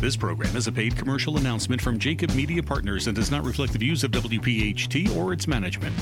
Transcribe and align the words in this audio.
This 0.00 0.16
program 0.16 0.54
is 0.54 0.68
a 0.68 0.72
paid 0.72 0.94
commercial 0.94 1.38
announcement 1.38 1.82
from 1.82 1.98
Jacob 1.98 2.32
Media 2.32 2.62
Partners 2.62 3.08
and 3.08 3.16
does 3.16 3.32
not 3.32 3.44
reflect 3.44 3.72
the 3.72 3.80
views 3.80 4.04
of 4.04 4.12
WPHT 4.12 5.16
or 5.16 5.32
its 5.32 5.48
management. 5.48 5.92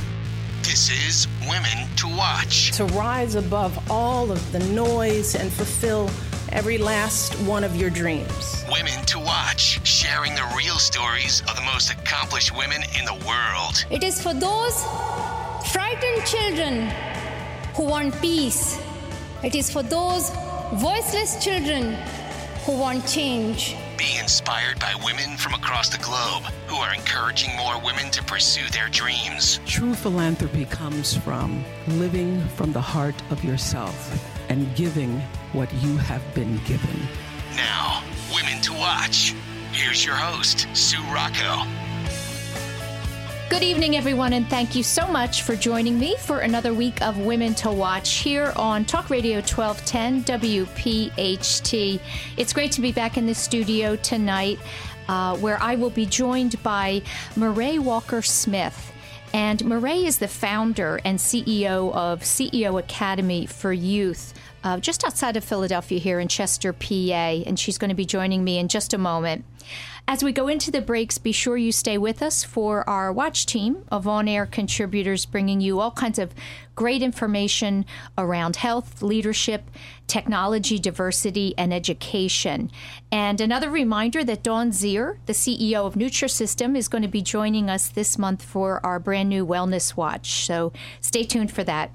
This 0.61 0.91
is 1.09 1.27
Women 1.49 1.89
to 1.97 2.07
Watch. 2.09 2.73
To 2.73 2.85
rise 2.85 3.37
above 3.37 3.91
all 3.91 4.31
of 4.31 4.53
the 4.53 4.59
noise 4.59 5.35
and 5.35 5.51
fulfill 5.51 6.11
every 6.53 6.77
last 6.77 7.33
one 7.47 7.65
of 7.65 7.75
your 7.75 7.89
dreams. 7.89 8.67
Women 8.71 9.03
to 9.07 9.19
Watch, 9.19 9.81
sharing 9.87 10.35
the 10.35 10.47
real 10.55 10.77
stories 10.77 11.41
of 11.49 11.57
the 11.57 11.63
most 11.63 11.91
accomplished 11.91 12.55
women 12.55 12.83
in 12.99 13.07
the 13.07 13.15
world. 13.27 13.87
It 13.91 14.05
is 14.05 14.21
for 14.21 14.35
those 14.35 14.85
frightened 15.73 16.27
children 16.27 16.91
who 17.75 17.85
want 17.85 18.15
peace. 18.21 18.79
It 19.43 19.55
is 19.55 19.73
for 19.73 19.83
those 19.83 20.31
voiceless 20.75 21.43
children 21.43 21.97
who 22.67 22.73
want 22.79 23.07
change. 23.09 23.75
Be 23.97 24.19
inspired 24.19 24.79
by 24.79 24.95
women 25.03 25.39
from 25.39 25.55
across 25.55 25.89
the 25.89 25.97
globe 25.99 26.43
who 26.67 26.77
are 26.77 26.93
encouraging 26.95 27.57
more 27.57 27.81
women 27.83 28.11
to 28.11 28.23
pursue 28.23 28.69
their 28.71 28.89
dreams. 28.91 29.59
True 29.65 29.95
philanthropy 29.95 30.67
comes 30.67 31.17
from 31.17 31.65
living 31.89 32.47
from 32.49 32.73
the 32.73 32.81
heart 32.81 33.15
of 33.31 33.43
yourself 33.43 33.97
and 34.51 34.75
giving 34.77 35.21
what 35.53 35.73
you 35.83 35.97
have 35.97 36.23
been 36.35 36.59
given. 36.65 37.01
Now, 37.55 38.03
Women 38.35 38.61
to 38.63 38.75
Watch. 38.75 39.35
Here's 39.73 40.05
your 40.05 40.17
host, 40.17 40.67
Sue 40.75 41.03
Rocco. 41.13 41.65
Good 43.49 43.63
evening, 43.63 43.97
everyone, 43.97 44.33
and 44.33 44.45
thank 44.49 44.75
you 44.75 44.83
so 44.83 45.07
much 45.07 45.43
for 45.43 45.55
joining 45.55 46.01
me 46.01 46.17
for 46.17 46.41
another 46.41 46.75
week 46.75 47.01
of 47.01 47.17
Women 47.17 47.55
to 47.55 47.71
Watch 47.71 48.15
here 48.15 48.53
on 48.57 48.85
Talk 48.85 49.09
Radio 49.09 49.37
1210 49.37 50.25
WPHT. 50.25 52.01
It's 52.37 52.53
great 52.53 52.73
to 52.73 52.81
be 52.81 52.91
back 52.91 53.17
in 53.17 53.25
the 53.25 53.35
studio 53.37 53.95
tonight, 53.95 54.59
uh, 55.07 55.37
where 55.37 55.63
I 55.63 55.77
will 55.77 55.91
be 55.91 56.07
joined 56.07 56.61
by 56.65 57.03
Murray 57.37 57.79
Walker 57.79 58.21
Smith. 58.21 58.93
And 59.33 59.65
Murray 59.65 60.07
is 60.07 60.19
the 60.19 60.27
founder 60.27 61.01
and 61.05 61.17
CEO 61.17 61.95
of 61.95 62.23
CEO 62.23 62.81
Academy 62.81 63.47
for 63.47 63.73
Youth. 63.73 64.35
Uh, 64.65 64.81
just 64.81 65.05
outside 65.05 65.37
of 65.37 65.45
Philadelphia, 65.45 66.01
here 66.01 66.19
in 66.19 66.27
Chester, 66.27 66.73
PA, 66.73 67.45
and 67.47 67.57
she's 67.57 67.79
going 67.79 67.91
to 67.91 67.95
be 67.95 68.07
joining 68.07 68.43
me 68.43 68.59
in 68.59 68.67
just 68.67 68.93
a 68.93 68.99
moment. 68.99 69.45
As 70.09 70.23
we 70.23 70.31
go 70.31 70.47
into 70.47 70.71
the 70.71 70.81
breaks, 70.81 71.19
be 71.19 71.33
sure 71.33 71.57
you 71.57 71.73
stay 71.73 71.99
with 71.99 72.23
us 72.23 72.45
for 72.45 72.89
our 72.89 73.13
watch 73.13 73.45
team 73.45 73.85
of 73.91 74.07
on 74.07 74.29
air 74.29 74.47
contributors 74.47 75.27
bringing 75.27 75.61
you 75.61 75.81
all 75.81 75.91
kinds 75.91 76.21
of 76.21 76.33
great 76.77 77.03
information 77.03 77.85
around 78.17 78.55
health, 78.55 79.03
leadership, 79.03 79.69
technology, 80.07 80.79
diversity, 80.79 81.55
and 81.59 81.75
education. 81.75 82.71
And 83.11 83.41
another 83.41 83.69
reminder 83.69 84.23
that 84.23 84.45
Dawn 84.45 84.71
Zier, 84.71 85.17
the 85.27 85.33
CEO 85.33 85.85
of 85.85 85.95
Nutrisystem, 85.95 86.77
is 86.77 86.87
going 86.87 87.03
to 87.03 87.09
be 87.09 87.21
joining 87.21 87.69
us 87.69 87.89
this 87.89 88.17
month 88.17 88.45
for 88.45 88.85
our 88.87 89.01
brand 89.01 89.29
new 89.29 89.45
Wellness 89.45 89.97
Watch. 89.97 90.47
So 90.47 90.73
stay 91.01 91.25
tuned 91.25 91.51
for 91.51 91.65
that. 91.65 91.91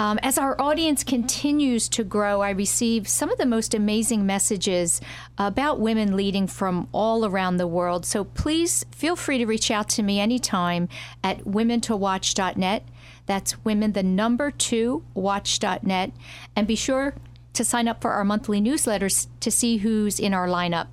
Um, 0.00 0.18
as 0.22 0.38
our 0.38 0.58
audience 0.58 1.04
continues 1.04 1.86
to 1.90 2.04
grow, 2.04 2.40
I 2.40 2.50
receive 2.50 3.06
some 3.06 3.30
of 3.30 3.36
the 3.36 3.44
most 3.44 3.74
amazing 3.74 4.24
messages 4.24 4.98
about 5.36 5.78
women 5.78 6.16
leading 6.16 6.46
from 6.46 6.88
all 6.90 7.26
around 7.26 7.58
the 7.58 7.66
world. 7.66 8.06
So 8.06 8.24
please 8.24 8.86
feel 8.92 9.14
free 9.14 9.36
to 9.36 9.44
reach 9.44 9.70
out 9.70 9.90
to 9.90 10.02
me 10.02 10.18
anytime 10.18 10.88
at 11.22 11.40
womentowatch.net. 11.40 12.84
That's 13.26 13.62
women, 13.62 13.92
the 13.92 14.02
number 14.02 14.50
two, 14.50 15.04
watch.net. 15.12 16.12
And 16.56 16.66
be 16.66 16.76
sure 16.76 17.12
to 17.52 17.62
sign 17.62 17.86
up 17.86 18.00
for 18.00 18.12
our 18.12 18.24
monthly 18.24 18.58
newsletters 18.58 19.26
to 19.40 19.50
see 19.50 19.76
who's 19.76 20.18
in 20.18 20.32
our 20.32 20.48
lineup. 20.48 20.86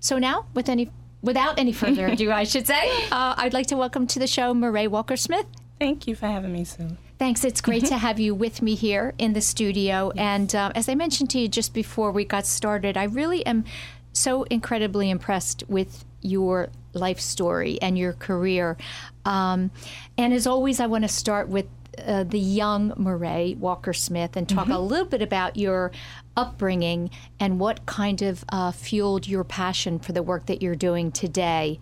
So 0.00 0.18
now, 0.18 0.46
with 0.54 0.68
any 0.68 0.90
without 1.22 1.56
any 1.56 1.72
further 1.72 2.06
ado, 2.08 2.32
I 2.32 2.42
should 2.42 2.66
say, 2.66 2.90
uh, 3.12 3.36
I'd 3.36 3.52
like 3.52 3.68
to 3.68 3.76
welcome 3.76 4.08
to 4.08 4.18
the 4.18 4.26
show 4.26 4.52
Murray 4.54 4.88
Walker 4.88 5.16
Smith. 5.16 5.46
Thank 5.78 6.08
you 6.08 6.16
for 6.16 6.26
having 6.26 6.52
me, 6.52 6.64
Sue. 6.64 6.96
Thanks. 7.16 7.44
It's 7.44 7.60
great 7.60 7.84
to 7.86 7.96
have 7.96 8.18
you 8.18 8.34
with 8.34 8.60
me 8.60 8.74
here 8.74 9.14
in 9.18 9.34
the 9.34 9.40
studio. 9.40 10.12
And 10.16 10.52
uh, 10.54 10.72
as 10.74 10.88
I 10.88 10.96
mentioned 10.96 11.30
to 11.30 11.38
you 11.38 11.48
just 11.48 11.72
before 11.72 12.10
we 12.10 12.24
got 12.24 12.44
started, 12.44 12.96
I 12.96 13.04
really 13.04 13.46
am 13.46 13.64
so 14.12 14.42
incredibly 14.44 15.10
impressed 15.10 15.62
with 15.68 16.04
your 16.22 16.70
life 16.92 17.20
story 17.20 17.78
and 17.80 17.96
your 17.96 18.14
career. 18.14 18.76
Um, 19.24 19.70
and 20.18 20.32
as 20.32 20.46
always, 20.46 20.80
I 20.80 20.86
want 20.86 21.04
to 21.04 21.08
start 21.08 21.48
with 21.48 21.66
uh, 22.04 22.24
the 22.24 22.38
young 22.38 22.92
Murray 22.96 23.56
Walker 23.58 23.92
Smith 23.92 24.36
and 24.36 24.48
talk 24.48 24.64
mm-hmm. 24.64 24.72
a 24.72 24.80
little 24.80 25.06
bit 25.06 25.22
about 25.22 25.56
your 25.56 25.92
upbringing 26.36 27.10
and 27.38 27.60
what 27.60 27.86
kind 27.86 28.22
of 28.22 28.44
uh, 28.48 28.72
fueled 28.72 29.28
your 29.28 29.44
passion 29.44 30.00
for 30.00 30.12
the 30.12 30.22
work 30.22 30.46
that 30.46 30.62
you're 30.62 30.74
doing 30.74 31.12
today. 31.12 31.78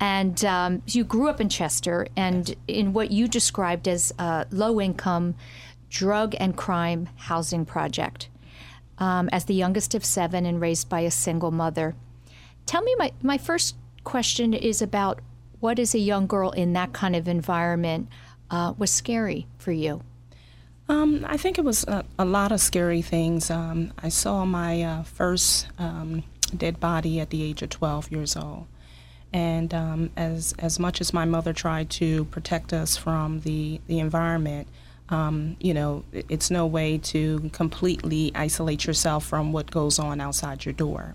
And 0.00 0.44
um, 0.44 0.82
you 0.86 1.04
grew 1.04 1.28
up 1.28 1.40
in 1.40 1.48
Chester 1.48 2.06
and 2.16 2.54
in 2.68 2.92
what 2.92 3.10
you 3.10 3.26
described 3.26 3.88
as 3.88 4.12
a 4.18 4.46
low 4.50 4.80
income 4.80 5.34
drug 5.90 6.34
and 6.38 6.56
crime 6.56 7.08
housing 7.16 7.64
project 7.64 8.28
um, 8.98 9.28
as 9.32 9.44
the 9.46 9.54
youngest 9.54 9.94
of 9.94 10.04
seven 10.04 10.46
and 10.46 10.60
raised 10.60 10.88
by 10.88 11.00
a 11.00 11.10
single 11.10 11.50
mother. 11.50 11.94
Tell 12.66 12.82
me, 12.82 12.94
my, 12.98 13.12
my 13.22 13.38
first 13.38 13.76
question 14.04 14.54
is 14.54 14.82
about 14.82 15.20
what 15.60 15.78
is 15.78 15.94
a 15.94 15.98
young 15.98 16.26
girl 16.26 16.50
in 16.50 16.72
that 16.74 16.92
kind 16.92 17.16
of 17.16 17.26
environment 17.26 18.08
uh, 18.50 18.74
was 18.78 18.90
scary 18.90 19.46
for 19.58 19.72
you? 19.72 20.02
Um, 20.88 21.24
I 21.28 21.36
think 21.36 21.58
it 21.58 21.64
was 21.64 21.84
a, 21.84 22.04
a, 22.18 22.24
lot 22.24 22.50
of 22.50 22.60
scary 22.60 23.02
things. 23.02 23.50
Um, 23.50 23.92
I 24.02 24.08
saw 24.08 24.46
my 24.46 24.82
uh, 24.82 25.02
first 25.02 25.68
um, 25.78 26.22
dead 26.56 26.80
body 26.80 27.20
at 27.20 27.28
the 27.28 27.42
age 27.42 27.60
of 27.60 27.68
12 27.68 28.10
years 28.10 28.36
old. 28.36 28.66
And 29.32 29.74
um, 29.74 30.10
as, 30.16 30.54
as 30.58 30.78
much 30.78 31.00
as 31.00 31.12
my 31.12 31.24
mother 31.24 31.52
tried 31.52 31.90
to 31.90 32.24
protect 32.26 32.72
us 32.72 32.96
from 32.96 33.40
the, 33.40 33.80
the 33.86 33.98
environment, 33.98 34.68
um, 35.10 35.56
you 35.60 35.74
know, 35.74 36.04
it's 36.12 36.50
no 36.50 36.66
way 36.66 36.98
to 36.98 37.50
completely 37.52 38.32
isolate 38.34 38.86
yourself 38.86 39.24
from 39.24 39.52
what 39.52 39.70
goes 39.70 39.98
on 39.98 40.20
outside 40.20 40.64
your 40.64 40.74
door. 40.74 41.14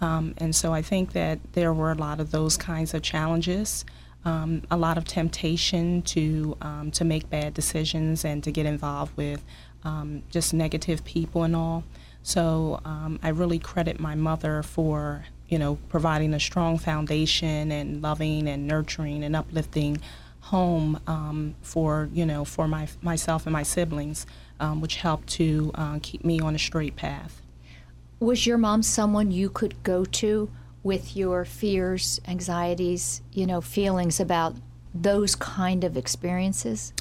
Um, 0.00 0.34
and 0.38 0.54
so 0.54 0.72
I 0.72 0.82
think 0.82 1.12
that 1.12 1.38
there 1.52 1.72
were 1.72 1.92
a 1.92 1.94
lot 1.94 2.20
of 2.20 2.30
those 2.30 2.56
kinds 2.56 2.94
of 2.94 3.02
challenges 3.02 3.84
um, 4.24 4.62
a 4.70 4.76
lot 4.76 4.98
of 4.98 5.04
temptation 5.04 6.02
to 6.02 6.56
um, 6.60 6.90
to 6.92 7.04
make 7.04 7.28
bad 7.28 7.54
decisions 7.54 8.24
and 8.24 8.42
to 8.44 8.50
get 8.50 8.66
involved 8.66 9.16
with 9.16 9.44
um, 9.84 10.22
just 10.30 10.54
negative 10.54 11.04
people 11.04 11.42
and 11.42 11.56
all. 11.56 11.84
So 12.22 12.80
um, 12.84 13.18
I 13.22 13.30
really 13.30 13.58
credit 13.58 13.98
my 13.98 14.14
mother 14.14 14.62
for 14.62 15.24
you 15.52 15.58
know 15.58 15.76
providing 15.90 16.32
a 16.32 16.40
strong 16.40 16.78
foundation 16.78 17.70
and 17.70 18.02
loving 18.02 18.48
and 18.48 18.66
nurturing 18.66 19.22
and 19.22 19.36
uplifting 19.36 20.00
home 20.40 20.98
um, 21.06 21.54
for 21.60 22.08
you 22.12 22.24
know 22.24 22.44
for 22.44 22.66
my 22.66 22.88
myself 23.02 23.46
and 23.46 23.52
my 23.52 23.62
siblings, 23.62 24.26
um, 24.58 24.80
which 24.80 24.96
helped 24.96 25.28
to 25.28 25.70
uh, 25.74 25.98
keep 26.02 26.24
me 26.24 26.40
on 26.40 26.54
a 26.54 26.58
straight 26.58 26.96
path. 26.96 27.42
Was 28.18 28.46
your 28.46 28.58
mom 28.58 28.82
someone 28.82 29.30
you 29.30 29.50
could 29.50 29.82
go 29.82 30.04
to? 30.04 30.50
with 30.82 31.16
your 31.16 31.44
fears, 31.44 32.20
anxieties, 32.26 33.22
you 33.32 33.46
know, 33.46 33.60
feelings 33.60 34.18
about 34.18 34.56
those 34.94 35.34
kind 35.36 35.84
of 35.84 35.96
experiences? 35.96 36.92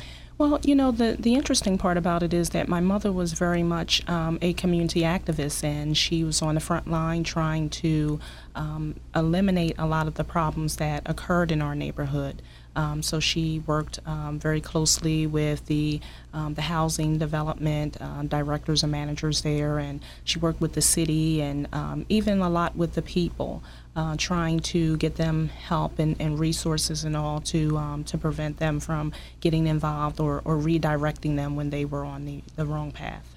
Well, 0.42 0.60
you 0.64 0.74
know, 0.74 0.90
the, 0.90 1.18
the 1.20 1.36
interesting 1.36 1.78
part 1.78 1.98
about 1.98 2.24
it 2.24 2.34
is 2.34 2.50
that 2.50 2.68
my 2.68 2.80
mother 2.80 3.12
was 3.12 3.34
very 3.34 3.62
much 3.62 4.02
um, 4.10 4.40
a 4.42 4.54
community 4.54 5.02
activist, 5.02 5.64
and 5.64 5.96
she 5.96 6.24
was 6.24 6.42
on 6.42 6.56
the 6.56 6.60
front 6.60 6.90
line 6.90 7.24
trying 7.24 7.70
to 7.70 8.20
um, 8.56 8.96
eliminate 9.16 9.76
a 9.78 9.86
lot 9.86 10.08
of 10.08 10.16
the 10.16 10.24
problems 10.24 10.78
that 10.78 11.04
occurred 11.06 11.52
in 11.52 11.62
our 11.62 11.76
neighborhood. 11.76 12.42
Um, 12.76 13.02
so 13.02 13.20
she 13.20 13.60
worked 13.66 14.00
um, 14.06 14.40
very 14.40 14.62
closely 14.62 15.28
with 15.28 15.66
the 15.66 16.00
um, 16.34 16.54
the 16.54 16.62
housing 16.62 17.18
development 17.18 18.02
um, 18.02 18.28
directors 18.28 18.84
and 18.84 18.92
managers 18.92 19.42
there, 19.42 19.80
and 19.80 20.02
she 20.24 20.40
worked 20.40 20.62
with 20.62 20.74
the 20.74 20.82
city 20.82 21.42
and 21.42 21.68
um, 21.74 22.06
even 22.08 22.40
a 22.40 22.50
lot 22.50 22.76
with 22.76 22.94
the 22.94 23.02
people, 23.02 23.62
uh, 23.96 24.16
trying 24.18 24.62
to 24.62 24.96
get 24.98 25.16
them 25.16 25.50
help 25.50 26.00
and, 26.00 26.16
and 26.22 26.40
resources 26.40 27.04
and 27.04 27.18
all 27.18 27.42
to 27.42 27.78
um, 27.78 28.04
to 28.06 28.18
prevent 28.18 28.58
them 28.58 28.80
from 28.80 29.12
getting 29.42 29.68
involved 29.68 30.20
or, 30.20 30.42
or 30.46 30.56
redirecting 30.56 31.36
them 31.36 31.56
when 31.56 31.70
they 31.70 31.84
were 31.84 32.06
on 32.06 32.26
the, 32.26 32.42
the 32.56 32.66
wrong 32.66 32.92
path 32.92 33.31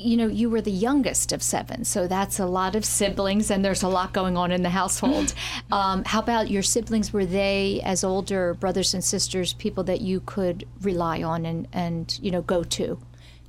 you 0.00 0.16
know, 0.16 0.26
you 0.26 0.48
were 0.48 0.60
the 0.60 0.70
youngest 0.70 1.32
of 1.32 1.42
seven, 1.42 1.84
so 1.84 2.06
that's 2.06 2.38
a 2.38 2.46
lot 2.46 2.74
of 2.74 2.84
siblings, 2.84 3.50
and 3.50 3.64
there's 3.64 3.82
a 3.82 3.88
lot 3.88 4.12
going 4.12 4.36
on 4.36 4.50
in 4.50 4.62
the 4.62 4.70
household. 4.70 5.34
um, 5.72 6.04
how 6.04 6.20
about 6.20 6.50
your 6.50 6.62
siblings? 6.62 7.12
Were 7.12 7.26
they, 7.26 7.80
as 7.84 8.02
older 8.02 8.54
brothers 8.54 8.94
and 8.94 9.04
sisters, 9.04 9.52
people 9.52 9.84
that 9.84 10.00
you 10.00 10.20
could 10.20 10.66
rely 10.80 11.22
on 11.22 11.44
and, 11.44 11.68
and 11.72 12.18
you 12.22 12.30
know, 12.30 12.42
go 12.42 12.64
to? 12.64 12.98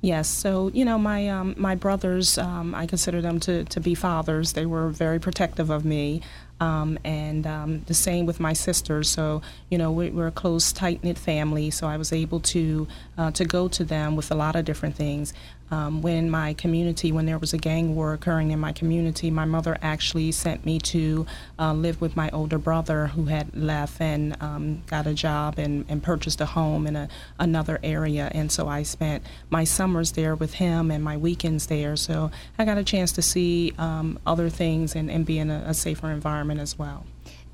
Yes. 0.02 0.26
So 0.26 0.68
you 0.74 0.84
know, 0.84 0.98
my 0.98 1.28
um, 1.28 1.54
my 1.56 1.76
brothers, 1.76 2.36
um, 2.36 2.74
I 2.74 2.86
consider 2.86 3.20
them 3.22 3.38
to, 3.40 3.62
to 3.64 3.78
be 3.78 3.94
fathers. 3.94 4.52
They 4.52 4.66
were 4.66 4.88
very 4.88 5.20
protective 5.20 5.70
of 5.70 5.84
me, 5.84 6.22
um, 6.58 6.98
and 7.04 7.46
um, 7.46 7.82
the 7.86 7.94
same 7.94 8.26
with 8.26 8.40
my 8.40 8.52
sisters. 8.52 9.08
So 9.08 9.42
you 9.70 9.78
know, 9.78 9.92
we, 9.92 10.10
are 10.10 10.26
a 10.26 10.32
close, 10.32 10.72
tight 10.72 11.04
knit 11.04 11.18
family. 11.18 11.70
So 11.70 11.86
I 11.86 11.96
was 11.96 12.12
able 12.12 12.40
to 12.40 12.88
uh, 13.16 13.30
to 13.30 13.44
go 13.44 13.68
to 13.68 13.84
them 13.84 14.16
with 14.16 14.32
a 14.32 14.34
lot 14.34 14.56
of 14.56 14.64
different 14.64 14.96
things 14.96 15.32
um, 15.72 16.02
when 16.02 16.30
my 16.30 16.52
community, 16.52 17.10
when 17.12 17.24
there 17.24 17.38
was 17.38 17.54
a 17.54 17.58
gang 17.58 17.96
war 17.96 18.12
occurring 18.12 18.50
in 18.50 18.60
my 18.60 18.72
community, 18.72 19.30
my 19.30 19.46
mother 19.46 19.78
actually 19.80 20.30
sent 20.30 20.66
me 20.66 20.78
to 20.78 21.26
uh, 21.58 21.72
live 21.72 21.98
with 22.00 22.14
my 22.14 22.28
older 22.30 22.58
brother 22.58 23.06
who 23.06 23.24
had 23.24 23.56
left 23.56 23.98
and 23.98 24.36
um, 24.42 24.82
got 24.86 25.06
a 25.06 25.14
job 25.14 25.58
and, 25.58 25.86
and 25.88 26.02
purchased 26.02 26.42
a 26.42 26.46
home 26.46 26.86
in 26.86 26.94
a, 26.94 27.08
another 27.38 27.80
area. 27.82 28.30
And 28.34 28.52
so 28.52 28.68
I 28.68 28.82
spent 28.82 29.24
my 29.48 29.64
summers 29.64 30.12
there 30.12 30.36
with 30.36 30.54
him 30.54 30.90
and 30.90 31.02
my 31.02 31.16
weekends 31.16 31.66
there. 31.66 31.96
So 31.96 32.30
I 32.58 32.66
got 32.66 32.76
a 32.76 32.84
chance 32.84 33.10
to 33.12 33.22
see 33.22 33.72
um, 33.78 34.18
other 34.26 34.50
things 34.50 34.94
and, 34.94 35.10
and 35.10 35.24
be 35.24 35.38
in 35.38 35.50
a, 35.50 35.64
a 35.68 35.74
safer 35.74 36.10
environment 36.10 36.60
as 36.60 36.78
well. 36.78 37.06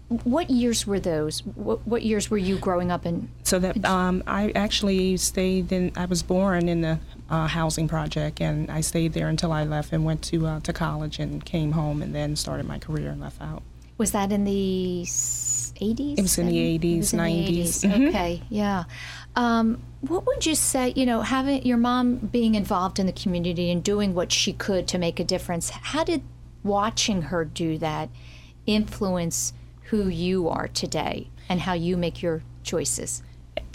What 0.09 0.49
years 0.49 0.87
were 0.87 1.01
those? 1.01 1.41
What, 1.41 1.87
what 1.87 2.03
years 2.03 2.31
were 2.31 2.39
you 2.39 2.57
growing 2.59 2.91
up 2.91 3.05
in? 3.05 3.29
So 3.43 3.59
that 3.59 3.85
um, 3.85 4.23
I 4.27 4.53
actually 4.55 5.19
stayed 5.19 5.71
in. 5.71 5.93
I 5.97 6.07
was 6.07 6.23
born 6.23 6.69
in 6.69 6.81
the 6.81 6.99
uh, 7.29 7.47
housing 7.47 7.89
project, 7.89 8.41
and 8.41 8.71
I 8.71 8.81
stayed 8.81 9.13
there 9.13 9.29
until 9.29 9.53
I 9.53 9.65
left 9.65 9.93
and 9.93 10.05
went 10.05 10.23
to 10.25 10.47
uh, 10.47 10.61
to 10.61 10.73
college 10.73 11.19
and 11.19 11.45
came 11.45 11.73
home 11.73 12.01
and 12.01 12.15
then 12.15 12.37
started 12.37 12.67
my 12.67 12.79
career 12.79 13.11
and 13.11 13.21
left 13.21 13.43
out. 13.43 13.63
Was 13.99 14.13
that 14.13 14.33
in 14.33 14.45
the 14.45 15.05
80s? 15.05 16.19
It 16.19 16.23
was 16.23 16.39
in 16.39 16.47
the 16.47 16.79
80s, 16.79 17.15
90s. 17.15 17.85
Mm-hmm. 17.85 18.09
Okay, 18.09 18.43
yeah. 18.49 18.85
Um, 19.37 19.83
what 20.01 20.27
would 20.27 20.47
you 20.47 20.55
say, 20.55 20.93
you 20.97 21.05
know, 21.05 21.23
having 21.23 21.65
your 21.65 21.77
mom 21.77 22.17
being 22.17 22.55
involved 22.55 22.99
in 22.99 23.07
the 23.07 23.13
community 23.13 23.71
and 23.71 23.83
doing 23.83 24.15
what 24.15 24.33
she 24.33 24.53
could 24.53 24.87
to 24.89 24.99
make 24.99 25.19
a 25.21 25.25
difference, 25.25 25.71
how 25.71 26.05
did 26.05 26.23
watching 26.63 27.23
her 27.23 27.45
do 27.45 27.79
that 27.79 28.09
influence 28.67 29.53
who 29.89 30.09
you 30.09 30.49
are 30.49 30.69
today 30.69 31.29
and 31.49 31.61
how 31.61 31.73
you 31.73 31.97
make 31.97 32.23
your 32.23 32.43
choices? 32.63 33.23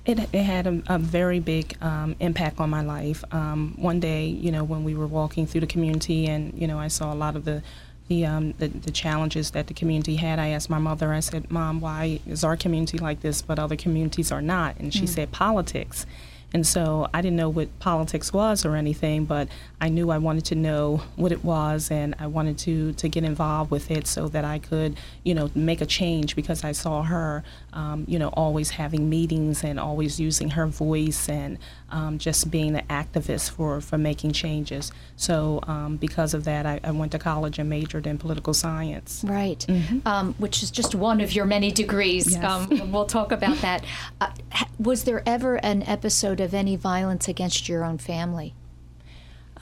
It, 0.06 0.20
it 0.20 0.44
had 0.44 0.68
a, 0.68 0.84
a 0.88 1.00
very 1.00 1.40
big 1.40 1.78
um, 1.82 2.16
impact 2.20 2.60
on 2.60 2.70
my 2.70 2.82
life. 2.82 3.24
Um, 3.32 3.74
one 3.78 4.00
day, 4.00 4.26
you 4.26 4.52
know, 4.52 4.64
when 4.64 4.84
we 4.84 4.96
were 4.96 5.08
walking 5.08 5.48
through 5.48 5.62
the 5.62 5.68
community, 5.68 6.28
and 6.28 6.54
you 6.60 6.68
know, 6.68 6.78
I 6.78 6.90
saw 6.90 7.14
a 7.14 7.16
lot 7.16 7.36
of 7.36 7.46
the 7.46 7.64
the, 8.10 8.26
um, 8.26 8.52
the, 8.58 8.68
the 8.68 8.92
challenges 8.92 9.52
that 9.52 9.68
the 9.68 9.74
community 9.74 10.18
had. 10.18 10.38
I 10.38 10.50
asked 10.50 10.70
my 10.70 10.78
mother. 10.78 11.14
I 11.14 11.22
said, 11.22 11.50
"Mom, 11.50 11.80
why 11.80 12.20
is 12.28 12.44
our 12.44 12.58
community 12.58 12.98
like 12.98 13.22
this, 13.22 13.42
but 13.42 13.58
other 13.58 13.78
communities 13.78 14.32
are 14.32 14.42
not?" 14.42 14.78
And 14.78 14.94
she 14.94 15.04
mm. 15.04 15.10
said, 15.10 15.32
"Politics." 15.32 16.06
And 16.54 16.68
so 16.68 17.08
I 17.14 17.22
didn't 17.22 17.38
know 17.38 17.50
what 17.50 17.80
politics 17.80 18.32
was 18.32 18.64
or 18.64 18.76
anything, 18.76 19.26
but 19.26 19.48
I 19.82 19.90
knew 19.90 20.12
I 20.12 20.20
wanted 20.20 20.46
to 20.46 20.56
know 20.56 21.02
what 21.16 21.32
it 21.32 21.44
was 21.44 21.90
and 21.90 22.14
I 22.20 22.28
wanted 22.28 22.60
to, 22.60 22.94
to 22.94 23.10
get 23.10 23.24
involved 23.24 23.72
with 23.72 23.90
it 23.90 24.06
so 24.06 24.28
that 24.30 24.46
I 24.46 24.60
could, 24.60 24.96
you 25.24 25.34
know, 25.34 25.50
make 25.56 25.82
a 25.82 25.86
change 25.88 26.36
because 26.36 26.64
I 26.64 26.72
saw 26.72 27.02
her, 27.04 27.44
um, 27.74 28.06
you 28.08 28.20
know, 28.20 28.30
always 28.30 28.70
having 28.72 29.10
meetings 29.10 29.64
and 29.64 29.80
always 29.80 30.20
using 30.20 30.52
her 30.52 30.68
voice 30.68 31.28
and 31.28 31.58
um, 31.90 32.18
just 32.18 32.52
being 32.52 32.76
an 32.76 32.86
activist 32.88 33.52
for, 33.52 33.82
for 33.82 33.98
making 33.98 34.32
changes. 34.32 34.92
So 35.16 35.60
um, 35.64 35.98
because 35.98 36.34
of 36.34 36.44
that, 36.46 36.66
I, 36.66 36.80
I, 36.84 36.92
went 36.92 37.12
to 37.14 37.20
college 37.20 37.60
and 37.60 37.70
majored 37.70 38.08
in 38.08 38.18
political 38.18 38.54
science. 38.54 39.24
Right, 39.28 39.60
mm-hmm. 39.68 40.08
Um, 40.08 40.34
which 40.38 40.64
is 40.64 40.72
just 40.72 40.96
one 40.96 41.20
of 41.22 41.34
your 41.34 41.46
many 41.46 41.72
degrees. 41.72 42.34
Yes. 42.34 42.44
Um, 42.44 42.92
we'll 42.92 43.06
talk 43.06 43.32
about 43.32 43.58
that. 43.58 43.84
Uh, 44.22 44.32
was 44.80 45.04
there 45.04 45.24
ever 45.26 45.56
an 45.58 45.84
episode 45.84 46.40
of 46.40 46.54
any 46.54 46.76
violence 46.76 47.28
against 47.28 47.68
your 47.68 47.84
own 47.84 47.98
family? 47.98 48.54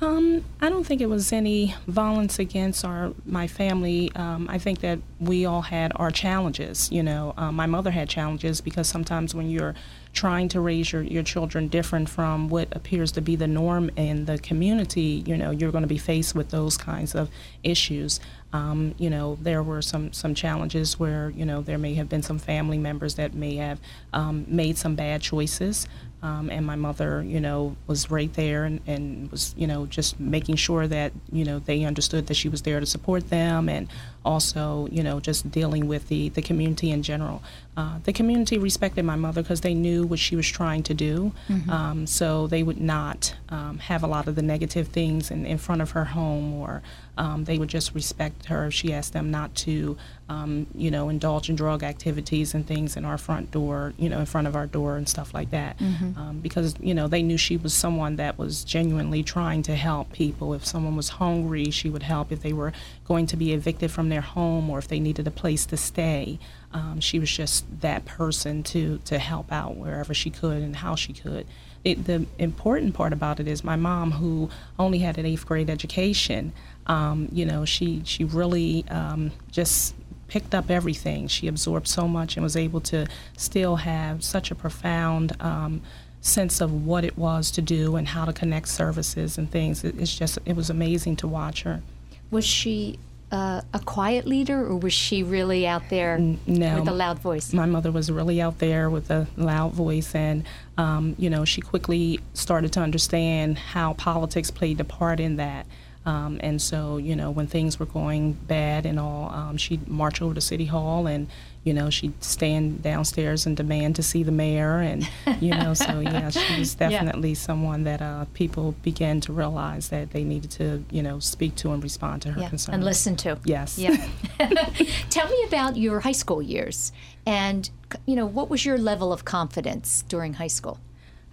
Um, 0.01 0.43
I 0.59 0.69
don't 0.69 0.83
think 0.83 0.99
it 0.99 1.09
was 1.09 1.31
any 1.31 1.75
violence 1.85 2.39
against 2.39 2.83
our 2.83 3.13
my 3.23 3.47
family. 3.47 4.11
Um, 4.15 4.47
I 4.49 4.57
think 4.57 4.79
that 4.79 4.97
we 5.19 5.45
all 5.45 5.61
had 5.61 5.91
our 5.95 6.09
challenges. 6.09 6.91
You 6.91 7.03
know, 7.03 7.35
um, 7.37 7.53
my 7.53 7.67
mother 7.67 7.91
had 7.91 8.09
challenges 8.09 8.61
because 8.61 8.87
sometimes 8.87 9.35
when 9.35 9.51
you're 9.51 9.75
trying 10.13 10.49
to 10.49 10.59
raise 10.59 10.91
your, 10.91 11.03
your 11.03 11.21
children 11.23 11.67
different 11.67 12.09
from 12.09 12.49
what 12.49 12.67
appears 12.71 13.11
to 13.13 13.21
be 13.21 13.35
the 13.35 13.47
norm 13.47 13.91
in 13.95 14.25
the 14.25 14.39
community, 14.39 15.23
you 15.25 15.37
know, 15.37 15.51
you're 15.51 15.71
going 15.71 15.83
to 15.83 15.87
be 15.87 15.99
faced 15.99 16.33
with 16.35 16.49
those 16.49 16.77
kinds 16.77 17.13
of 17.13 17.29
issues. 17.63 18.19
Um, 18.53 18.95
you 18.97 19.09
know, 19.09 19.37
there 19.39 19.61
were 19.61 19.83
some 19.83 20.11
some 20.13 20.33
challenges 20.33 20.99
where 20.99 21.29
you 21.29 21.45
know 21.45 21.61
there 21.61 21.77
may 21.77 21.93
have 21.93 22.09
been 22.09 22.23
some 22.23 22.39
family 22.39 22.79
members 22.79 23.15
that 23.15 23.35
may 23.35 23.57
have 23.57 23.79
um, 24.13 24.45
made 24.47 24.79
some 24.79 24.95
bad 24.95 25.21
choices. 25.21 25.87
Um, 26.23 26.51
and 26.51 26.65
my 26.65 26.75
mother, 26.75 27.23
you 27.23 27.39
know, 27.39 27.75
was 27.87 28.11
right 28.11 28.31
there 28.33 28.63
and, 28.63 28.79
and 28.85 29.31
was, 29.31 29.55
you 29.57 29.65
know, 29.65 29.87
just 29.87 30.19
making 30.19 30.55
sure 30.55 30.85
that, 30.85 31.11
you 31.31 31.43
know, 31.43 31.57
they 31.57 31.83
understood 31.83 32.27
that 32.27 32.35
she 32.35 32.47
was 32.47 32.61
there 32.61 32.79
to 32.79 32.85
support 32.85 33.29
them 33.31 33.67
and 33.67 33.87
also, 34.23 34.87
you 34.91 35.01
know, 35.01 35.19
just 35.19 35.49
dealing 35.49 35.87
with 35.87 36.09
the, 36.09 36.29
the 36.29 36.41
community 36.41 36.91
in 36.91 37.01
general. 37.01 37.41
Uh, 37.75 37.97
the 38.03 38.13
community 38.13 38.59
respected 38.59 39.03
my 39.03 39.15
mother 39.15 39.41
because 39.41 39.61
they 39.61 39.73
knew 39.73 40.05
what 40.05 40.19
she 40.19 40.35
was 40.35 40.47
trying 40.47 40.83
to 40.83 40.93
do. 40.93 41.31
Mm-hmm. 41.49 41.69
Um, 41.69 42.05
so 42.05 42.45
they 42.45 42.61
would 42.61 42.79
not 42.79 43.33
um, 43.49 43.79
have 43.79 44.03
a 44.03 44.07
lot 44.07 44.27
of 44.27 44.35
the 44.35 44.43
negative 44.43 44.89
things 44.89 45.31
in, 45.31 45.45
in 45.45 45.57
front 45.57 45.81
of 45.81 45.91
her 45.91 46.05
home 46.05 46.53
or 46.53 46.83
um, 47.17 47.43
they 47.43 47.57
would 47.57 47.67
just 47.67 47.93
respect 47.93 48.45
her 48.45 48.67
if 48.67 48.73
she 48.73 48.93
asked 48.93 49.13
them 49.13 49.31
not 49.31 49.53
to, 49.53 49.97
um, 50.29 50.65
you 50.73 50.89
know, 50.89 51.09
indulge 51.09 51.49
in 51.49 51.55
drug 51.55 51.83
activities 51.83 52.53
and 52.53 52.65
things 52.65 52.95
in 52.95 53.03
our 53.03 53.17
front 53.17 53.51
door, 53.51 53.93
you 53.97 54.07
know, 54.09 54.19
in 54.19 54.25
front 54.25 54.47
of 54.47 54.55
our 54.55 54.65
door 54.65 54.95
and 54.95 55.07
stuff 55.09 55.33
like 55.33 55.51
that. 55.51 55.77
Mm-hmm. 55.77 56.17
Um, 56.17 56.39
because, 56.39 56.75
you 56.79 56.93
know, 56.93 57.07
they 57.07 57.21
knew 57.21 57.37
she 57.37 57.57
was 57.57 57.73
someone 57.73 58.15
that 58.15 58.37
was 58.37 58.63
genuinely 58.63 59.23
trying 59.23 59.61
to 59.63 59.75
help 59.75 60.13
people. 60.13 60.53
If 60.53 60.65
someone 60.65 60.95
was 60.95 61.09
hungry, 61.09 61.69
she 61.69 61.89
would 61.89 62.03
help. 62.03 62.31
If 62.31 62.41
they 62.41 62.53
were 62.53 62.71
going 63.05 63.27
to 63.27 63.37
be 63.37 63.51
evicted 63.53 63.91
from 63.91 64.09
their 64.09 64.21
home 64.21 64.69
or 64.69 64.79
if 64.79 64.87
they 64.87 64.99
needed 64.99 65.27
a 65.27 65.31
place 65.31 65.65
to 65.67 65.77
stay, 65.77 66.39
um, 66.73 67.01
she 67.01 67.19
was 67.19 67.29
just 67.29 67.81
that 67.81 68.05
person 68.05 68.63
to, 68.63 68.99
to 69.05 69.19
help 69.19 69.51
out 69.51 69.75
wherever 69.75 70.13
she 70.13 70.29
could 70.29 70.61
and 70.63 70.77
how 70.77 70.95
she 70.95 71.11
could. 71.11 71.45
It, 71.83 72.05
the 72.05 72.27
important 72.37 72.93
part 72.93 73.11
about 73.11 73.39
it 73.39 73.47
is 73.47 73.63
my 73.63 73.75
mom, 73.75 74.11
who 74.11 74.49
only 74.77 74.99
had 74.99 75.17
an 75.17 75.25
eighth 75.25 75.45
grade 75.47 75.69
education, 75.69 76.53
um, 76.87 77.29
you 77.31 77.45
know, 77.45 77.65
she 77.65 78.01
she 78.05 78.23
really 78.23 78.85
um, 78.89 79.31
just 79.51 79.95
picked 80.27 80.55
up 80.55 80.71
everything. 80.71 81.27
She 81.27 81.47
absorbed 81.47 81.87
so 81.87 82.07
much 82.07 82.37
and 82.37 82.43
was 82.43 82.55
able 82.55 82.81
to 82.81 83.05
still 83.37 83.77
have 83.77 84.23
such 84.23 84.49
a 84.49 84.55
profound 84.55 85.35
um, 85.41 85.81
sense 86.21 86.61
of 86.61 86.85
what 86.85 87.03
it 87.03 87.17
was 87.17 87.51
to 87.51 87.61
do 87.61 87.95
and 87.95 88.07
how 88.07 88.25
to 88.25 88.33
connect 88.33 88.69
services 88.69 89.37
and 89.37 89.51
things. 89.51 89.83
It, 89.83 89.99
it's 89.99 90.15
just 90.15 90.39
it 90.45 90.55
was 90.55 90.69
amazing 90.69 91.17
to 91.17 91.27
watch 91.27 91.63
her. 91.63 91.81
Was 92.29 92.45
she 92.45 92.97
uh, 93.31 93.61
a 93.73 93.79
quiet 93.79 94.25
leader, 94.25 94.65
or 94.65 94.75
was 94.75 94.93
she 94.93 95.23
really 95.23 95.65
out 95.65 95.83
there 95.89 96.17
no, 96.19 96.79
with 96.79 96.87
a 96.87 96.93
loud 96.93 97.19
voice? 97.19 97.53
My 97.53 97.65
mother 97.65 97.91
was 97.91 98.11
really 98.11 98.41
out 98.41 98.59
there 98.59 98.89
with 98.89 99.09
a 99.09 99.27
loud 99.37 99.73
voice, 99.73 100.13
and 100.13 100.43
um, 100.77 101.15
you 101.17 101.29
know, 101.29 101.45
she 101.45 101.61
quickly 101.61 102.19
started 102.33 102.73
to 102.73 102.81
understand 102.81 103.57
how 103.57 103.93
politics 103.93 104.51
played 104.51 104.79
a 104.79 104.83
part 104.83 105.19
in 105.19 105.37
that. 105.37 105.65
Um, 106.05 106.39
and 106.41 106.59
so, 106.59 106.97
you 106.97 107.15
know, 107.15 107.29
when 107.29 107.45
things 107.45 107.79
were 107.79 107.85
going 107.85 108.33
bad 108.33 108.87
and 108.87 108.99
all, 108.99 109.29
um, 109.29 109.57
she'd 109.57 109.87
march 109.87 110.21
over 110.21 110.33
to 110.33 110.41
City 110.41 110.65
Hall 110.65 111.05
and, 111.05 111.27
you 111.63 111.73
know, 111.75 111.91
she'd 111.91 112.23
stand 112.23 112.81
downstairs 112.81 113.45
and 113.45 113.55
demand 113.55 113.97
to 113.97 114.03
see 114.03 114.23
the 114.23 114.31
mayor. 114.31 114.79
And, 114.79 115.07
you 115.39 115.51
know, 115.51 115.75
so 115.75 115.99
yeah, 115.99 116.31
she 116.31 116.57
was 116.59 116.73
definitely 116.73 117.29
yeah. 117.29 117.35
someone 117.35 117.83
that 117.83 118.01
uh, 118.01 118.25
people 118.33 118.73
began 118.81 119.21
to 119.21 119.33
realize 119.33 119.89
that 119.89 120.09
they 120.09 120.23
needed 120.23 120.49
to, 120.51 120.83
you 120.89 121.03
know, 121.03 121.19
speak 121.19 121.55
to 121.57 121.71
and 121.71 121.83
respond 121.83 122.23
to 122.23 122.31
her 122.31 122.41
yeah. 122.41 122.49
concerns. 122.49 122.73
And 122.73 122.83
listen 122.83 123.15
to. 123.17 123.37
Yes. 123.45 123.77
Yeah. 123.77 123.95
Tell 125.11 125.29
me 125.29 125.43
about 125.47 125.77
your 125.77 125.99
high 125.99 126.11
school 126.13 126.41
years 126.41 126.91
and, 127.27 127.69
you 128.07 128.15
know, 128.15 128.25
what 128.25 128.49
was 128.49 128.65
your 128.65 128.79
level 128.79 129.13
of 129.13 129.23
confidence 129.23 130.03
during 130.07 130.33
high 130.33 130.47
school? 130.47 130.79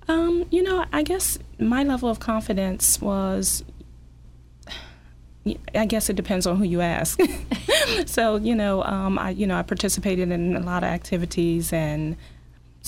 Um, 0.08 0.46
you 0.50 0.62
know, 0.62 0.86
I 0.92 1.02
guess 1.02 1.38
my 1.58 1.84
level 1.84 2.08
of 2.08 2.18
confidence 2.18 3.00
was. 3.00 3.64
I 5.74 5.86
guess 5.86 6.10
it 6.10 6.16
depends 6.16 6.46
on 6.46 6.56
who 6.56 6.64
you 6.64 6.80
ask. 6.80 7.20
so 8.06 8.36
you 8.36 8.54
know, 8.54 8.82
um, 8.84 9.18
I 9.18 9.30
you 9.30 9.46
know 9.46 9.56
I 9.56 9.62
participated 9.62 10.30
in 10.30 10.56
a 10.56 10.60
lot 10.60 10.82
of 10.82 10.88
activities 10.88 11.72
and 11.72 12.16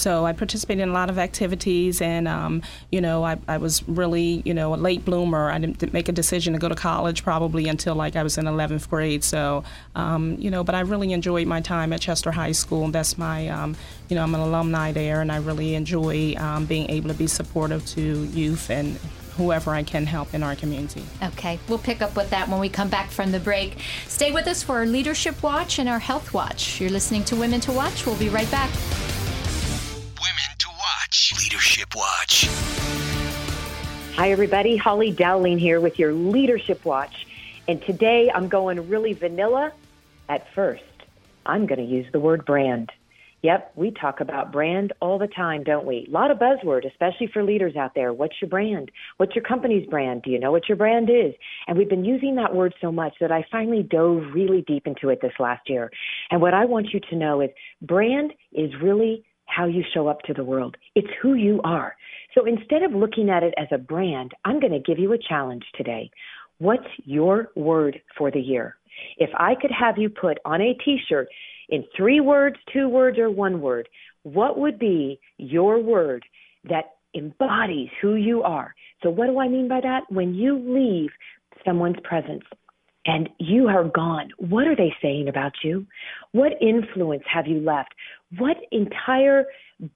so 0.01 0.25
I 0.25 0.33
participated 0.33 0.83
in 0.83 0.89
a 0.89 0.93
lot 0.93 1.11
of 1.11 1.19
activities, 1.19 2.01
and 2.01 2.27
um, 2.27 2.63
you 2.91 3.01
know, 3.03 3.23
I, 3.23 3.37
I, 3.47 3.59
was 3.59 3.87
really, 3.87 4.41
you 4.47 4.55
know, 4.55 4.75
a 4.75 4.77
late 4.77 5.05
bloomer. 5.05 5.51
I 5.51 5.59
didn't 5.59 5.93
make 5.93 6.09
a 6.09 6.13
decision 6.13 6.55
to 6.55 6.59
go 6.59 6.69
to 6.71 6.75
college 6.75 7.23
probably 7.23 7.69
until 7.69 7.95
like 7.95 8.17
I 8.17 8.23
was 8.23 8.39
in 8.39 8.47
11th 8.47 8.89
grade. 8.89 9.23
So, 9.23 9.63
um, 9.95 10.37
you 10.39 10.51
know, 10.51 10.65
but 10.65 10.75
I 10.75 10.81
really 10.81 11.13
enjoyed 11.13 11.47
my 11.47 11.61
time 11.61 11.93
at 11.93 12.01
Chester 12.01 12.31
High 12.31 12.53
School. 12.53 12.85
and 12.85 12.95
That's 12.95 13.19
my, 13.19 13.49
um, 13.49 13.77
you 14.09 14.17
know, 14.17 14.23
I'm 14.23 14.35
an 14.35 14.41
alumni 14.41 14.93
there, 14.93 15.21
and 15.21 15.31
I 15.31 15.37
really 15.37 15.75
enjoy 15.75 16.35
um, 16.39 16.65
being 16.65 16.89
able 16.89 17.09
to 17.09 17.15
be 17.15 17.27
supportive 17.27 17.85
to 17.89 18.25
youth 18.25 18.71
and 18.71 18.99
whoever 19.41 19.71
I 19.71 19.83
can 19.83 20.05
help 20.05 20.35
in 20.35 20.43
our 20.43 20.55
community. 20.55 21.03
Okay, 21.23 21.59
we'll 21.67 21.79
pick 21.79 22.03
up 22.03 22.15
with 22.15 22.29
that 22.31 22.47
when 22.49 22.61
we 22.61 22.69
come 22.69 22.91
back 22.91 23.11
from 23.11 23.33
the 23.33 23.41
break. 23.41 23.79
Stay 24.07 24.33
with 24.33 24.47
us 24.47 24.63
for 24.63 24.77
our 24.77 24.87
Leadership 24.87 25.43
Watch 25.43 25.79
and 25.79 25.89
our 25.89 25.99
Health 25.99 26.35
Watch. 26.35 26.79
You're 26.81 26.91
listening 26.91 27.25
to 27.25 27.37
Women 27.37 27.61
to 27.61 27.73
Watch. 27.73 28.05
We'll 28.05 28.19
be 28.19 28.29
right 28.29 28.51
back. 28.51 28.71
Women 30.21 30.51
to 30.59 30.69
Watch, 30.69 31.33
Leadership 31.39 31.97
Watch. 31.97 32.49
Hi, 34.17 34.31
everybody. 34.31 34.77
Holly 34.77 35.11
Dowling 35.11 35.59
here 35.59 35.81
with 35.81 35.99
your 35.99 36.13
Leadership 36.13 36.85
Watch. 36.85 37.27
And 37.67 37.81
today 37.81 38.31
I'm 38.31 38.49
going 38.49 38.91
really 38.91 39.15
vanilla 39.15 39.73
at 40.29 40.53
first. 40.55 40.85
I'm 41.47 41.65
going 41.65 41.79
to 41.79 41.85
use 41.85 42.07
the 42.13 42.21
word 42.21 42.45
brand. 42.45 42.93
Yep, 43.43 43.73
we 43.75 43.91
talk 43.91 44.21
about 44.21 44.53
brand 44.53 44.93
all 45.01 45.19
the 45.19 45.27
time, 45.27 45.65
don't 45.65 45.87
we? 45.87 46.07
A 46.07 46.11
lot 46.11 46.31
of 46.31 46.39
buzzword, 46.39 46.87
especially 46.87 47.27
for 47.33 47.43
leaders 47.43 47.75
out 47.75 47.93
there. 47.95 48.13
What's 48.13 48.35
your 48.41 48.51
brand? 48.51 48.91
What's 49.17 49.35
your 49.35 49.45
company's 49.45 49.89
brand? 49.89 50.23
Do 50.23 50.31
you 50.31 50.39
know 50.39 50.53
what 50.53 50.69
your 50.69 50.77
brand 50.77 51.09
is? 51.09 51.33
And 51.67 51.79
we've 51.79 51.89
been 51.89 52.05
using 52.05 52.35
that 52.37 52.55
word 52.55 52.75
so 52.83 52.93
much 52.93 53.15
that 53.21 53.33
I 53.33 53.47
finally 53.51 53.83
dove 53.83 54.23
really 54.35 54.63
deep 54.67 54.87
into 54.87 55.09
it 55.09 55.21
this 55.23 55.33
last 55.39 55.71
year. 55.71 55.91
And 56.31 56.43
what 56.43 56.53
I 56.53 56.67
want 56.67 56.89
you 56.93 57.01
to 57.09 57.17
know 57.17 57.41
is 57.41 57.49
brand 57.81 58.35
is 58.53 58.71
really 58.83 59.25
how 59.47 59.65
you 59.65 59.83
show 59.95 60.07
up 60.07 60.21
to 60.23 60.35
the 60.35 60.45
world. 60.45 60.77
It's 60.95 61.09
who 61.23 61.35
you 61.35 61.63
are. 61.65 61.97
So 62.35 62.45
instead 62.45 62.83
of 62.83 62.93
looking 62.93 63.31
at 63.31 63.43
it 63.43 63.55
as 63.57 63.69
a 63.73 63.79
brand, 63.79 64.33
I'm 64.45 64.61
going 64.61 64.73
to 64.73 64.79
give 64.81 64.99
you 64.99 65.15
a 65.15 65.19
challenge 65.19 65.65
today. 65.75 66.11
What's 66.59 66.87
your 67.05 67.49
word 67.57 68.01
for 68.19 68.31
the 68.31 68.39
year? 68.39 68.77
If 69.17 69.31
I 69.35 69.55
could 69.55 69.71
have 69.71 69.97
you 69.97 70.11
put 70.11 70.39
on 70.45 70.61
a 70.61 70.75
t 70.85 70.99
shirt 71.09 71.29
in 71.71 71.85
three 71.97 72.21
words, 72.21 72.57
two 72.73 72.89
words, 72.89 73.19
or 73.19 73.31
one 73.31 73.61
word, 73.61 73.89
what 74.23 74.59
would 74.59 74.79
be 74.79 75.19
your 75.39 75.81
word 75.81 76.25
that 76.69 76.97
embodies 77.15 77.89
who 78.03 78.15
you 78.17 78.43
are? 78.43 78.75
So, 79.03 79.11
what 79.11 79.27
do 79.27 79.41
I 79.41 79.49
mean 79.49 79.69
by 79.69 79.81
that? 79.81 80.03
When 80.11 80.35
you 80.35 80.59
leave 80.59 81.11
someone's 81.65 81.97
presence, 82.05 82.45
and 83.07 83.29
you 83.39 83.69
are 83.69 83.85
gone. 83.85 84.31
What 84.39 84.67
are 84.67 84.77
they 84.77 84.93
saying 85.01 85.29
about 85.29 85.53
you? 85.65 85.87
What 86.33 86.53
influence 86.61 87.23
have 87.33 87.47
you 87.47 87.61
left? 87.61 87.95
What 88.39 88.57
entire 88.73 89.47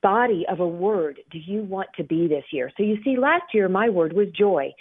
body 0.03 0.47
of 0.51 0.61
a 0.61 0.67
word 0.67 1.21
do 1.31 1.39
you 1.39 1.63
want 1.63 1.89
to 1.97 2.05
be 2.05 2.27
this 2.27 2.45
year? 2.51 2.73
So 2.77 2.83
you 2.83 2.97
see, 3.05 3.17
last 3.19 3.45
year 3.53 3.69
my 3.69 3.91
word 3.91 4.15
was 4.15 4.29
joy. 4.37 4.73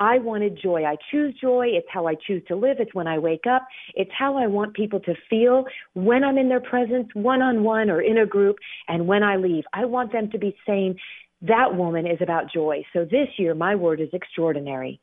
I 0.00 0.18
wanted 0.18 0.58
joy. 0.60 0.84
I 0.84 0.96
choose 1.10 1.34
joy. 1.40 1.66
It's 1.68 1.86
how 1.90 2.06
I 2.06 2.14
choose 2.26 2.42
to 2.48 2.56
live. 2.56 2.78
It's 2.80 2.94
when 2.94 3.06
I 3.06 3.18
wake 3.18 3.46
up. 3.48 3.66
It's 3.94 4.10
how 4.18 4.36
I 4.36 4.46
want 4.46 4.74
people 4.74 5.00
to 5.00 5.14
feel 5.30 5.64
when 5.94 6.24
I'm 6.24 6.38
in 6.38 6.48
their 6.48 6.60
presence, 6.60 7.08
one 7.14 7.40
on 7.42 7.62
one 7.62 7.88
or 7.88 8.00
in 8.00 8.18
a 8.18 8.26
group, 8.26 8.56
and 8.88 9.06
when 9.06 9.22
I 9.22 9.36
leave. 9.36 9.64
I 9.72 9.84
want 9.84 10.12
them 10.12 10.30
to 10.30 10.38
be 10.38 10.56
saying, 10.66 10.96
that 11.42 11.74
woman 11.74 12.06
is 12.06 12.18
about 12.20 12.52
joy. 12.52 12.84
So 12.92 13.04
this 13.04 13.28
year, 13.36 13.54
my 13.54 13.74
word 13.74 14.00
is 14.00 14.08
extraordinary. 14.12 15.00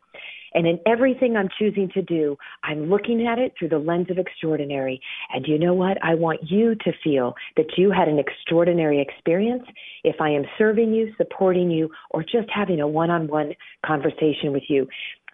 And 0.53 0.67
in 0.67 0.79
everything 0.85 1.35
I'm 1.35 1.49
choosing 1.57 1.89
to 1.93 2.01
do, 2.01 2.37
I'm 2.63 2.89
looking 2.89 3.27
at 3.27 3.39
it 3.39 3.53
through 3.57 3.69
the 3.69 3.77
lens 3.77 4.07
of 4.09 4.17
extraordinary. 4.17 5.01
And 5.33 5.45
you 5.47 5.59
know 5.59 5.73
what? 5.73 5.97
I 6.03 6.15
want 6.15 6.41
you 6.49 6.75
to 6.75 6.91
feel 7.03 7.35
that 7.57 7.77
you 7.77 7.91
had 7.91 8.07
an 8.07 8.19
extraordinary 8.19 9.01
experience 9.01 9.63
if 10.03 10.15
I 10.19 10.29
am 10.29 10.43
serving 10.57 10.93
you, 10.93 11.13
supporting 11.17 11.69
you, 11.69 11.89
or 12.11 12.23
just 12.23 12.49
having 12.53 12.79
a 12.79 12.87
one 12.87 13.09
on 13.09 13.27
one 13.27 13.53
conversation 13.85 14.51
with 14.51 14.63
you. 14.69 14.87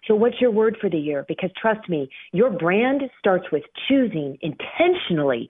So, 0.06 0.14
what's 0.14 0.40
your 0.40 0.52
word 0.52 0.76
for 0.80 0.88
the 0.88 0.98
year? 0.98 1.24
Because 1.26 1.50
trust 1.60 1.88
me, 1.88 2.08
your 2.32 2.50
brand 2.50 3.02
starts 3.18 3.46
with 3.50 3.64
choosing 3.88 4.38
intentionally 4.40 5.48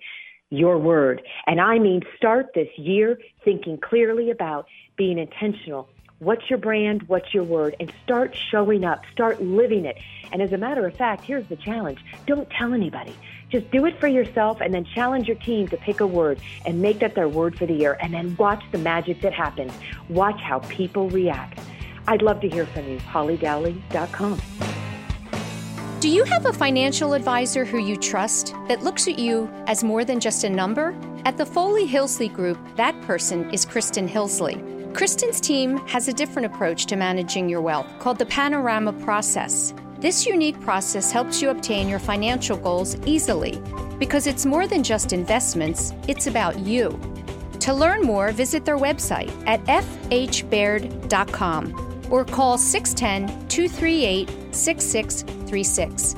your 0.50 0.78
word. 0.78 1.22
And 1.46 1.60
I 1.60 1.78
mean, 1.78 2.00
start 2.16 2.46
this 2.54 2.68
year 2.76 3.18
thinking 3.44 3.78
clearly 3.82 4.30
about 4.30 4.66
being 4.96 5.18
intentional 5.18 5.88
What's 6.18 6.48
your 6.48 6.58
brand? 6.58 7.02
What's 7.08 7.34
your 7.34 7.44
word? 7.44 7.76
And 7.78 7.92
start 8.02 8.34
showing 8.50 8.84
up, 8.84 9.02
start 9.12 9.42
living 9.42 9.84
it. 9.84 9.98
And 10.32 10.40
as 10.40 10.50
a 10.52 10.56
matter 10.56 10.86
of 10.86 10.96
fact, 10.96 11.24
here's 11.24 11.46
the 11.48 11.56
challenge 11.56 12.02
don't 12.26 12.48
tell 12.48 12.72
anybody. 12.72 13.14
Just 13.50 13.70
do 13.70 13.84
it 13.84 14.00
for 14.00 14.08
yourself 14.08 14.62
and 14.62 14.72
then 14.72 14.84
challenge 14.84 15.28
your 15.28 15.36
team 15.36 15.68
to 15.68 15.76
pick 15.76 16.00
a 16.00 16.06
word 16.06 16.40
and 16.64 16.80
make 16.80 17.00
that 17.00 17.14
their 17.14 17.28
word 17.28 17.58
for 17.58 17.66
the 17.66 17.74
year. 17.74 17.98
And 18.00 18.14
then 18.14 18.34
watch 18.38 18.64
the 18.72 18.78
magic 18.78 19.20
that 19.20 19.34
happens. 19.34 19.72
Watch 20.08 20.40
how 20.40 20.60
people 20.60 21.10
react. 21.10 21.60
I'd 22.08 22.22
love 22.22 22.40
to 22.40 22.48
hear 22.48 22.64
from 22.66 22.88
you. 22.88 22.98
HollyDowling.com. 22.98 24.40
Do 26.00 26.08
you 26.08 26.24
have 26.24 26.46
a 26.46 26.52
financial 26.52 27.12
advisor 27.12 27.64
who 27.64 27.78
you 27.78 27.96
trust 27.96 28.54
that 28.68 28.82
looks 28.82 29.06
at 29.06 29.18
you 29.18 29.50
as 29.66 29.84
more 29.84 30.04
than 30.04 30.20
just 30.20 30.44
a 30.44 30.50
number? 30.50 30.96
At 31.26 31.36
the 31.36 31.44
Foley 31.44 31.86
Hillsley 31.86 32.32
Group, 32.32 32.58
that 32.76 32.98
person 33.02 33.50
is 33.50 33.64
Kristen 33.64 34.08
Hillsley. 34.08 34.75
Kristen's 34.96 35.40
team 35.42 35.76
has 35.86 36.08
a 36.08 36.12
different 36.12 36.46
approach 36.46 36.86
to 36.86 36.96
managing 36.96 37.50
your 37.50 37.60
wealth 37.60 37.86
called 37.98 38.16
the 38.16 38.24
Panorama 38.24 38.94
Process. 38.94 39.74
This 39.98 40.24
unique 40.24 40.58
process 40.62 41.12
helps 41.12 41.42
you 41.42 41.50
obtain 41.50 41.86
your 41.86 41.98
financial 41.98 42.56
goals 42.56 42.96
easily 43.04 43.60
because 43.98 44.26
it's 44.26 44.46
more 44.46 44.66
than 44.66 44.82
just 44.82 45.12
investments, 45.12 45.92
it's 46.08 46.28
about 46.28 46.58
you. 46.60 46.98
To 47.60 47.74
learn 47.74 48.06
more, 48.06 48.32
visit 48.32 48.64
their 48.64 48.78
website 48.78 49.30
at 49.46 49.62
fhbaird.com 49.64 50.38
or 52.10 52.24
call 52.24 52.56
610 52.56 53.48
238 53.48 54.54
6636. 54.54 56.14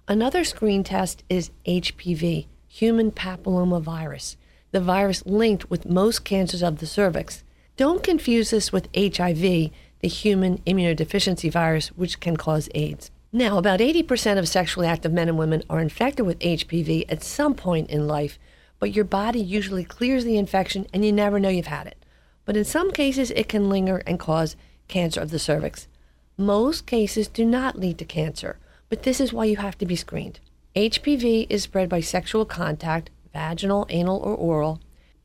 Another 0.07 0.43
screen 0.43 0.83
test 0.83 1.23
is 1.29 1.51
HPV, 1.67 2.47
human 2.67 3.11
papillomavirus, 3.11 4.35
the 4.71 4.81
virus 4.81 5.25
linked 5.25 5.69
with 5.69 5.85
most 5.85 6.25
cancers 6.25 6.63
of 6.63 6.79
the 6.79 6.87
cervix. 6.87 7.43
Don't 7.79 8.03
confuse 8.03 8.49
this 8.49 8.73
with 8.73 8.89
HIV, 8.93 9.39
the 9.39 10.07
human 10.09 10.57
immunodeficiency 10.67 11.49
virus, 11.49 11.87
which 11.95 12.19
can 12.19 12.35
cause 12.35 12.67
AIDS. 12.75 13.09
Now, 13.31 13.57
about 13.57 13.79
80% 13.79 14.37
of 14.37 14.49
sexually 14.49 14.85
active 14.85 15.13
men 15.13 15.29
and 15.29 15.37
women 15.37 15.63
are 15.69 15.79
infected 15.79 16.25
with 16.25 16.39
HPV 16.39 17.05
at 17.07 17.23
some 17.23 17.53
point 17.53 17.89
in 17.89 18.05
life, 18.05 18.37
but 18.79 18.91
your 18.91 19.05
body 19.05 19.39
usually 19.39 19.85
clears 19.85 20.25
the 20.25 20.37
infection 20.37 20.87
and 20.93 21.05
you 21.05 21.13
never 21.13 21.39
know 21.39 21.47
you've 21.47 21.67
had 21.67 21.87
it. 21.87 22.03
But 22.43 22.57
in 22.57 22.65
some 22.65 22.91
cases, 22.91 23.31
it 23.31 23.47
can 23.47 23.69
linger 23.69 24.03
and 24.05 24.19
cause 24.19 24.57
cancer 24.89 25.21
of 25.21 25.31
the 25.31 25.39
cervix. 25.39 25.87
Most 26.35 26.85
cases 26.85 27.29
do 27.29 27.45
not 27.45 27.79
lead 27.79 27.97
to 27.99 28.03
cancer, 28.03 28.59
but 28.89 29.03
this 29.03 29.21
is 29.21 29.31
why 29.31 29.45
you 29.45 29.55
have 29.55 29.77
to 29.77 29.85
be 29.85 29.95
screened. 29.95 30.41
HPV 30.75 31.47
is 31.49 31.63
spread 31.63 31.87
by 31.87 32.01
sexual 32.01 32.43
contact, 32.43 33.09
vaginal, 33.31 33.85
anal, 33.87 34.17
or 34.17 34.35
oral, 34.35 34.81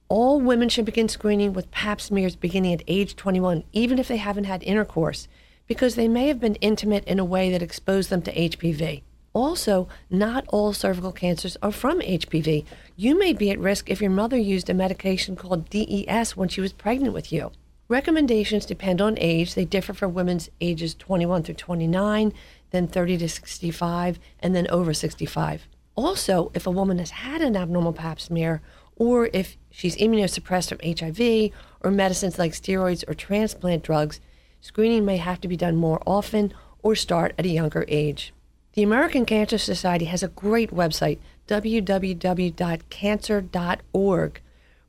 all 0.08 0.40
women 0.40 0.68
should 0.68 0.84
begin 0.84 1.08
screening 1.08 1.52
with 1.52 1.70
pap 1.70 2.00
smears 2.00 2.37
beginning 2.37 2.75
at 2.75 2.82
age 2.87 3.16
21, 3.16 3.64
even 3.73 3.99
if 3.99 4.08
they 4.08 4.18
haven't 4.18 4.44
had 4.44 4.62
intercourse, 4.62 5.28
because 5.66 5.94
they 5.94 6.08
may 6.08 6.28
have 6.28 6.40
been 6.40 6.56
intimate 6.56 7.04
in 7.04 7.18
a 7.18 7.25
way 7.25 7.50
that 7.50 7.62
exposed 7.62 8.11
them 8.11 8.23
to 8.23 8.34
HPV. 8.34 9.02
Also, 9.32 9.88
not 10.08 10.44
all 10.49 10.73
cervical 10.73 11.11
cancers 11.11 11.56
are 11.61 11.73
from 11.73 12.00
HPV. 12.00 12.64
You 12.96 13.18
may 13.18 13.32
be 13.32 13.50
at 13.50 13.58
risk 13.58 13.90
if 13.90 14.00
your 14.00 14.11
mother 14.11 14.37
used 14.37 14.70
a 14.70 14.75
medication 14.75 15.34
called 15.34 15.68
DES 15.70 16.37
when 16.37 16.49
she 16.49 16.61
was 16.61 16.73
pregnant 16.73 17.12
with 17.12 17.32
you. 17.32 17.50
Recommendations 17.88 18.64
depend 18.64 19.00
on 19.00 19.18
age. 19.18 19.54
They 19.54 19.64
differ 19.64 19.92
for 19.92 20.08
women's 20.08 20.50
ages 20.61 20.94
21 20.94 21.42
through 21.42 21.56
29, 21.56 22.32
then 22.70 22.87
30 22.87 23.18
to 23.18 23.28
65, 23.28 24.18
and 24.40 24.54
then 24.54 24.68
over 24.68 24.94
65. 24.94 25.66
Also, 25.96 26.50
if 26.54 26.66
a 26.66 26.70
woman 26.70 26.99
has 26.99 27.11
had 27.11 27.40
an 27.40 27.56
abnormal 27.56 27.92
pap 27.92 28.20
smear, 28.20 28.62
or 28.97 29.31
if 29.33 29.57
she's 29.71 29.97
immunosuppressed 29.97 30.69
from 30.69 30.79
HIV 30.83 31.51
or 31.81 31.91
medicines 31.91 32.39
like 32.39 32.53
steroids 32.53 33.03
or 33.09 33.15
transplant 33.15 33.83
drugs, 33.83 34.21
screening 34.61 35.05
may 35.05 35.17
have 35.17 35.41
to 35.41 35.49
be 35.49 35.57
done 35.57 35.75
more 35.77 36.01
often 36.07 36.53
or 36.83 36.95
start 36.95 37.35
at 37.39 37.47
a 37.47 37.49
younger 37.49 37.85
age. 37.89 38.33
The 38.75 38.83
American 38.83 39.25
Cancer 39.25 39.59
Society 39.59 40.05
has 40.07 40.23
a 40.23 40.29
great 40.29 40.71
website, 40.71 41.19
www.cancer.org. 41.47 44.41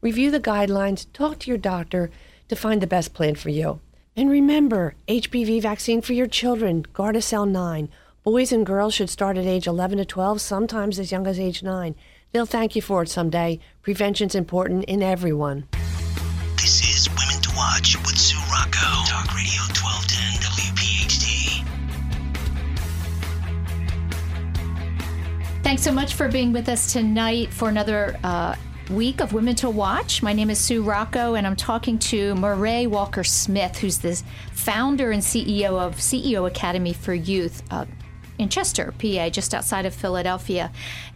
Review 0.02 0.32
the 0.32 0.40
guidelines, 0.40 1.06
talk 1.14 1.40
to 1.40 1.50
your 1.50 1.58
doctor 1.58 2.12
to 2.48 2.56
find 2.56 2.82
the 2.82 2.88
best 2.88 3.14
plan 3.14 3.36
for 3.36 3.50
you. 3.50 3.80
And 4.16 4.30
remember, 4.30 4.96
HPV 5.08 5.62
vaccine 5.62 6.02
for 6.02 6.14
your 6.14 6.28
children, 6.28 6.86
Gardasil 6.94 7.50
9. 7.50 7.90
Boys 8.24 8.52
and 8.52 8.66
girls 8.66 8.94
should 8.94 9.10
start 9.10 9.38
at 9.38 9.46
age 9.46 9.68
11 9.68 10.00
to 10.00 10.06
12, 10.06 10.42
sometimes 10.42 10.98
as 10.98 11.12
young 11.12 11.28
as 11.28 11.40
age 11.40 11.62
9. 11.62 11.96
They'll 12.36 12.46
thank 12.46 12.76
you 12.76 12.82
for 12.82 13.02
it 13.02 13.08
someday. 13.08 13.62
Prevention's 13.82 14.36
important 14.36 14.84
in 14.90 15.02
everyone. 15.02 15.70
This 16.58 16.84
is 16.84 17.08
Women 17.08 17.42
to 17.42 17.50
Watch 17.56 17.96
with 18.00 18.18
Sue 18.18 18.38
Rocco. 18.52 19.06
Talk 19.08 19.34
Radio 19.34 19.62
1210 19.72 20.42
WPHT. 20.44 21.64
Thanks 25.64 25.82
so 25.82 25.94
much 25.94 26.16
for 26.16 26.28
being 26.28 26.52
with 26.52 26.68
us 26.68 26.92
tonight 26.92 27.54
for 27.54 27.70
another 27.70 28.20
uh, 28.22 28.58
week 28.90 29.22
of 29.22 29.32
Women 29.32 29.56
to 29.56 29.70
Watch. 29.70 30.22
My 30.22 30.34
name 30.34 30.50
is 30.50 30.60
Sue 30.60 30.84
Rocco, 30.84 31.36
and 31.36 31.48
I'm 31.48 31.56
talking 31.56 31.98
to 32.00 32.36
Marae 32.36 32.86
Walker 32.86 33.24
Smith, 33.24 33.78
who's 33.78 34.00
the 34.00 34.22
founder 34.52 35.12
and 35.12 35.24
CEO 35.24 35.80
of 35.80 35.96
CEO 35.96 36.46
Academy 36.46 36.92
for 36.92 37.14
Youth. 37.14 37.64
Uh, 37.72 37.86
in 38.38 38.50
Chester, 38.50 38.94
PA, 38.98 39.30
just 39.30 39.54
outside 39.54 39.86
of 39.86 39.94
Philadelphia. 39.94 40.72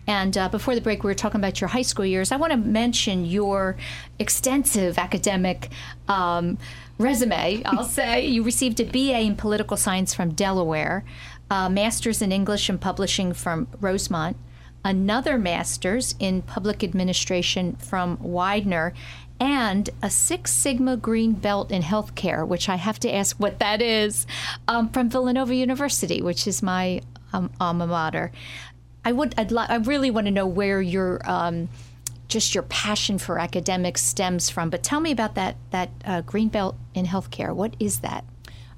And 0.09 0.35
uh, 0.39 0.49
before 0.49 0.73
the 0.73 0.81
break, 0.81 1.03
we 1.03 1.07
were 1.07 1.13
talking 1.13 1.39
about 1.39 1.61
your 1.61 1.67
high 1.67 1.83
school 1.83 2.03
years. 2.03 2.31
I 2.31 2.37
want 2.37 2.49
to 2.51 2.57
mention 2.57 3.25
your 3.25 3.77
extensive 4.17 4.97
academic 4.97 5.69
um, 6.07 6.57
resume. 6.97 7.61
I'll 7.63 7.83
say 8.01 8.25
you 8.25 8.41
received 8.41 8.79
a 8.79 8.85
BA 8.85 9.19
in 9.19 9.35
political 9.35 9.77
science 9.77 10.15
from 10.15 10.33
Delaware, 10.33 11.05
a 11.51 11.69
master's 11.69 12.23
in 12.23 12.31
English 12.31 12.69
and 12.69 12.81
publishing 12.81 13.33
from 13.33 13.67
Rosemont, 13.79 14.35
another 14.83 15.37
master's 15.37 16.15
in 16.17 16.41
public 16.41 16.83
administration 16.83 17.75
from 17.75 18.17
Widener, 18.19 18.95
and 19.39 19.91
a 20.01 20.09
Six 20.09 20.51
Sigma 20.51 20.97
Green 20.97 21.33
Belt 21.33 21.69
in 21.69 21.83
Healthcare, 21.83 22.47
which 22.47 22.67
I 22.67 22.77
have 22.77 22.99
to 23.01 23.13
ask 23.13 23.37
what 23.37 23.59
that 23.59 23.79
is, 23.79 24.25
um, 24.67 24.89
from 24.89 25.11
Villanova 25.11 25.53
University, 25.53 26.19
which 26.19 26.47
is 26.47 26.63
my 26.63 27.01
um, 27.31 27.51
alma 27.59 27.85
mater. 27.85 28.31
I 29.05 29.11
would, 29.11 29.33
I'd 29.37 29.53
I 29.53 29.75
really 29.77 30.11
want 30.11 30.27
to 30.27 30.31
know 30.31 30.47
where 30.47 30.81
your 30.81 31.21
um, 31.29 31.69
just 32.27 32.53
your 32.53 32.63
passion 32.63 33.17
for 33.17 33.39
academics 33.39 34.01
stems 34.01 34.49
from. 34.49 34.69
But 34.69 34.83
tell 34.83 34.99
me 34.99 35.11
about 35.11 35.35
that 35.35 35.55
that 35.71 35.89
uh, 36.05 36.21
Green 36.21 36.47
Belt 36.47 36.75
in 36.93 37.05
Healthcare. 37.05 37.53
What 37.53 37.75
is 37.79 37.99
that? 37.99 38.23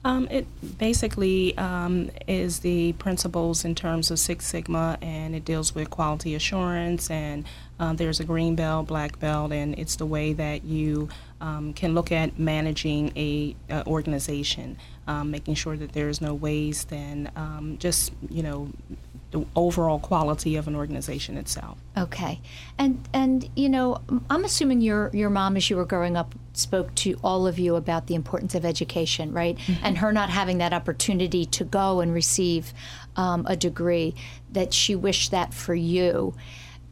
Um, 0.03 0.27
it 0.31 0.47
basically 0.79 1.55
um, 1.59 2.09
is 2.27 2.59
the 2.59 2.93
principles 2.93 3.63
in 3.63 3.75
terms 3.75 4.09
of 4.09 4.17
Six 4.17 4.47
Sigma, 4.47 4.97
and 4.99 5.35
it 5.35 5.45
deals 5.45 5.75
with 5.75 5.91
quality 5.91 6.33
assurance. 6.33 7.11
And 7.11 7.45
uh, 7.79 7.93
there's 7.93 8.19
a 8.19 8.23
green 8.23 8.55
belt, 8.55 8.87
black 8.87 9.19
belt, 9.19 9.51
and 9.51 9.77
it's 9.77 9.97
the 9.97 10.07
way 10.07 10.33
that 10.33 10.63
you 10.63 11.09
um, 11.39 11.73
can 11.73 11.93
look 11.93 12.11
at 12.11 12.39
managing 12.39 13.11
a, 13.15 13.55
a 13.69 13.85
organization, 13.85 14.77
um, 15.07 15.29
making 15.29 15.53
sure 15.53 15.77
that 15.77 15.93
there's 15.93 16.19
no 16.19 16.33
waste, 16.33 16.91
and 16.91 17.29
um, 17.35 17.77
just 17.77 18.11
you 18.29 18.41
know 18.41 18.69
the 19.31 19.45
overall 19.55 19.99
quality 19.99 20.55
of 20.57 20.67
an 20.67 20.75
organization 20.75 21.37
itself. 21.37 21.77
Okay, 21.97 22.41
and 22.77 23.07
and 23.13 23.49
you 23.55 23.69
know, 23.69 24.01
I'm 24.29 24.43
assuming 24.43 24.81
your 24.81 25.09
your 25.13 25.29
mom, 25.29 25.57
as 25.57 25.69
you 25.69 25.77
were 25.77 25.85
growing 25.85 26.17
up, 26.17 26.35
spoke 26.53 26.93
to 26.95 27.17
all 27.23 27.47
of 27.47 27.57
you 27.57 27.75
about 27.75 28.07
the 28.07 28.15
importance 28.15 28.55
of 28.55 28.65
education, 28.65 29.33
right? 29.33 29.57
Mm-hmm. 29.57 29.85
And 29.85 29.97
her 29.99 30.11
not 30.11 30.29
having 30.29 30.57
that 30.59 30.73
opportunity 30.73 31.45
to 31.45 31.63
go 31.63 32.01
and 32.01 32.13
receive 32.13 32.73
um, 33.15 33.45
a 33.47 33.55
degree, 33.55 34.15
that 34.51 34.73
she 34.73 34.95
wished 34.95 35.31
that 35.31 35.53
for 35.53 35.75
you. 35.75 36.33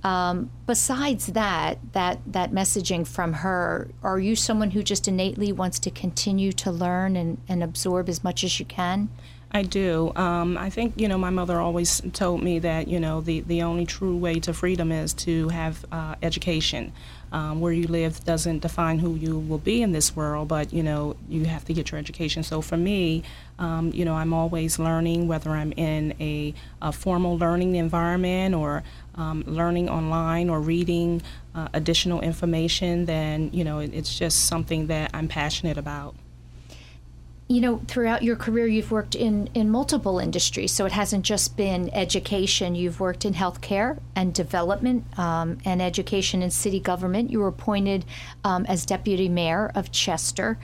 Um, 0.02 0.50
besides 0.66 1.28
that, 1.28 1.78
that 1.92 2.22
that 2.26 2.52
messaging 2.52 3.06
from 3.06 3.34
her, 3.34 3.90
are 4.02 4.20
you 4.20 4.36
someone 4.38 4.72
who 4.72 4.82
just 4.82 5.10
innately 5.10 5.52
wants 5.52 5.78
to 5.80 5.92
continue 5.92 6.54
to 6.54 6.72
learn 6.72 7.18
and, 7.18 7.42
and 7.50 7.62
absorb 7.62 8.08
as 8.08 8.24
much 8.24 8.46
as 8.46 8.60
you 8.60 8.66
can? 8.66 9.10
I 9.52 9.64
do. 9.64 10.12
Um, 10.16 10.60
I 10.60 10.70
think, 10.70 10.94
you 10.96 11.08
know, 11.08 11.18
my 11.18 11.32
mother 11.32 11.60
always 11.60 12.02
told 12.14 12.44
me 12.44 12.60
that, 12.60 12.88
you 12.88 13.00
know, 13.00 13.20
the, 13.20 13.42
the 13.42 13.64
only 13.64 13.86
true 13.86 14.16
way 14.16 14.40
to 14.42 14.54
freedom 14.54 14.92
is 14.92 15.14
to 15.16 15.50
have 15.50 15.86
uh, 15.92 16.16
education. 16.22 16.94
Um, 17.32 17.60
where 17.60 17.72
you 17.72 17.86
live 17.86 18.24
doesn't 18.26 18.60
define 18.60 18.98
who 18.98 19.14
you 19.14 19.38
will 19.38 19.60
be 19.60 19.84
in 19.84 19.92
this 19.92 20.16
world, 20.16 20.48
but, 20.48 20.74
you 20.74 20.82
know, 20.82 21.16
you 21.28 21.46
have 21.46 21.64
to 21.66 21.74
get 21.74 21.92
your 21.92 22.00
education. 22.00 22.42
So 22.42 22.60
for 22.60 22.76
me, 22.76 23.22
um, 23.60 23.92
you 23.94 24.04
know, 24.04 24.16
I'm 24.16 24.34
always 24.34 24.80
learning, 24.80 25.28
whether 25.28 25.52
I'm 25.52 25.72
in 25.74 26.16
a, 26.20 26.56
a 26.82 26.92
formal 26.92 27.38
learning 27.38 27.76
environment 27.76 28.56
or 28.56 28.82
um, 29.14 29.44
learning 29.46 29.90
online 29.90 30.50
or 30.50 30.60
reading 30.60 31.22
uh, 31.54 31.68
additional 31.74 32.22
information, 32.22 33.06
then, 33.06 33.52
you 33.54 33.64
know, 33.64 33.78
it, 33.78 33.94
it's 33.94 34.18
just 34.18 34.46
something 34.46 34.88
that 34.88 35.12
I'm 35.14 35.28
passionate 35.28 35.78
about 35.78 36.16
you 37.50 37.62
know, 37.62 37.82
throughout 37.88 38.22
your 38.22 38.36
career, 38.36 38.68
you've 38.68 38.92
worked 38.92 39.16
in, 39.16 39.50
in 39.56 39.72
multiple 39.72 40.20
industries. 40.20 40.72
So 40.72 40.86
it 40.86 40.92
hasn't 40.92 41.26
just 41.26 41.58
been 41.58 41.90
education. 41.96 42.76
You've 42.76 43.00
worked 43.00 43.26
in 43.26 43.34
healthcare 43.34 44.00
and 44.16 44.32
development 44.36 45.04
um, 45.18 45.58
and 45.66 45.82
education 45.82 46.44
in 46.44 46.52
city 46.52 46.80
government. 46.80 47.32
You 47.32 47.40
were 47.40 47.48
appointed 47.48 48.06
um, 48.44 48.68
as 48.68 48.86
deputy 48.86 49.30
mayor 49.30 49.72
of 49.74 49.92
Chester. 49.92 50.60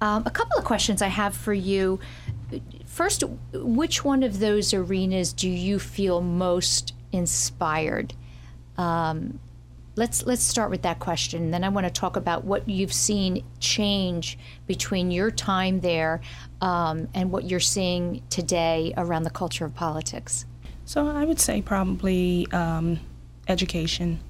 Um, 0.00 0.24
a 0.26 0.30
couple 0.30 0.58
of 0.58 0.64
questions 0.64 1.02
I 1.02 1.06
have 1.06 1.36
for 1.36 1.54
you. 1.54 2.00
First, 2.84 3.22
which 3.52 4.04
one 4.04 4.24
of 4.24 4.40
those 4.40 4.74
arenas 4.74 5.32
do 5.32 5.48
you 5.48 5.78
feel 5.78 6.20
most 6.20 6.94
inspired? 7.12 8.12
Um, 8.76 9.38
let's 9.96 10.26
let's 10.26 10.42
start 10.42 10.70
with 10.70 10.82
that 10.82 10.98
question. 10.98 11.50
Then 11.50 11.64
I 11.64 11.68
want 11.68 11.86
to 11.86 11.90
talk 11.90 12.16
about 12.16 12.44
what 12.44 12.68
you've 12.68 12.92
seen 12.92 13.44
change 13.60 14.38
between 14.66 15.10
your 15.10 15.30
time 15.30 15.80
there 15.80 16.20
um, 16.60 17.08
and 17.14 17.30
what 17.30 17.44
you're 17.44 17.60
seeing 17.60 18.22
today 18.30 18.92
around 18.96 19.22
the 19.22 19.30
culture 19.30 19.64
of 19.64 19.74
politics. 19.74 20.46
So 20.84 21.08
I 21.08 21.24
would 21.24 21.40
say 21.40 21.62
probably 21.62 22.46
um, 22.52 23.00
education 23.48 24.20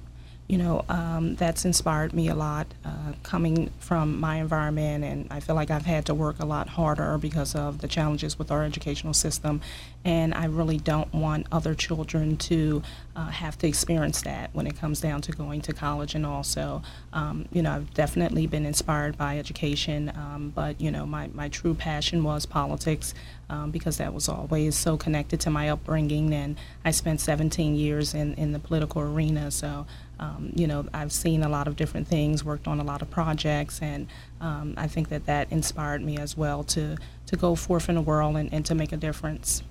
you 0.47 0.59
know, 0.59 0.85
um, 0.89 1.35
that's 1.35 1.65
inspired 1.65 2.13
me 2.13 2.27
a 2.27 2.35
lot 2.35 2.67
uh, 2.85 3.13
coming 3.23 3.71
from 3.79 4.19
my 4.19 4.35
environment. 4.35 5.03
And 5.03 5.27
I 5.31 5.39
feel 5.39 5.55
like 5.55 5.71
I've 5.71 5.87
had 5.87 6.05
to 6.05 6.13
work 6.13 6.39
a 6.39 6.45
lot 6.45 6.69
harder 6.69 7.17
because 7.17 7.55
of 7.55 7.79
the 7.81 7.87
challenges 7.87 8.37
with 8.37 8.51
our 8.51 8.63
educational 8.63 9.13
system. 9.15 9.61
And 10.03 10.35
I 10.35 10.45
really 10.45 10.77
don't 10.77 11.11
want 11.11 11.47
other 11.51 11.73
children 11.73 12.37
to 12.37 12.83
uh, 13.15 13.29
have 13.29 13.57
to 13.59 13.67
experience 13.67 14.21
that 14.21 14.51
when 14.53 14.67
it 14.67 14.77
comes 14.77 15.01
down 15.01 15.21
to 15.21 15.31
going 15.31 15.61
to 15.61 15.73
college. 15.73 16.13
And 16.13 16.27
also, 16.27 16.83
um, 17.11 17.47
you 17.51 17.63
know, 17.63 17.71
I've 17.71 17.91
definitely 17.95 18.45
been 18.45 18.67
inspired 18.67 19.17
by 19.17 19.39
education. 19.39 20.11
Um, 20.15 20.51
but, 20.53 20.79
you 20.79 20.91
know, 20.91 21.07
my, 21.07 21.27
my 21.33 21.49
true 21.49 21.73
passion 21.73 22.23
was 22.23 22.45
politics 22.45 23.15
um, 23.49 23.71
because 23.71 23.97
that 23.97 24.13
was 24.13 24.29
always 24.29 24.75
so 24.75 24.95
connected 24.95 25.39
to 25.41 25.49
my 25.49 25.69
upbringing. 25.69 26.35
And 26.35 26.55
I 26.83 26.91
spent 26.91 27.19
17 27.19 27.75
years 27.75 28.13
in, 28.13 28.35
in 28.35 28.51
the 28.51 28.59
political 28.59 29.01
arena. 29.01 29.49
So, 29.49 29.87
um, 30.19 30.51
you 30.55 30.67
know, 30.67 30.85
I've 30.93 31.11
seen 31.11 31.43
a 31.43 31.49
lot 31.49 31.67
of 31.67 31.75
different 31.75 32.07
things, 32.07 32.43
worked 32.43 32.67
on 32.67 32.79
a 32.79 32.83
lot 32.83 33.01
of 33.01 33.09
projects, 33.09 33.81
and 33.81 34.07
um, 34.39 34.73
I 34.77 34.87
think 34.87 35.09
that 35.09 35.25
that 35.25 35.51
inspired 35.51 36.01
me 36.01 36.17
as 36.17 36.37
well 36.37 36.63
to, 36.65 36.97
to 37.25 37.35
go 37.35 37.55
forth 37.55 37.89
in 37.89 37.95
the 37.95 38.01
world 38.01 38.37
and, 38.37 38.51
and 38.53 38.65
to 38.65 38.75
make 38.75 38.91
a 38.91 38.97
difference. 38.97 39.63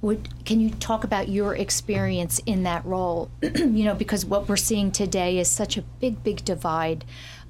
Would, 0.00 0.44
can 0.44 0.58
you 0.58 0.70
talk 0.70 1.04
about 1.04 1.28
your 1.28 1.54
experience 1.54 2.40
in 2.44 2.64
that 2.64 2.84
role? 2.84 3.30
you 3.42 3.84
know, 3.84 3.94
because 3.94 4.24
what 4.24 4.48
we're 4.48 4.56
seeing 4.56 4.90
today 4.90 5.38
is 5.38 5.48
such 5.48 5.76
a 5.76 5.82
big, 5.82 6.24
big 6.24 6.44
divide 6.44 7.04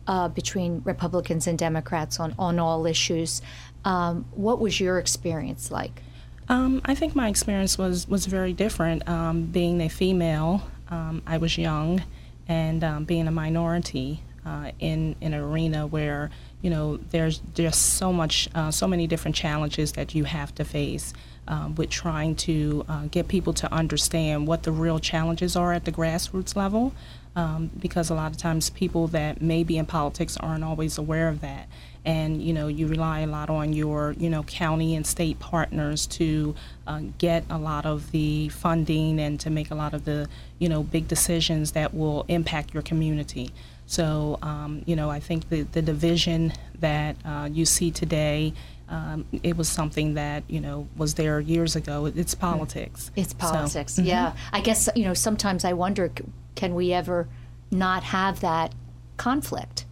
uh, 0.06 0.28
between 0.28 0.82
Republicans 0.84 1.46
and 1.46 1.58
Democrats 1.58 2.20
on, 2.20 2.34
on 2.38 2.58
all 2.58 2.84
issues. 2.84 3.40
Um, 3.86 4.26
what 4.32 4.60
was 4.60 4.78
your 4.78 4.98
experience 4.98 5.70
like? 5.70 6.02
Um, 6.50 6.82
I 6.84 6.94
think 6.94 7.14
my 7.14 7.28
experience 7.28 7.78
was, 7.78 8.06
was 8.06 8.26
very 8.26 8.52
different. 8.52 9.08
Um, 9.08 9.44
being 9.44 9.80
a 9.80 9.88
female, 9.88 10.62
um, 10.90 11.22
I 11.26 11.38
was 11.38 11.56
young 11.56 12.02
and 12.52 12.84
um, 12.84 13.04
being 13.04 13.26
a 13.26 13.30
minority, 13.30 14.22
uh, 14.44 14.72
in, 14.78 15.14
in 15.20 15.32
an 15.32 15.40
arena 15.40 15.86
where 15.86 16.30
you 16.62 16.68
know 16.68 16.98
there's 17.10 17.40
just 17.54 17.94
so 17.94 18.12
much, 18.12 18.48
uh, 18.54 18.70
so 18.70 18.86
many 18.86 19.06
different 19.06 19.34
challenges 19.34 19.92
that 19.92 20.14
you 20.14 20.24
have 20.24 20.54
to 20.54 20.64
face. 20.64 21.14
Um, 21.48 21.74
with 21.74 21.90
trying 21.90 22.36
to 22.36 22.84
uh, 22.88 23.06
get 23.10 23.26
people 23.26 23.52
to 23.54 23.72
understand 23.72 24.46
what 24.46 24.62
the 24.62 24.70
real 24.70 25.00
challenges 25.00 25.56
are 25.56 25.72
at 25.72 25.84
the 25.84 25.90
grassroots 25.90 26.54
level, 26.54 26.92
um, 27.34 27.68
because 27.80 28.10
a 28.10 28.14
lot 28.14 28.30
of 28.30 28.36
times 28.36 28.70
people 28.70 29.08
that 29.08 29.42
may 29.42 29.64
be 29.64 29.76
in 29.76 29.84
politics 29.84 30.36
aren't 30.36 30.62
always 30.62 30.98
aware 30.98 31.28
of 31.28 31.40
that 31.40 31.66
and 32.04 32.42
you 32.42 32.52
know 32.52 32.66
you 32.66 32.86
rely 32.86 33.20
a 33.20 33.26
lot 33.26 33.48
on 33.48 33.72
your 33.72 34.12
you 34.18 34.28
know 34.28 34.42
county 34.44 34.94
and 34.96 35.06
state 35.06 35.38
partners 35.38 36.06
to 36.06 36.54
uh, 36.86 37.00
get 37.18 37.44
a 37.48 37.58
lot 37.58 37.86
of 37.86 38.10
the 38.10 38.48
funding 38.48 39.20
and 39.20 39.38
to 39.40 39.50
make 39.50 39.70
a 39.70 39.74
lot 39.74 39.94
of 39.94 40.04
the 40.04 40.28
you 40.58 40.68
know 40.68 40.82
big 40.82 41.06
decisions 41.08 41.72
that 41.72 41.94
will 41.94 42.24
impact 42.28 42.74
your 42.74 42.82
community. 42.82 43.52
So 43.86 44.38
um, 44.42 44.82
you 44.86 44.96
know 44.96 45.10
I 45.10 45.20
think 45.20 45.48
the 45.48 45.62
the 45.62 45.82
division 45.82 46.52
that 46.80 47.16
uh, 47.24 47.48
you 47.50 47.64
see 47.64 47.90
today. 47.90 48.52
Um, 48.88 49.24
it 49.42 49.56
was 49.56 49.70
something 49.70 50.14
that 50.14 50.42
you 50.48 50.60
know 50.60 50.86
was 50.98 51.14
there 51.14 51.40
years 51.40 51.76
ago. 51.76 52.04
It's 52.04 52.34
politics. 52.34 53.10
It's 53.16 53.32
politics. 53.32 53.94
So, 53.94 54.02
mm-hmm. 54.02 54.08
Yeah, 54.10 54.34
I 54.52 54.60
guess 54.60 54.86
you 54.94 55.04
know 55.04 55.14
sometimes 55.14 55.64
I 55.64 55.72
wonder, 55.72 56.12
can 56.56 56.74
we 56.74 56.92
ever 56.92 57.26
not 57.70 58.02
have 58.02 58.40
that 58.40 58.74
conflict? 59.16 59.86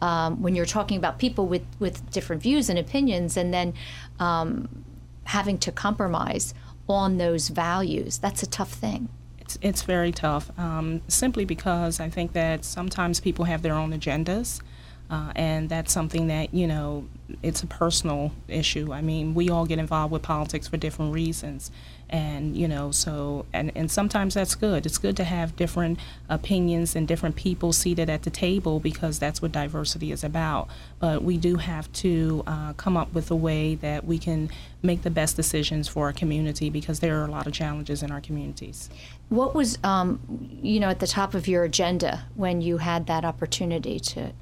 Um, 0.00 0.40
when 0.42 0.54
you're 0.54 0.66
talking 0.66 0.96
about 0.96 1.18
people 1.18 1.46
with, 1.46 1.64
with 1.78 2.08
different 2.10 2.42
views 2.42 2.68
and 2.68 2.78
opinions, 2.78 3.36
and 3.36 3.52
then 3.52 3.74
um, 4.18 4.84
having 5.24 5.58
to 5.58 5.72
compromise 5.72 6.54
on 6.88 7.18
those 7.18 7.48
values. 7.48 8.18
That's 8.18 8.42
a 8.42 8.46
tough 8.46 8.72
thing. 8.72 9.08
It's, 9.38 9.58
it's 9.62 9.82
very 9.82 10.12
tough, 10.12 10.50
um, 10.58 11.00
simply 11.08 11.44
because 11.44 12.00
I 12.00 12.08
think 12.08 12.32
that 12.34 12.64
sometimes 12.64 13.20
people 13.20 13.46
have 13.46 13.62
their 13.62 13.74
own 13.74 13.92
agendas. 13.92 14.60
Uh, 15.10 15.32
and 15.36 15.68
that's 15.70 15.92
something 15.92 16.26
that 16.26 16.52
you 16.52 16.66
know 16.66 17.06
it's 17.42 17.62
a 17.62 17.66
personal 17.66 18.32
issue. 18.46 18.92
I 18.92 19.00
mean 19.00 19.34
we 19.34 19.48
all 19.48 19.64
get 19.64 19.78
involved 19.78 20.12
with 20.12 20.22
politics 20.22 20.68
for 20.68 20.76
different 20.76 21.14
reasons. 21.14 21.70
And 22.10 22.56
you 22.56 22.68
know 22.68 22.90
so 22.90 23.46
and, 23.52 23.72
and 23.74 23.90
sometimes 23.90 24.34
that's 24.34 24.54
good. 24.54 24.84
It's 24.84 24.98
good 24.98 25.16
to 25.16 25.24
have 25.24 25.56
different 25.56 25.98
opinions 26.28 26.94
and 26.94 27.08
different 27.08 27.36
people 27.36 27.72
seated 27.72 28.10
at 28.10 28.22
the 28.22 28.30
table 28.30 28.80
because 28.80 29.18
that's 29.18 29.40
what 29.40 29.52
diversity 29.52 30.12
is 30.12 30.22
about. 30.22 30.68
But 30.98 31.22
we 31.22 31.38
do 31.38 31.56
have 31.56 31.90
to 31.94 32.42
uh, 32.46 32.72
come 32.74 32.96
up 32.96 33.12
with 33.14 33.30
a 33.30 33.36
way 33.36 33.76
that 33.76 34.04
we 34.04 34.18
can 34.18 34.50
make 34.82 35.02
the 35.02 35.10
best 35.10 35.36
decisions 35.36 35.88
for 35.88 36.06
our 36.06 36.12
community 36.12 36.68
because 36.68 37.00
there 37.00 37.20
are 37.20 37.24
a 37.24 37.30
lot 37.30 37.46
of 37.46 37.52
challenges 37.54 38.02
in 38.02 38.10
our 38.10 38.20
communities. 38.20 38.90
What 39.30 39.54
was 39.54 39.78
um, 39.82 40.20
you 40.62 40.80
know 40.80 40.88
at 40.88 41.00
the 41.00 41.06
top 41.06 41.34
of 41.34 41.48
your 41.48 41.64
agenda 41.64 42.26
when 42.34 42.60
you 42.60 42.78
had 42.78 43.06
that 43.06 43.24
opportunity 43.24 43.98
to 44.00 44.32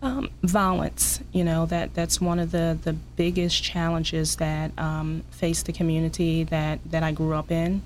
um, 0.00 0.30
violence, 0.42 1.20
you 1.32 1.42
know, 1.44 1.66
that, 1.66 1.94
that's 1.94 2.20
one 2.20 2.38
of 2.38 2.52
the, 2.52 2.78
the 2.82 2.92
biggest 2.92 3.62
challenges 3.62 4.36
that 4.36 4.70
um, 4.78 5.22
face 5.30 5.62
the 5.62 5.72
community 5.72 6.44
that, 6.44 6.78
that 6.90 7.02
I 7.02 7.12
grew 7.12 7.34
up 7.34 7.50
in. 7.50 7.82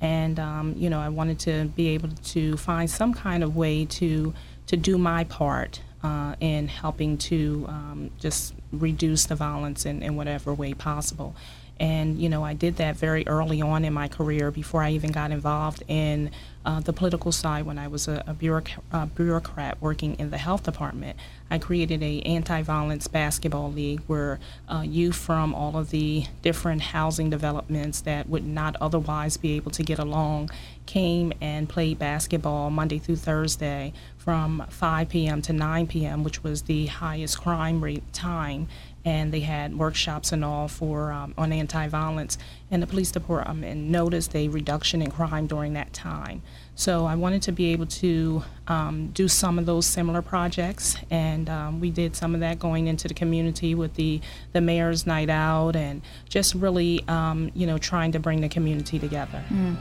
And, 0.00 0.38
um, 0.38 0.74
you 0.76 0.90
know, 0.90 1.00
I 1.00 1.08
wanted 1.08 1.38
to 1.40 1.64
be 1.66 1.88
able 1.88 2.10
to 2.10 2.56
find 2.58 2.90
some 2.90 3.14
kind 3.14 3.42
of 3.42 3.56
way 3.56 3.86
to, 3.86 4.34
to 4.66 4.76
do 4.76 4.98
my 4.98 5.24
part 5.24 5.80
uh, 6.02 6.34
in 6.40 6.68
helping 6.68 7.16
to 7.16 7.64
um, 7.68 8.10
just 8.20 8.52
reduce 8.70 9.24
the 9.24 9.34
violence 9.34 9.86
in, 9.86 10.02
in 10.02 10.16
whatever 10.16 10.52
way 10.52 10.74
possible. 10.74 11.34
And, 11.80 12.20
you 12.20 12.28
know, 12.28 12.44
I 12.44 12.54
did 12.54 12.76
that 12.76 12.96
very 12.96 13.26
early 13.26 13.60
on 13.60 13.84
in 13.84 13.92
my 13.92 14.06
career 14.06 14.50
before 14.50 14.82
I 14.82 14.90
even 14.90 15.10
got 15.10 15.30
involved 15.30 15.82
in 15.88 16.30
uh, 16.64 16.80
the 16.80 16.92
political 16.92 17.32
side 17.32 17.66
when 17.66 17.78
I 17.78 17.88
was 17.88 18.06
a, 18.06 18.22
a, 18.26 18.34
bureauc- 18.34 18.78
a, 18.92 19.06
bureaucrat 19.06 19.80
working 19.80 20.14
in 20.18 20.30
the 20.30 20.38
health 20.38 20.62
department. 20.62 21.18
I 21.50 21.58
created 21.58 22.02
a 22.02 22.20
anti-violence 22.22 23.06
basketball 23.06 23.70
league 23.70 24.00
where 24.06 24.40
uh, 24.68 24.82
youth 24.86 25.16
from 25.16 25.54
all 25.54 25.76
of 25.76 25.90
the 25.90 26.24
different 26.42 26.80
housing 26.80 27.30
developments 27.30 28.00
that 28.02 28.28
would 28.28 28.46
not 28.46 28.76
otherwise 28.80 29.36
be 29.36 29.54
able 29.56 29.70
to 29.72 29.82
get 29.82 29.98
along 29.98 30.50
came 30.86 31.32
and 31.40 31.68
played 31.68 31.98
basketball 31.98 32.70
Monday 32.70 32.98
through 32.98 33.16
Thursday 33.16 33.92
from 34.16 34.64
5 34.68 35.08
p.m. 35.08 35.42
to 35.42 35.52
9 35.52 35.86
p.m., 35.86 36.24
which 36.24 36.42
was 36.42 36.62
the 36.62 36.86
highest 36.86 37.40
crime 37.40 37.84
rate 37.84 38.10
time 38.12 38.68
and 39.04 39.32
they 39.32 39.40
had 39.40 39.76
workshops 39.78 40.32
and 40.32 40.44
all 40.44 40.66
for 40.66 41.12
um, 41.12 41.34
on 41.36 41.52
anti-violence. 41.52 42.38
And 42.70 42.82
the 42.82 42.86
police 42.86 43.10
department 43.10 43.82
noticed 43.82 44.34
a 44.34 44.48
reduction 44.48 45.02
in 45.02 45.10
crime 45.10 45.46
during 45.46 45.74
that 45.74 45.92
time. 45.92 46.42
So 46.76 47.06
I 47.06 47.14
wanted 47.14 47.42
to 47.42 47.52
be 47.52 47.72
able 47.72 47.86
to 47.86 48.42
um, 48.66 49.10
do 49.14 49.28
some 49.28 49.58
of 49.58 49.66
those 49.66 49.86
similar 49.86 50.22
projects, 50.22 50.96
and 51.10 51.48
um, 51.48 51.80
we 51.80 51.90
did 51.90 52.16
some 52.16 52.34
of 52.34 52.40
that 52.40 52.58
going 52.58 52.88
into 52.88 53.06
the 53.06 53.14
community 53.14 53.74
with 53.74 53.94
the 53.94 54.20
the 54.52 54.60
mayor's 54.60 55.06
night 55.06 55.30
out, 55.30 55.76
and 55.76 56.02
just 56.28 56.54
really, 56.54 57.04
um, 57.06 57.50
you 57.54 57.66
know, 57.66 57.78
trying 57.78 58.12
to 58.12 58.18
bring 58.18 58.40
the 58.40 58.48
community 58.48 58.98
together. 58.98 59.42
Mm. 59.50 59.76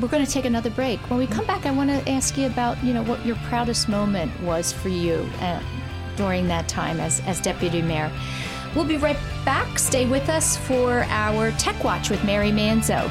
We're 0.00 0.08
going 0.08 0.24
to 0.24 0.30
take 0.30 0.44
another 0.44 0.70
break. 0.70 0.98
When 1.10 1.18
we 1.18 1.26
come 1.26 1.44
back, 1.46 1.66
I 1.66 1.72
want 1.72 1.90
to 1.90 2.10
ask 2.10 2.38
you 2.38 2.46
about, 2.46 2.82
you 2.82 2.94
know, 2.94 3.02
what 3.02 3.26
your 3.26 3.36
proudest 3.48 3.88
moment 3.88 4.30
was 4.42 4.72
for 4.72 4.88
you 4.88 5.28
uh, 5.40 5.60
during 6.16 6.46
that 6.48 6.68
time 6.68 7.00
as, 7.00 7.20
as 7.26 7.40
deputy 7.40 7.82
mayor. 7.82 8.10
We'll 8.74 8.86
be 8.86 8.96
right 8.96 9.18
back. 9.44 9.78
Stay 9.78 10.06
with 10.06 10.28
us 10.28 10.56
for 10.56 11.02
our 11.08 11.50
Tech 11.52 11.82
Watch 11.82 12.08
with 12.08 12.24
Mary 12.24 12.50
Manzo. 12.50 13.10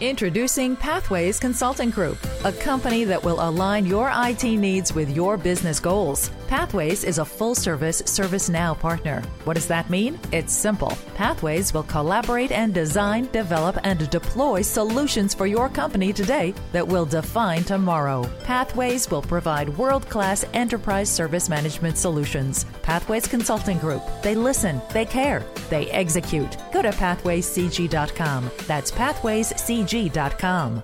Introducing 0.00 0.74
Pathways 0.74 1.38
Consulting 1.38 1.90
Group, 1.90 2.18
a 2.44 2.50
company 2.50 3.04
that 3.04 3.22
will 3.22 3.40
align 3.48 3.86
your 3.86 4.10
IT 4.12 4.42
needs 4.42 4.92
with 4.92 5.08
your 5.14 5.36
business 5.36 5.78
goals. 5.78 6.30
Pathways 6.54 7.02
is 7.02 7.18
a 7.18 7.24
full 7.24 7.56
service 7.56 8.00
ServiceNow 8.02 8.78
partner. 8.78 9.22
What 9.42 9.54
does 9.54 9.66
that 9.66 9.90
mean? 9.90 10.20
It's 10.30 10.52
simple. 10.52 10.96
Pathways 11.16 11.74
will 11.74 11.82
collaborate 11.82 12.52
and 12.52 12.72
design, 12.72 13.28
develop, 13.32 13.76
and 13.82 14.08
deploy 14.08 14.62
solutions 14.62 15.34
for 15.34 15.48
your 15.48 15.68
company 15.68 16.12
today 16.12 16.54
that 16.70 16.86
will 16.86 17.06
define 17.06 17.64
tomorrow. 17.64 18.30
Pathways 18.44 19.10
will 19.10 19.20
provide 19.20 19.76
world 19.76 20.08
class 20.08 20.44
enterprise 20.54 21.10
service 21.10 21.48
management 21.48 21.98
solutions. 21.98 22.66
Pathways 22.82 23.26
Consulting 23.26 23.78
Group. 23.78 24.04
They 24.22 24.36
listen, 24.36 24.80
they 24.92 25.06
care, 25.06 25.44
they 25.70 25.90
execute. 25.90 26.56
Go 26.72 26.82
to 26.82 26.90
pathwayscg.com. 26.90 28.50
That's 28.68 28.92
pathwayscg.com. 28.92 30.82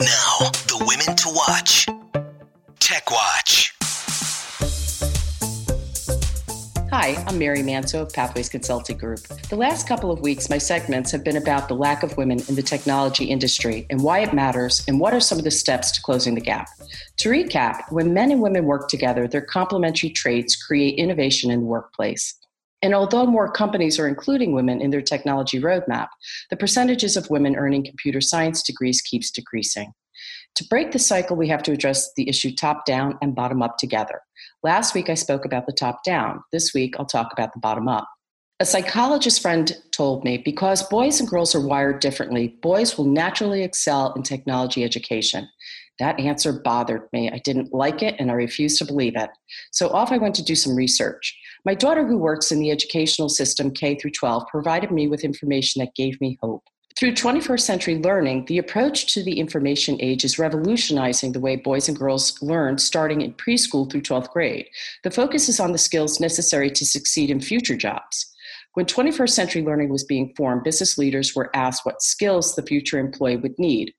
Now, 0.00 0.38
the 0.70 0.84
women 0.88 1.16
to 1.16 1.28
watch. 1.34 1.86
Tech 2.80 3.10
Watch. 3.10 3.75
Hi, 6.98 7.22
I'm 7.26 7.38
Mary 7.38 7.58
Manzo 7.58 8.00
of 8.00 8.12
Pathways 8.14 8.48
Consulting 8.48 8.96
Group. 8.96 9.20
The 9.50 9.56
last 9.56 9.86
couple 9.86 10.10
of 10.10 10.20
weeks, 10.20 10.48
my 10.48 10.56
segments 10.56 11.10
have 11.10 11.22
been 11.22 11.36
about 11.36 11.68
the 11.68 11.74
lack 11.74 12.02
of 12.02 12.16
women 12.16 12.40
in 12.48 12.54
the 12.54 12.62
technology 12.62 13.26
industry 13.26 13.86
and 13.90 14.02
why 14.02 14.20
it 14.20 14.32
matters 14.32 14.82
and 14.88 14.98
what 14.98 15.12
are 15.12 15.20
some 15.20 15.36
of 15.36 15.44
the 15.44 15.50
steps 15.50 15.92
to 15.92 16.00
closing 16.00 16.34
the 16.34 16.40
gap. 16.40 16.70
To 17.18 17.28
recap, 17.28 17.92
when 17.92 18.14
men 18.14 18.32
and 18.32 18.40
women 18.40 18.64
work 18.64 18.88
together, 18.88 19.28
their 19.28 19.42
complementary 19.42 20.08
traits 20.08 20.56
create 20.56 20.98
innovation 20.98 21.50
in 21.50 21.60
the 21.60 21.66
workplace. 21.66 22.34
And 22.80 22.94
although 22.94 23.26
more 23.26 23.52
companies 23.52 23.98
are 23.98 24.08
including 24.08 24.54
women 24.54 24.80
in 24.80 24.90
their 24.90 25.02
technology 25.02 25.60
roadmap, 25.60 26.08
the 26.48 26.56
percentages 26.56 27.14
of 27.14 27.28
women 27.28 27.56
earning 27.56 27.84
computer 27.84 28.22
science 28.22 28.62
degrees 28.62 29.02
keeps 29.02 29.30
decreasing. 29.30 29.92
To 30.56 30.64
break 30.68 30.92
the 30.92 30.98
cycle, 30.98 31.36
we 31.36 31.48
have 31.48 31.62
to 31.64 31.72
address 31.72 32.12
the 32.14 32.28
issue 32.28 32.50
top 32.50 32.86
down 32.86 33.18
and 33.20 33.34
bottom 33.34 33.62
up 33.62 33.76
together. 33.76 34.22
Last 34.62 34.94
week, 34.94 35.10
I 35.10 35.14
spoke 35.14 35.44
about 35.44 35.66
the 35.66 35.72
top 35.72 36.02
down. 36.02 36.42
This 36.50 36.72
week, 36.72 36.96
I'll 36.98 37.04
talk 37.04 37.30
about 37.32 37.52
the 37.52 37.60
bottom 37.60 37.88
up. 37.88 38.08
A 38.58 38.64
psychologist 38.64 39.42
friend 39.42 39.76
told 39.90 40.24
me 40.24 40.38
because 40.38 40.88
boys 40.88 41.20
and 41.20 41.28
girls 41.28 41.54
are 41.54 41.60
wired 41.60 42.00
differently, 42.00 42.56
boys 42.62 42.96
will 42.96 43.04
naturally 43.04 43.62
excel 43.62 44.14
in 44.14 44.22
technology 44.22 44.82
education. 44.82 45.46
That 45.98 46.18
answer 46.18 46.54
bothered 46.54 47.02
me. 47.12 47.30
I 47.30 47.38
didn't 47.38 47.74
like 47.74 48.02
it 48.02 48.16
and 48.18 48.30
I 48.30 48.34
refused 48.34 48.78
to 48.78 48.86
believe 48.86 49.14
it. 49.14 49.28
So 49.72 49.90
off 49.90 50.10
I 50.10 50.16
went 50.16 50.34
to 50.36 50.42
do 50.42 50.54
some 50.54 50.74
research. 50.74 51.38
My 51.66 51.74
daughter, 51.74 52.06
who 52.06 52.16
works 52.16 52.50
in 52.50 52.60
the 52.60 52.70
educational 52.70 53.28
system 53.28 53.70
K 53.70 53.94
through 53.94 54.12
12, 54.12 54.44
provided 54.50 54.90
me 54.90 55.06
with 55.06 55.22
information 55.22 55.80
that 55.80 55.94
gave 55.94 56.18
me 56.22 56.38
hope. 56.40 56.64
Through 56.96 57.12
21st 57.12 57.60
century 57.60 57.98
learning, 57.98 58.46
the 58.46 58.56
approach 58.56 59.12
to 59.12 59.22
the 59.22 59.38
information 59.38 59.98
age 60.00 60.24
is 60.24 60.38
revolutionizing 60.38 61.32
the 61.32 61.40
way 61.40 61.54
boys 61.54 61.88
and 61.88 61.98
girls 61.98 62.40
learn 62.40 62.78
starting 62.78 63.20
in 63.20 63.34
preschool 63.34 63.90
through 63.90 64.00
12th 64.00 64.30
grade. 64.30 64.66
The 65.04 65.10
focus 65.10 65.50
is 65.50 65.60
on 65.60 65.72
the 65.72 65.78
skills 65.78 66.20
necessary 66.20 66.70
to 66.70 66.86
succeed 66.86 67.30
in 67.30 67.42
future 67.42 67.76
jobs. 67.76 68.32
When 68.72 68.86
21st 68.86 69.28
century 69.28 69.62
learning 69.62 69.90
was 69.90 70.04
being 70.04 70.32
formed, 70.38 70.64
business 70.64 70.96
leaders 70.96 71.34
were 71.34 71.54
asked 71.54 71.84
what 71.84 72.00
skills 72.00 72.54
the 72.54 72.62
future 72.62 72.98
employee 72.98 73.36
would 73.36 73.58
need. 73.58 73.92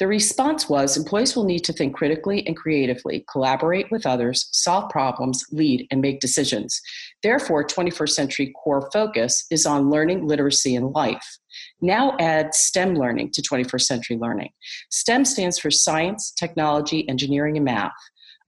The 0.00 0.06
response 0.06 0.66
was 0.66 0.96
employees 0.96 1.36
will 1.36 1.44
need 1.44 1.62
to 1.64 1.74
think 1.74 1.94
critically 1.94 2.44
and 2.46 2.56
creatively, 2.56 3.22
collaborate 3.30 3.90
with 3.90 4.06
others, 4.06 4.48
solve 4.50 4.88
problems, 4.88 5.44
lead, 5.52 5.86
and 5.90 6.00
make 6.00 6.20
decisions. 6.20 6.80
Therefore, 7.22 7.66
21st 7.66 8.08
century 8.08 8.52
core 8.64 8.88
focus 8.94 9.44
is 9.50 9.66
on 9.66 9.90
learning, 9.90 10.26
literacy, 10.26 10.74
and 10.74 10.92
life. 10.92 11.38
Now 11.82 12.16
add 12.18 12.54
STEM 12.54 12.94
learning 12.94 13.32
to 13.32 13.42
21st 13.42 13.82
century 13.82 14.16
learning. 14.16 14.48
STEM 14.90 15.26
stands 15.26 15.58
for 15.58 15.70
science, 15.70 16.32
technology, 16.32 17.06
engineering, 17.06 17.56
and 17.56 17.66
math. 17.66 17.92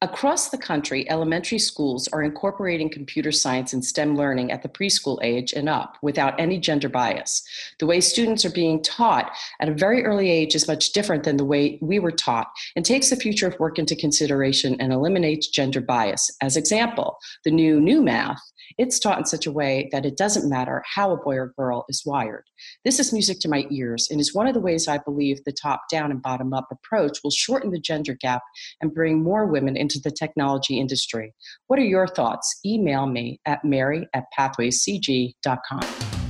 Across 0.02 0.48
the 0.48 0.58
country, 0.58 1.08
elementary 1.08 1.60
schools 1.60 2.08
are 2.08 2.24
incorporating 2.24 2.90
computer 2.90 3.30
science 3.30 3.72
and 3.72 3.84
STEM 3.84 4.16
learning 4.16 4.50
at 4.50 4.64
the 4.64 4.68
preschool 4.68 5.16
age 5.22 5.52
and 5.52 5.68
up 5.68 5.96
without 6.02 6.40
any 6.40 6.58
gender 6.58 6.88
bias. 6.88 7.44
The 7.78 7.86
way 7.86 8.00
students 8.00 8.44
are 8.44 8.50
being 8.50 8.82
taught 8.82 9.30
at 9.60 9.68
a 9.68 9.74
very 9.74 10.04
early 10.04 10.28
age 10.28 10.56
is 10.56 10.66
much 10.66 10.90
different 10.90 11.22
than 11.22 11.36
the 11.36 11.44
way 11.44 11.78
we 11.80 12.00
were 12.00 12.10
taught 12.10 12.48
and 12.74 12.84
takes 12.84 13.10
the 13.10 13.16
future 13.16 13.46
of 13.46 13.60
work 13.60 13.78
into 13.78 13.94
consideration 13.94 14.74
and 14.80 14.92
eliminates 14.92 15.46
gender 15.46 15.80
bias. 15.80 16.28
As 16.42 16.56
example, 16.56 17.18
the 17.44 17.52
new 17.52 17.80
new 17.80 18.02
math 18.02 18.42
it's 18.78 18.98
taught 18.98 19.18
in 19.18 19.24
such 19.24 19.46
a 19.46 19.52
way 19.52 19.88
that 19.92 20.06
it 20.06 20.16
doesn't 20.16 20.48
matter 20.48 20.82
how 20.86 21.12
a 21.12 21.16
boy 21.16 21.36
or 21.36 21.54
girl 21.56 21.84
is 21.88 22.04
wired. 22.06 22.44
This 22.84 22.98
is 22.98 23.12
music 23.12 23.40
to 23.40 23.48
my 23.48 23.66
ears 23.70 24.08
and 24.10 24.20
is 24.20 24.34
one 24.34 24.46
of 24.46 24.54
the 24.54 24.60
ways 24.60 24.88
I 24.88 24.98
believe 24.98 25.42
the 25.44 25.52
top 25.52 25.82
down 25.90 26.10
and 26.10 26.22
bottom 26.22 26.52
up 26.52 26.68
approach 26.70 27.18
will 27.22 27.30
shorten 27.30 27.70
the 27.70 27.80
gender 27.80 28.14
gap 28.14 28.42
and 28.80 28.94
bring 28.94 29.22
more 29.22 29.46
women 29.46 29.76
into 29.76 29.91
the 30.00 30.10
technology 30.10 30.78
industry. 30.78 31.34
What 31.66 31.78
are 31.78 31.84
your 31.84 32.06
thoughts? 32.06 32.58
Email 32.64 33.06
me 33.06 33.40
at 33.46 33.64
mary 33.64 34.06
at 34.14 34.24
pathwayscg.com. 34.38 36.21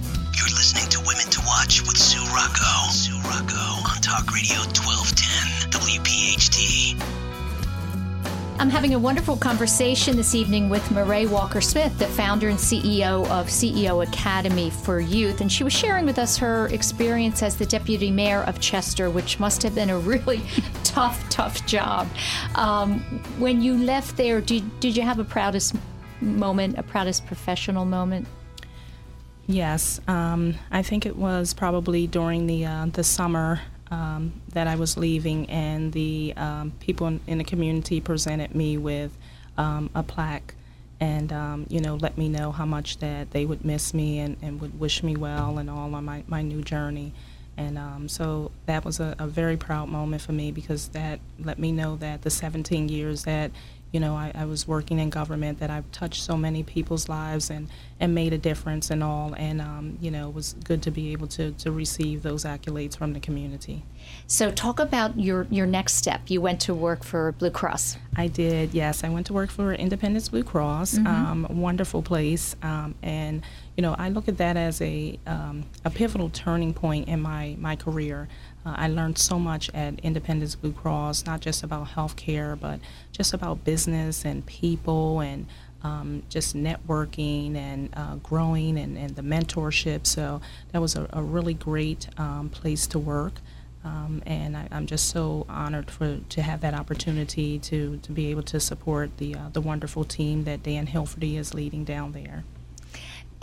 I'm 8.63 8.71
having 8.71 8.95
a 8.95 8.99
wonderful 8.99 9.37
conversation 9.37 10.17
this 10.17 10.37
evening 10.37 10.69
with 10.69 10.89
Marae 10.93 11.27
Walker 11.27 11.61
Smith, 11.61 11.99
the 11.99 12.07
founder 12.07 12.49
and 12.49 12.57
CEO 12.57 13.29
of 13.29 13.49
CEO 13.49 14.07
Academy 14.07 14.71
for 14.71 15.01
Youth. 15.01 15.41
And 15.41 15.51
she 15.51 15.65
was 15.65 15.73
sharing 15.73 16.07
with 16.07 16.17
us 16.17 16.37
her 16.37 16.69
experience 16.69 17.43
as 17.43 17.57
the 17.57 17.67
deputy 17.67 18.09
mayor 18.09 18.43
of 18.43 18.61
Chester, 18.61 19.11
which 19.11 19.41
must 19.41 19.65
have 19.65 19.75
been 19.75 19.91
a 19.91 19.99
really 19.99 20.43
tough, 20.85 21.29
tough 21.29 21.67
job. 21.67 22.07
Um, 22.55 23.01
when 23.41 23.63
you 23.63 23.77
left 23.77 24.17
there, 24.17 24.41
did, 24.41 24.79
did 24.79 24.97
you 24.97 25.03
have 25.03 25.19
a 25.19 25.25
proudest 25.25 25.75
moment, 26.21 26.79
a 26.79 26.85
proudest 26.85 27.27
professional 27.27 27.85
moment? 27.85 28.29
Yes, 29.49 30.01
um, 30.07 30.55
I 30.71 30.83
think 30.83 31.05
it 31.05 31.17
was 31.17 31.53
probably 31.53 32.07
during 32.07 32.47
the 32.47 32.65
uh, 32.65 32.87
the 32.87 33.03
summer 33.03 33.61
um, 33.93 34.33
that 34.55 34.67
I 34.67 34.77
was 34.77 34.97
leaving, 34.97 35.49
and 35.51 35.93
the 35.93 36.33
um, 36.37 36.73
people 36.81 37.07
in, 37.07 37.21
in, 37.27 37.39
the 37.39 37.45
community 37.45 38.01
presented 38.01 38.55
me 38.55 38.79
with 38.79 39.17
um, 39.59 39.91
a 39.95 40.03
plaque 40.03 40.55
and, 40.99 41.33
um, 41.33 41.67
you 41.69 41.81
know, 41.81 41.97
let 41.97 42.17
me 42.17 42.29
know 42.29 42.53
how 42.53 42.65
much 42.65 42.99
that 42.99 43.33
they 43.33 43.45
would 43.45 43.65
miss 43.65 43.93
me 43.93 44.21
and, 44.21 44.37
and 44.41 44.61
would 44.61 44.79
wish 44.79 45.03
me 45.03 45.17
well 45.17 45.59
and 45.59 45.69
all 45.69 45.95
on 45.95 46.05
my, 46.05 46.23
my 46.29 46.43
new 46.43 46.63
journey. 46.63 47.13
And 47.57 47.77
um, 47.77 48.09
so 48.09 48.53
that 48.67 48.85
was 48.85 49.01
a, 49.01 49.17
a, 49.19 49.27
very 49.27 49.57
proud 49.57 49.89
moment 49.89 50.23
for 50.23 50.31
me 50.31 50.53
because 50.53 50.89
that 50.89 51.19
let 51.41 51.59
me 51.59 51.73
know 51.73 51.97
that 51.97 52.23
the 52.23 52.31
17 52.31 52.89
years 52.89 53.25
that 53.25 53.51
you 53.93 54.01
know, 54.01 54.15
I, 54.15 54.33
I, 54.35 54.47
was 54.47 54.67
working 54.67 54.99
in 54.99 55.11
government, 55.11 55.61
that 55.61 55.71
I've 55.71 55.91
touched 55.93 56.23
so 56.23 56.35
many 56.35 56.63
people's 56.63 57.11
lives 57.11 57.51
and, 57.51 57.69
and 58.01 58.15
made 58.15 58.33
a 58.33 58.39
difference 58.39 58.91
and 58.91 59.05
all. 59.05 59.35
And, 59.37 59.61
um, 59.61 59.99
you 60.01 60.11
know, 60.11 60.31
it 60.31 60.35
was 60.35 60.55
good 60.65 60.83
to 60.85 60.91
be 60.91 61.13
able 61.13 61.27
to, 61.29 61.53
to 61.53 61.71
receive 61.71 62.23
those 62.23 62.45
accolades 62.45 62.97
from 62.97 63.13
the 63.13 63.21
community. 63.21 63.85
So, 64.27 64.51
talk 64.51 64.81
about 64.81 65.21
your, 65.21 65.47
your 65.51 65.67
next 65.67 65.95
step. 65.97 66.23
You 66.29 66.41
went 66.41 66.61
to 66.63 66.75
work 66.75 67.05
for 67.05 67.33
Blue 67.33 67.51
Cross. 67.51 67.99
I 68.17 68.29
did, 68.29 68.73
yes. 68.73 69.05
I 69.05 69.11
went 69.11 69.27
to 69.27 69.35
work 69.35 69.51
for 69.51 69.75
Independence 69.75 70.31
Blue 70.31 70.43
Cross, 70.43 70.95
mm-hmm. 70.95 71.07
um, 71.07 71.47
wonderful 71.51 72.03
place. 72.03 72.57
Um, 72.63 72.95
and, 73.03 73.43
you 73.77 73.83
know, 73.83 73.95
I 73.99 74.09
look 74.09 74.27
at 74.27 74.39
that 74.39 74.57
as 74.57 74.81
a, 74.81 75.19
um, 75.27 75.65
a 75.85 75.91
pivotal 75.91 76.31
turning 76.31 76.73
point 76.73 77.09
in 77.09 77.21
my, 77.21 77.57
my 77.59 77.77
career. 77.77 78.29
Uh, 78.65 78.75
I 78.77 78.89
learned 78.89 79.19
so 79.19 79.39
much 79.39 79.71
at 79.75 79.99
Independence 80.01 80.55
Blue 80.55 80.73
Cross, 80.73 81.27
not 81.27 81.41
just 81.41 81.63
about 81.63 81.89
healthcare, 81.89 82.59
but 82.59 82.81
just 83.11 83.35
about 83.35 83.65
business 83.65 84.25
and 84.25 84.45
people 84.47 85.21
and 85.21 85.47
um, 85.83 86.23
just 86.29 86.57
networking 86.57 87.57
and 87.57 87.91
uh, 87.95 88.15
growing 88.17 88.79
and, 88.79 88.97
and, 88.97 89.17
the 89.17 89.23
mentorship. 89.23 90.07
So 90.07 90.41
that 90.71 90.81
was 90.81 90.95
a, 90.95 91.09
a 91.13 91.21
really 91.23 91.55
great 91.55 92.09
um, 92.19 92.51
place 92.51 92.87
to 92.89 93.01
work. 93.01 93.41
Um, 93.85 94.23
and 94.27 94.57
I, 94.57 94.69
am 94.71 94.87
just 94.87 95.09
so 95.09 95.45
honored 95.49 95.91
for 95.91 96.19
to 96.29 96.43
have 96.43 96.61
that 96.61 96.73
opportunity 96.73 97.59
to, 97.59 97.97
to 97.97 98.13
be 98.13 98.29
able 98.29 98.45
to 98.45 98.61
support 98.61 99.17
the 99.19 99.35
uh, 99.35 99.49
the 99.53 99.61
wonderful 99.61 100.05
team 100.05 100.45
that 100.45 100.63
Dan 100.63 100.87
Hilferty 100.87 101.37
is 101.37 101.53
leading 101.53 101.83
down 101.85 102.13
there. 102.13 102.45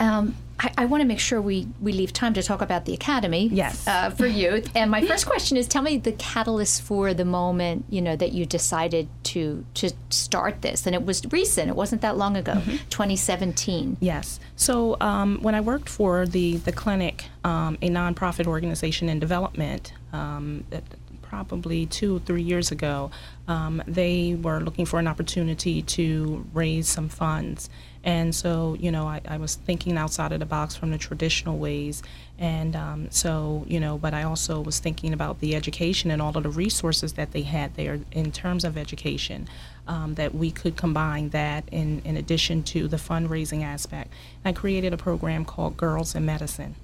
Um, 0.00 0.34
I, 0.58 0.72
I 0.78 0.84
want 0.86 1.00
to 1.00 1.06
make 1.06 1.20
sure 1.20 1.40
we, 1.40 1.68
we 1.80 1.92
leave 1.92 2.12
time 2.12 2.34
to 2.34 2.42
talk 2.42 2.60
about 2.60 2.84
the 2.84 2.92
academy. 2.92 3.48
Yes. 3.48 3.86
Uh, 3.86 4.10
for 4.10 4.26
youth. 4.26 4.70
and 4.74 4.90
my 4.90 5.04
first 5.06 5.26
question 5.26 5.56
is: 5.56 5.66
Tell 5.66 5.82
me 5.82 5.96
the 5.96 6.12
catalyst 6.12 6.82
for 6.82 7.14
the 7.14 7.24
moment 7.24 7.84
you 7.88 8.02
know 8.02 8.16
that 8.16 8.32
you 8.32 8.44
decided 8.44 9.08
to 9.24 9.64
to 9.74 9.90
start 10.10 10.62
this, 10.62 10.86
and 10.86 10.94
it 10.94 11.04
was 11.04 11.24
recent. 11.32 11.70
It 11.70 11.76
wasn't 11.76 12.02
that 12.02 12.16
long 12.16 12.36
ago, 12.36 12.52
mm-hmm. 12.52 12.76
2017. 12.90 13.96
Yes. 14.00 14.40
So 14.56 14.96
um, 15.00 15.38
when 15.40 15.54
I 15.54 15.60
worked 15.60 15.88
for 15.88 16.26
the 16.26 16.56
the 16.58 16.72
clinic, 16.72 17.26
um, 17.44 17.78
a 17.80 17.88
nonprofit 17.88 18.46
organization 18.46 19.08
in 19.08 19.18
development. 19.18 19.92
Um, 20.12 20.64
probably 21.22 21.86
two 21.86 22.16
or 22.16 22.18
three 22.18 22.42
years 22.42 22.72
ago, 22.72 23.08
um, 23.46 23.80
they 23.86 24.36
were 24.42 24.58
looking 24.58 24.84
for 24.84 24.98
an 24.98 25.06
opportunity 25.06 25.80
to 25.80 26.44
raise 26.52 26.88
some 26.88 27.08
funds. 27.08 27.70
And 28.02 28.34
so, 28.34 28.76
you 28.80 28.90
know, 28.90 29.06
I, 29.06 29.20
I 29.28 29.36
was 29.36 29.56
thinking 29.56 29.98
outside 29.98 30.32
of 30.32 30.40
the 30.40 30.46
box 30.46 30.74
from 30.74 30.90
the 30.90 30.98
traditional 30.98 31.58
ways. 31.58 32.02
And 32.38 32.74
um, 32.74 33.10
so, 33.10 33.66
you 33.68 33.78
know, 33.78 33.98
but 33.98 34.14
I 34.14 34.22
also 34.22 34.60
was 34.60 34.78
thinking 34.78 35.12
about 35.12 35.40
the 35.40 35.54
education 35.54 36.10
and 36.10 36.22
all 36.22 36.34
of 36.34 36.42
the 36.42 36.48
resources 36.48 37.12
that 37.14 37.32
they 37.32 37.42
had 37.42 37.74
there 37.74 38.00
in 38.12 38.32
terms 38.32 38.64
of 38.64 38.78
education, 38.78 39.48
um, 39.86 40.14
that 40.14 40.34
we 40.34 40.50
could 40.50 40.76
combine 40.76 41.28
that 41.30 41.64
in, 41.70 42.00
in 42.06 42.16
addition 42.16 42.62
to 42.64 42.88
the 42.88 42.96
fundraising 42.96 43.62
aspect. 43.62 44.12
I 44.44 44.52
created 44.52 44.94
a 44.94 44.96
program 44.96 45.44
called 45.44 45.76
Girls 45.76 46.14
in 46.14 46.24
Medicine 46.24 46.76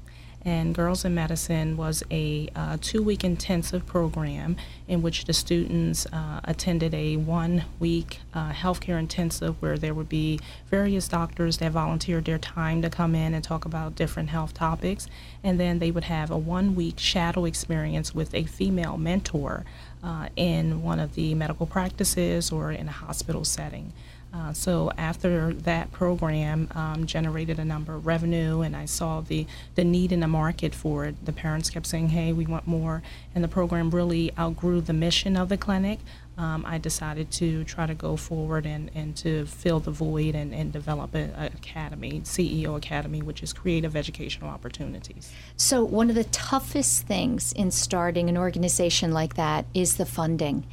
and 0.45 0.75
Girls 0.75 1.05
in 1.05 1.15
Medicine 1.15 1.77
was 1.77 2.05
a 2.11 2.49
uh, 2.55 2.77
two 2.81 3.03
week 3.03 3.25
intensive 3.25 3.85
program 3.85 4.57
in 4.87 5.03
which 5.03 5.25
the 5.25 5.33
students 5.33 6.07
uh, 6.13 6.41
attended 6.45 6.95
a 6.95 7.17
one 7.17 7.65
week 7.81 8.21
uh, 8.33 8.53
healthcare 8.53 8.99
intensive 8.99 9.61
where 9.61 9.77
there 9.77 9.93
would 9.93 10.09
be 10.09 10.39
various 10.71 11.09
doctors 11.09 11.59
that 11.59 11.73
volunteered 11.73 12.25
their 12.27 12.39
time 12.39 12.81
to 12.83 12.91
come 12.91 13.15
in 13.15 13.35
and 13.35 13.43
talk 13.43 13.65
about 13.65 13.97
different 13.97 14.29
health 14.29 14.55
topics. 14.55 15.09
And 15.43 15.59
then 15.59 15.81
they 15.81 15.91
would 15.91 16.05
have 16.05 16.31
a 16.31 16.39
one 16.39 16.75
week 16.77 16.99
shadow 16.99 17.45
experience 17.45 18.15
with 18.15 18.33
a 18.35 18.45
female 18.45 18.97
mentor 18.97 19.65
uh, 20.05 20.29
in 20.37 20.83
one 20.83 21.01
of 21.01 21.17
the 21.17 21.35
medical 21.35 21.67
practices 21.67 22.53
or 22.53 22.71
in 22.71 22.89
a 22.89 22.93
hospital 22.93 23.45
setting. 23.45 23.93
Uh, 24.37 24.53
so 24.53 24.91
after 24.99 25.55
that 25.55 25.91
program 25.93 26.69
um, 26.75 27.07
generated 27.07 27.59
a 27.59 27.65
number 27.65 27.95
of 27.95 28.07
revenue 28.07 28.61
and 28.61 28.77
I 28.77 28.85
saw 28.85 29.21
the, 29.21 29.47
the 29.77 29.85
need 29.85 30.13
in 30.13 30.21
the 30.21 30.29
market 30.29 30.75
for 30.75 31.07
it, 31.07 31.25
the 31.25 31.33
parents 31.33 31.71
kept 31.71 31.87
saying, 31.87 32.11
hey, 32.11 32.33
we 32.33 32.45
want 32.45 32.67
more. 32.67 33.03
And 33.35 33.43
the 33.43 33.49
program 33.49 33.91
really 33.91 34.33
outgrew 34.39 34.83
the 34.83 34.93
mission 34.93 35.37
of 35.37 35.49
the 35.49 35.57
clinic. 35.57 36.01
Um, 36.39 36.65
I 36.67 36.77
decided 36.77 37.31
to 37.33 37.65
try 37.65 37.87
to 37.87 37.95
go 37.95 38.17
forward 38.17 38.67
and, 38.67 38.91
and 38.95 39.17
to 39.17 39.47
fill 39.47 39.81
the 39.81 39.91
void 39.91 40.35
and, 40.35 40.55
and 40.55 40.71
develop 40.71 41.15
an 41.15 41.33
academy, 41.35 42.21
CEO 42.25 42.77
Academy, 42.77 43.23
which 43.23 43.43
is 43.43 43.55
creative 43.55 43.97
educational 43.97 44.51
opportunities. 44.51 45.33
So, 45.57 45.83
one 45.83 46.11
of 46.11 46.15
the 46.15 46.25
toughest 46.25 47.07
things 47.07 47.55
in 47.55 47.71
starting 47.71 48.29
an 48.29 48.37
organization 48.37 49.13
like 49.13 49.37
that 49.37 49.65
is 49.73 49.97
the 49.97 50.05
funding. 50.05 50.67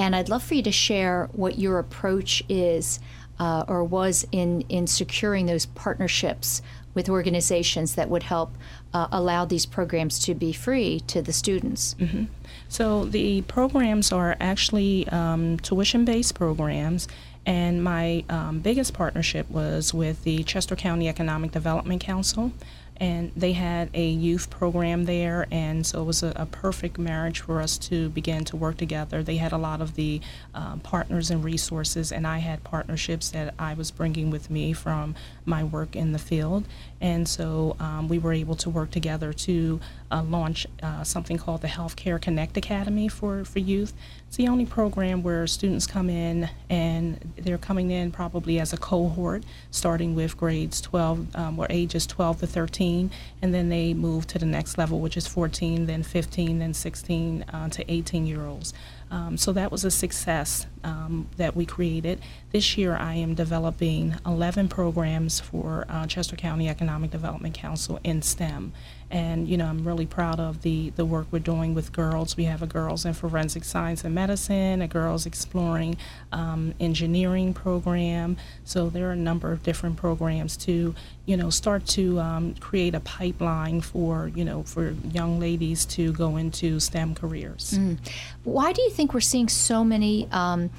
And 0.00 0.16
I'd 0.16 0.30
love 0.30 0.42
for 0.42 0.54
you 0.54 0.62
to 0.62 0.72
share 0.72 1.28
what 1.32 1.58
your 1.58 1.78
approach 1.78 2.42
is 2.48 3.00
uh, 3.38 3.64
or 3.68 3.84
was 3.84 4.26
in, 4.32 4.62
in 4.62 4.86
securing 4.86 5.44
those 5.44 5.66
partnerships 5.66 6.62
with 6.94 7.10
organizations 7.10 7.96
that 7.96 8.08
would 8.08 8.22
help 8.22 8.56
uh, 8.94 9.08
allow 9.12 9.44
these 9.44 9.66
programs 9.66 10.18
to 10.20 10.34
be 10.34 10.54
free 10.54 11.00
to 11.00 11.20
the 11.20 11.34
students. 11.34 11.96
Mm-hmm. 12.00 12.24
So 12.66 13.04
the 13.04 13.42
programs 13.42 14.10
are 14.10 14.38
actually 14.40 15.06
um, 15.08 15.58
tuition-based 15.58 16.34
programs. 16.34 17.06
And 17.44 17.84
my 17.84 18.24
um, 18.30 18.60
biggest 18.60 18.94
partnership 18.94 19.50
was 19.50 19.92
with 19.92 20.24
the 20.24 20.44
Chester 20.44 20.76
County 20.76 21.10
Economic 21.10 21.52
Development 21.52 22.00
Council 22.00 22.52
and 23.00 23.32
they 23.34 23.52
had 23.52 23.88
a 23.94 24.06
youth 24.06 24.50
program 24.50 25.06
there, 25.06 25.46
and 25.50 25.86
so 25.86 26.02
it 26.02 26.04
was 26.04 26.22
a, 26.22 26.34
a, 26.36 26.44
perfect 26.44 26.98
marriage 26.98 27.40
for 27.40 27.62
us 27.62 27.78
to 27.78 28.10
begin 28.10 28.44
to 28.44 28.56
work 28.56 28.76
together. 28.76 29.22
They 29.22 29.38
had 29.38 29.52
a 29.52 29.56
lot 29.56 29.80
of 29.80 29.94
the 29.94 30.20
um, 30.54 30.80
partners 30.80 31.30
and 31.30 31.42
resources, 31.42 32.12
and 32.12 32.26
I 32.26 32.38
had 32.38 32.62
partnerships 32.62 33.30
that 33.30 33.54
I 33.58 33.72
was 33.72 33.90
bringing 33.90 34.30
with 34.30 34.50
me 34.50 34.74
from 34.74 35.14
my 35.46 35.64
work 35.64 35.96
in 35.96 36.12
the 36.12 36.18
field, 36.18 36.66
and 37.00 37.26
so 37.26 37.74
um, 37.80 38.08
we 38.08 38.18
were 38.18 38.34
able 38.34 38.56
to 38.56 38.68
work 38.68 38.90
together 38.90 39.32
to 39.32 39.80
uh, 40.10 40.22
launch 40.22 40.66
uh, 40.82 41.04
something 41.04 41.38
called 41.38 41.62
the 41.62 41.68
Healthcare 41.68 42.20
Connect 42.20 42.56
Academy 42.56 43.08
for, 43.08 43.44
for 43.44 43.58
youth. 43.58 43.92
It's 44.26 44.36
the 44.36 44.48
only 44.48 44.66
program 44.66 45.22
where 45.22 45.46
students 45.46 45.86
come 45.86 46.08
in 46.08 46.48
and 46.68 47.32
they're 47.36 47.58
coming 47.58 47.90
in 47.90 48.12
probably 48.12 48.60
as 48.60 48.72
a 48.72 48.76
cohort, 48.76 49.42
starting 49.70 50.14
with 50.14 50.36
grades 50.36 50.80
12 50.80 51.34
um, 51.34 51.58
or 51.58 51.66
ages 51.68 52.06
12 52.06 52.40
to 52.40 52.46
13, 52.46 53.10
and 53.42 53.54
then 53.54 53.68
they 53.68 53.94
move 53.94 54.26
to 54.28 54.38
the 54.38 54.46
next 54.46 54.78
level, 54.78 55.00
which 55.00 55.16
is 55.16 55.26
14, 55.26 55.86
then 55.86 56.02
15, 56.02 56.58
then 56.58 56.74
16 56.74 57.42
uh, 57.52 57.68
to 57.70 57.92
18 57.92 58.26
year 58.26 58.46
olds. 58.46 58.72
Um, 59.10 59.36
so 59.36 59.52
that 59.52 59.72
was 59.72 59.84
a 59.84 59.90
success 59.90 60.66
um, 60.84 61.28
that 61.36 61.56
we 61.56 61.66
created. 61.66 62.20
This 62.52 62.78
year, 62.78 62.96
I 62.96 63.14
am 63.14 63.34
developing 63.34 64.14
11 64.24 64.68
programs 64.68 65.40
for 65.40 65.84
uh, 65.88 66.06
Chester 66.06 66.36
County 66.36 66.68
Economic 66.68 67.10
Development 67.10 67.52
Council 67.52 67.98
in 68.04 68.22
STEM. 68.22 68.72
And 69.10 69.48
you 69.48 69.56
know, 69.56 69.66
I'm 69.66 69.84
really 69.84 70.06
proud 70.06 70.38
of 70.38 70.62
the 70.62 70.90
the 70.90 71.04
work 71.04 71.26
we're 71.30 71.40
doing 71.40 71.74
with 71.74 71.92
girls. 71.92 72.36
We 72.36 72.44
have 72.44 72.62
a 72.62 72.66
girls 72.66 73.04
in 73.04 73.14
forensic 73.14 73.64
science 73.64 74.04
and 74.04 74.14
medicine, 74.14 74.82
a 74.82 74.88
girls 74.88 75.26
exploring 75.26 75.96
um, 76.32 76.74
engineering 76.78 77.52
program. 77.52 78.36
So 78.64 78.88
there 78.88 79.08
are 79.08 79.12
a 79.12 79.16
number 79.16 79.52
of 79.52 79.62
different 79.62 79.96
programs 79.96 80.56
to 80.58 80.94
you 81.26 81.36
know 81.36 81.50
start 81.50 81.86
to 81.86 82.20
um, 82.20 82.54
create 82.60 82.94
a 82.94 83.00
pipeline 83.00 83.80
for 83.80 84.28
you 84.34 84.44
know 84.44 84.62
for 84.62 84.94
young 85.12 85.40
ladies 85.40 85.84
to 85.86 86.12
go 86.12 86.36
into 86.36 86.78
STEM 86.80 87.14
careers. 87.14 87.74
Mm. 87.76 87.98
Why 88.44 88.72
do 88.72 88.82
you 88.82 88.90
think 88.90 89.14
we're 89.14 89.20
seeing 89.20 89.48
so 89.48 89.84
many 89.84 90.28
um, 90.30 90.70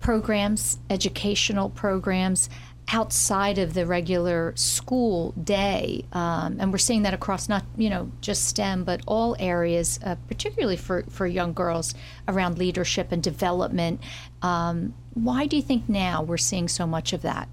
programs, 0.00 0.78
educational 0.90 1.70
programs? 1.70 2.48
Outside 2.88 3.58
of 3.58 3.74
the 3.74 3.86
regular 3.86 4.52
school 4.56 5.32
day. 5.32 6.04
Um, 6.12 6.58
and 6.60 6.72
we're 6.72 6.78
seeing 6.78 7.02
that 7.02 7.14
across 7.14 7.48
not, 7.48 7.64
you 7.76 7.88
know, 7.88 8.10
just 8.20 8.44
STEM, 8.46 8.84
but 8.84 9.00
all 9.06 9.36
areas, 9.38 9.98
uh, 10.04 10.16
particularly 10.28 10.76
for, 10.76 11.04
for 11.08 11.26
young 11.26 11.52
girls 11.52 11.94
around 12.28 12.58
leadership 12.58 13.12
and 13.12 13.22
development. 13.22 14.00
Um, 14.42 14.94
why 15.14 15.46
do 15.46 15.56
you 15.56 15.62
think 15.62 15.88
now 15.88 16.22
we're 16.22 16.36
seeing 16.36 16.68
so 16.68 16.86
much 16.86 17.12
of 17.12 17.22
that? 17.22 17.48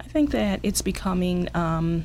I 0.00 0.04
think 0.04 0.30
that 0.32 0.60
it's 0.62 0.82
becoming 0.82 1.48
um, 1.54 2.04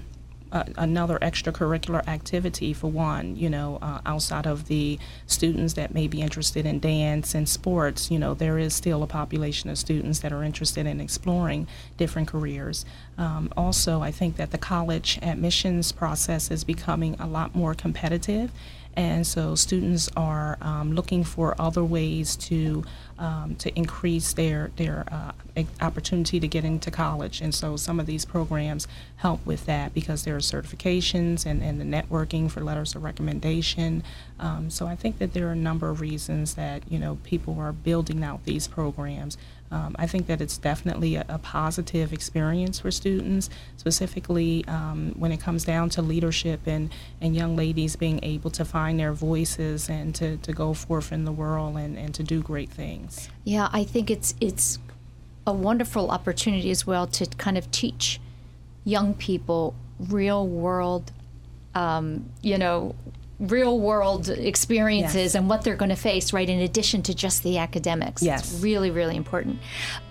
another 0.52 1.20
extracurricular 1.20 2.08
activity 2.08 2.74
for 2.74 2.88
one, 2.88 3.36
you 3.36 3.50
know, 3.50 3.78
uh, 3.82 4.00
outside 4.06 4.48
of 4.48 4.68
the 4.68 4.98
students 5.28 5.74
that 5.74 5.94
may 5.94 6.08
be 6.08 6.22
interested 6.22 6.66
in 6.66 6.80
dance 6.80 7.36
and 7.36 7.48
sports, 7.48 8.10
you 8.10 8.18
know, 8.18 8.34
there 8.34 8.58
is 8.58 8.74
still 8.74 9.04
a 9.04 9.08
population 9.08 9.70
of 9.70 9.78
students 9.78 10.20
that 10.20 10.32
are 10.32 10.44
interested 10.44 10.86
in 10.86 11.00
exploring 11.00 11.68
different 11.98 12.28
careers. 12.28 12.86
Um, 13.18 13.52
also, 13.56 14.02
I 14.02 14.12
think 14.12 14.38
that 14.38 14.52
the 14.52 14.58
college 14.58 15.20
admissions 15.22 15.92
process 15.92 16.50
is 16.50 16.64
becoming 16.64 17.16
a 17.20 17.28
lot 17.28 17.54
more 17.56 17.74
competitive 17.74 18.52
and 18.96 19.26
so 19.26 19.56
students 19.56 20.10
are 20.18 20.58
um, 20.62 20.94
looking 20.94 21.24
for 21.24 21.56
other 21.60 21.84
ways 21.84 22.36
to 22.36 22.84
um, 23.18 23.56
to 23.56 23.74
increase 23.78 24.34
their 24.34 24.72
their 24.78 25.06
uh, 25.12 25.32
opportunity 25.82 26.40
to 26.40 26.48
get 26.48 26.64
into 26.64 26.90
college. 26.90 27.42
And 27.42 27.54
so 27.54 27.76
some 27.76 28.00
of 28.00 28.06
these 28.06 28.26
programs 28.26 28.88
help 29.18 29.46
with 29.46 29.66
that 29.66 29.94
because 29.94 30.24
there 30.24 30.36
are 30.36 30.40
certifications 30.40 31.46
and, 31.46 31.62
and 31.62 31.80
the 31.80 31.86
networking 31.86 32.50
for 32.50 32.62
letters 32.62 32.96
of 32.96 33.04
recommendation. 33.04 34.04
Um, 34.40 34.70
so 34.70 34.88
I 34.88 34.96
think 34.96 35.18
that 35.20 35.34
there 35.34 35.48
are 35.50 35.52
a 35.52 35.56
number 35.56 35.90
of 35.90 36.02
reasons 36.02 36.56
that 36.56 36.84
you 36.90 37.00
know 37.00 37.18
people 37.24 37.60
are 37.60 37.74
building 37.74 38.24
out 38.24 38.46
these 38.46 38.68
programs. 38.68 39.38
Um, 39.72 39.96
I 40.00 40.08
think 40.08 40.26
that 40.28 40.42
it's 40.42 40.58
definitely 40.58 41.16
a, 41.16 41.26
a, 41.30 41.38
positive 41.38 42.12
experience 42.12 42.80
for 42.80 42.90
students, 42.90 43.52
specifically 43.78 44.66
um, 44.68 45.14
when 45.16 45.32
it 45.32 45.40
comes 45.40 45.64
down 45.64 45.90
to 45.92 46.02
leadership 46.02 46.62
and, 46.66 46.92
and 47.22 47.36
young 47.36 47.56
ladies 47.56 47.96
being 47.96 48.20
able 48.24 48.50
to 48.52 48.66
find 48.66 49.00
their 49.00 49.14
voices 49.14 49.88
and 49.88 50.16
to, 50.16 50.38
to 50.38 50.54
go 50.54 50.74
forth 50.74 51.12
in 51.12 51.26
the 51.26 51.32
world 51.32 51.78
and, 51.78 51.98
and 51.98 52.16
to 52.16 52.24
do 52.24 52.42
great 52.42 52.72
things. 52.72 53.30
Yeah, 53.44 53.70
I 53.72 53.84
think 53.84 54.10
it's 54.10 54.34
it's 54.42 54.80
a 55.46 55.54
wonderful 55.54 56.10
opportunity 56.10 56.72
as 56.72 56.88
well 56.88 57.06
to 57.08 57.26
kind 57.26 57.58
of 57.58 57.70
teach 57.72 58.20
young 58.86 59.14
people 59.14 59.76
real 60.00 60.48
world, 60.48 61.12
um, 61.76 62.30
you 62.42 62.58
know, 62.58 62.96
real 63.40 63.80
world 63.80 64.30
experiences 64.30 65.16
yes. 65.16 65.36
and 65.36 65.50
what 65.50 65.64
they're 65.64 65.76
going 65.76 65.90
to 65.90 65.96
face, 65.96 66.34
right, 66.34 66.50
in 66.50 66.60
addition 66.60 67.02
to 67.04 67.14
just 67.14 67.44
the 67.44 67.58
academics. 67.58 68.22
Yes. 68.22 68.54
It's 68.54 68.62
really, 68.62 68.92
really 68.92 69.16
important. 69.16 69.60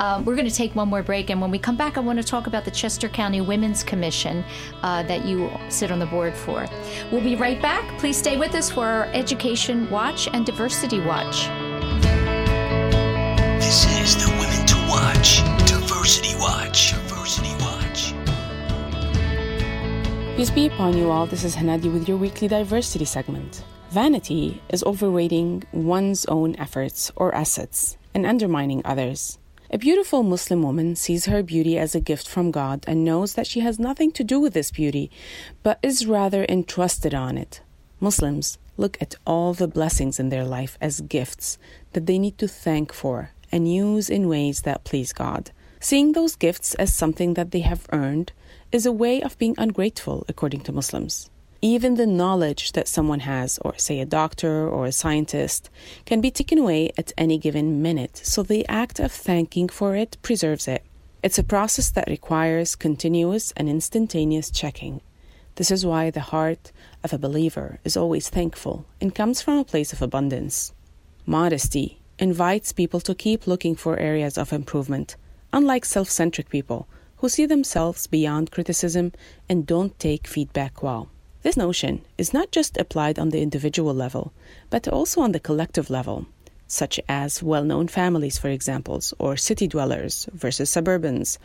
Um, 0.01 0.25
we're 0.25 0.37
going 0.37 0.49
to 0.49 0.55
take 0.55 0.75
one 0.75 0.89
more 0.89 1.03
break, 1.03 1.31
and 1.31 1.41
when 1.41 1.51
we 1.51 1.59
come 1.59 1.77
back, 1.77 1.97
I 1.97 2.01
want 2.01 2.19
to 2.19 2.25
talk 2.25 2.47
about 2.47 2.65
the 2.65 2.71
Chester 2.71 3.09
County 3.09 3.41
Women's 3.41 3.83
Commission 3.83 4.45
uh, 4.83 5.03
that 5.05 5.27
you 5.27 5.51
sit 5.69 5.91
on 5.91 5.99
the 5.99 6.07
board 6.07 6.35
for. 6.35 6.67
We'll 7.13 7.23
be 7.23 7.37
right 7.37 7.61
back. 7.61 7.99
Please 7.99 8.17
stay 8.17 8.37
with 8.37 8.55
us 8.55 8.71
for 8.71 8.87
our 8.87 9.05
Education 9.07 9.91
Watch 9.91 10.29
and 10.33 10.47
Diversity 10.47 11.01
Watch. 11.01 11.49
Peace 20.39 20.51
be 20.51 20.67
upon 20.67 20.97
you 20.97 21.11
all. 21.11 21.27
This 21.27 21.43
is 21.43 21.57
Hanadi 21.57 21.93
with 21.93 22.09
your 22.09 22.17
weekly 22.17 22.47
diversity 22.47 23.05
segment. 23.05 23.65
Vanity 23.91 24.63
is 24.69 24.85
overrating 24.85 25.65
one's 25.73 26.25
own 26.27 26.55
efforts 26.55 27.11
or 27.17 27.35
assets 27.35 27.97
and 28.15 28.25
undermining 28.25 28.81
others. 28.85 29.41
A 29.73 29.79
beautiful 29.79 30.23
Muslim 30.23 30.63
woman 30.63 30.95
sees 30.95 31.27
her 31.27 31.43
beauty 31.43 31.77
as 31.77 31.97
a 31.97 32.01
gift 32.01 32.29
from 32.29 32.53
God 32.53 32.85
and 32.87 33.05
knows 33.05 33.35
that 33.35 33.49
she 33.49 33.59
has 33.67 33.81
nothing 33.81 34.13
to 34.13 34.23
do 34.23 34.39
with 34.39 34.55
this 34.55 34.71
beauty, 34.71 35.11
but 35.65 35.81
is 35.83 36.07
rather 36.07 36.47
entrusted 36.49 37.15
on 37.15 37.37
it. 37.37 37.61
Muslims 37.99 38.59
look 38.77 38.97
at 39.01 39.17
all 39.27 39.55
the 39.55 39.67
blessings 39.67 40.21
in 40.21 40.29
their 40.29 40.45
life 40.45 40.79
as 40.81 41.01
gifts 41.01 41.59
that 41.95 42.07
they 42.07 42.17
need 42.17 42.39
to 42.39 42.47
thank 42.47 42.93
for 42.93 43.33
and 43.51 43.75
use 43.75 44.09
in 44.09 44.29
ways 44.29 44.63
that 44.63 44.85
please 44.85 45.13
God. 45.13 45.51
Seeing 45.81 46.13
those 46.13 46.37
gifts 46.37 46.77
as 46.77 46.95
something 46.95 47.35
that 47.35 47.51
they 47.51 47.61
have 47.61 47.89
earned 47.91 48.31
is 48.71 48.85
a 48.85 48.93
way 48.93 49.23
of 49.23 49.39
being 49.39 49.55
ungrateful, 49.57 50.25
according 50.29 50.61
to 50.61 50.73
Muslims. 50.73 51.31
Even 51.63 51.95
the 51.95 52.07
knowledge 52.07 52.73
that 52.73 52.87
someone 52.87 53.21
has, 53.21 53.59
or 53.63 53.77
say 53.79 53.99
a 53.99 54.07
doctor 54.07 54.69
or 54.69 54.87
a 54.87 54.93
scientist, 54.93 55.71
can 56.05 56.21
be 56.21 56.31
taken 56.31 56.59
away 56.59 56.93
at 56.99 57.13
any 57.17 57.39
given 57.39 57.83
minute, 57.83 58.21
so 58.23 58.43
the 58.43 58.69
act 58.69 59.01
of 59.01 59.11
thanking 59.11 59.69
for 59.69 59.97
it 59.97 60.19
preserves 60.23 60.69
it. 60.69 60.85
It's 61.23 61.39
a 61.39 61.43
process 61.43 61.91
that 61.91 62.09
requires 62.09 62.77
continuous 62.77 63.53
and 63.57 63.69
instantaneous 63.69 64.51
checking. 64.51 65.01
This 65.57 65.73
is 65.73 65.85
why 65.85 66.11
the 66.11 66.21
heart 66.21 66.71
of 67.03 67.13
a 67.13 67.19
believer 67.19 67.81
is 67.83 67.97
always 67.97 68.29
thankful 68.29 68.87
and 69.01 69.15
comes 69.15 69.43
from 69.43 69.59
a 69.59 69.65
place 69.65 69.93
of 69.93 70.03
abundance. 70.03 70.73
Modesty 71.27 71.99
invites 72.21 72.73
people 72.73 73.01
to 73.01 73.15
keep 73.15 73.47
looking 73.49 73.75
for 73.75 73.99
areas 73.99 74.39
of 74.39 74.53
improvement, 74.53 75.17
unlike 75.53 75.85
self 75.85 76.09
centric 76.09 76.51
people 76.51 76.87
who 77.19 77.29
see 77.29 77.47
themselves 77.47 78.07
beyond 78.07 78.51
criticism 78.51 79.13
and 79.49 79.67
don't 79.67 79.99
take 79.99 80.27
feedback 80.27 80.83
well. 80.83 81.09
This 81.43 81.57
notion 81.57 82.05
is 82.17 82.35
not 82.35 82.51
just 82.51 82.77
applied 82.77 83.19
on 83.19 83.31
the 83.31 83.43
individual 83.43 83.95
level, 83.95 84.33
but 84.71 84.89
also 84.89 85.21
on 85.21 85.33
the 85.33 85.41
collective 85.41 85.89
level, 85.91 86.27
such 86.67 87.01
as 87.09 87.43
well 87.43 87.65
known 87.65 87.89
families, 87.89 88.39
for 88.39 88.49
example, 88.49 89.01
or 89.19 89.37
city 89.37 89.67
dwellers 89.69 90.29
versus 90.33 90.71
suburbans, 90.71 91.39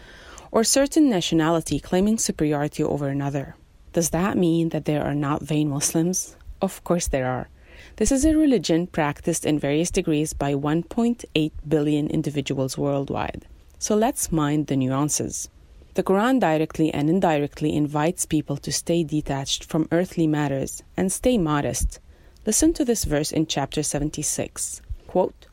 or 0.52 0.64
certain 0.64 1.10
nationality 1.10 1.80
claiming 1.80 2.18
superiority 2.18 2.84
over 2.84 3.08
another. 3.08 3.56
Does 3.94 4.10
that 4.10 4.38
mean 4.38 4.70
that 4.70 4.86
there 4.86 5.04
are 5.04 5.16
not 5.16 5.44
vain 5.44 5.70
Muslims? 5.70 6.36
Of 6.62 6.84
course 6.84 7.08
there 7.08 7.28
are. 7.28 7.50
This 7.98 8.12
is 8.12 8.26
a 8.26 8.36
religion 8.36 8.88
practiced 8.88 9.46
in 9.46 9.60
various 9.60 9.92
degrees 9.92 10.34
by 10.34 10.54
1.8 10.54 11.52
billion 11.68 12.08
individuals 12.08 12.78
worldwide. 12.78 13.46
So 13.78 13.96
let's 13.96 14.32
mind 14.32 14.68
the 14.68 14.76
nuances. 14.76 15.50
The 15.96 16.02
Quran 16.04 16.40
directly 16.40 16.92
and 16.92 17.08
indirectly 17.08 17.76
invites 17.76 18.26
people 18.26 18.58
to 18.58 18.72
stay 18.72 19.04
detached 19.04 19.64
from 19.64 19.88
earthly 19.92 20.26
matters 20.26 20.82
and 20.98 21.12
stay 21.12 21.38
modest. 21.38 22.00
Listen 22.48 22.74
to 22.74 22.84
this 22.84 23.04
verse 23.04 23.32
in 23.32 23.46
chapter 23.46 23.84
76. 23.84 24.82
Quote, 25.06 25.46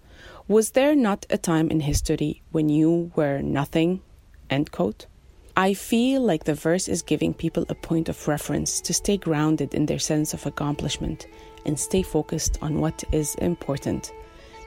Was 0.48 0.70
there 0.70 0.96
not 0.96 1.26
a 1.28 1.36
time 1.36 1.70
in 1.70 1.80
history 1.80 2.40
when 2.52 2.70
you 2.70 3.12
were 3.14 3.42
nothing? 3.42 4.00
End 4.48 4.72
quote. 4.72 5.04
I 5.58 5.74
feel 5.74 6.22
like 6.22 6.44
the 6.44 6.54
verse 6.54 6.88
is 6.88 7.02
giving 7.02 7.34
people 7.34 7.66
a 7.68 7.74
point 7.74 8.08
of 8.08 8.26
reference 8.26 8.80
to 8.80 8.94
stay 8.94 9.18
grounded 9.18 9.74
in 9.74 9.84
their 9.84 9.98
sense 9.98 10.32
of 10.32 10.46
accomplishment 10.46 11.26
and 11.66 11.78
stay 11.78 12.00
focused 12.00 12.56
on 12.62 12.80
what 12.80 13.04
is 13.12 13.34
important. 13.34 14.10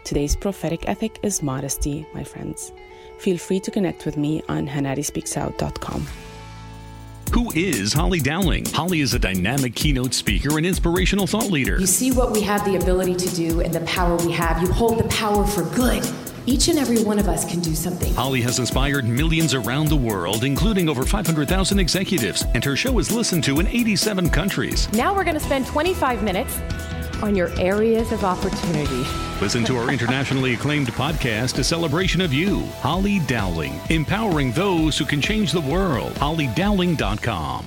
Today's 0.03 0.35
prophetic 0.35 0.87
ethic 0.87 1.17
is 1.23 1.41
modesty, 1.41 2.05
my 2.13 2.23
friends. 2.23 2.71
Feel 3.17 3.37
free 3.37 3.59
to 3.61 3.71
connect 3.71 4.05
with 4.05 4.17
me 4.17 4.41
on 4.49 4.67
hanadispeaksout.com. 4.67 6.07
Who 7.33 7.51
is 7.55 7.93
Holly 7.93 8.19
Dowling? 8.19 8.65
Holly 8.65 8.99
is 9.01 9.15
a 9.15 9.19
dynamic 9.19 9.73
keynote 9.73 10.13
speaker 10.13 10.57
and 10.57 10.67
inspirational 10.67 11.25
thought 11.25 11.49
leader. 11.49 11.79
You 11.79 11.87
see 11.87 12.11
what 12.11 12.31
we 12.31 12.41
have 12.41 12.63
the 12.63 12.75
ability 12.75 13.15
to 13.15 13.35
do 13.35 13.61
and 13.61 13.73
the 13.73 13.81
power 13.81 14.17
we 14.17 14.31
have. 14.33 14.61
You 14.61 14.71
hold 14.71 14.99
the 14.99 15.07
power 15.07 15.43
for 15.47 15.63
good. 15.75 16.07
Each 16.45 16.67
and 16.67 16.77
every 16.77 17.01
one 17.03 17.17
of 17.17 17.27
us 17.27 17.49
can 17.49 17.61
do 17.61 17.73
something. 17.73 18.13
Holly 18.13 18.41
has 18.41 18.59
inspired 18.59 19.05
millions 19.05 19.55
around 19.55 19.87
the 19.87 19.95
world, 19.95 20.43
including 20.43 20.89
over 20.89 21.05
500,000 21.05 21.79
executives, 21.79 22.45
and 22.53 22.63
her 22.63 22.75
show 22.75 22.99
is 22.99 23.11
listened 23.11 23.43
to 23.45 23.59
in 23.59 23.67
87 23.67 24.29
countries. 24.29 24.91
Now 24.91 25.15
we're 25.15 25.23
going 25.23 25.33
to 25.33 25.39
spend 25.39 25.65
25 25.65 26.21
minutes 26.21 26.59
on 27.21 27.35
your 27.35 27.49
areas 27.59 28.11
of 28.11 28.23
opportunity. 28.23 29.05
Listen 29.41 29.63
to 29.65 29.77
our 29.77 29.91
internationally 29.91 30.53
acclaimed 30.53 30.87
podcast, 30.89 31.59
A 31.59 31.63
Celebration 31.63 32.21
of 32.21 32.33
You, 32.33 32.63
Holly 32.79 33.19
Dowling, 33.19 33.79
empowering 33.89 34.51
those 34.53 34.97
who 34.97 35.05
can 35.05 35.21
change 35.21 35.51
the 35.51 35.61
world. 35.61 36.13
HollyDowling.com. 36.13 37.65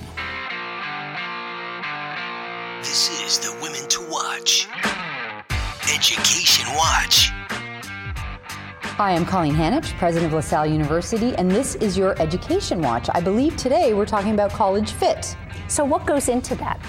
This 2.79 3.09
is 3.21 3.39
the 3.39 3.55
Women 3.61 3.87
to 3.89 4.01
Watch. 4.09 4.67
Education 5.93 6.67
Watch. 6.75 7.31
Hi, 8.97 9.11
I'm 9.11 9.25
Colleen 9.25 9.53
Hanycz, 9.53 9.95
president 9.99 10.31
of 10.31 10.35
LaSalle 10.35 10.65
University, 10.65 11.35
and 11.35 11.51
this 11.51 11.75
is 11.75 11.97
your 11.97 12.19
Education 12.19 12.81
Watch. 12.81 13.09
I 13.13 13.21
believe 13.21 13.55
today 13.55 13.93
we're 13.93 14.07
talking 14.07 14.33
about 14.33 14.51
college 14.51 14.91
fit. 14.93 15.35
So, 15.67 15.85
what 15.85 16.05
goes 16.05 16.29
into 16.29 16.55
that? 16.55 16.79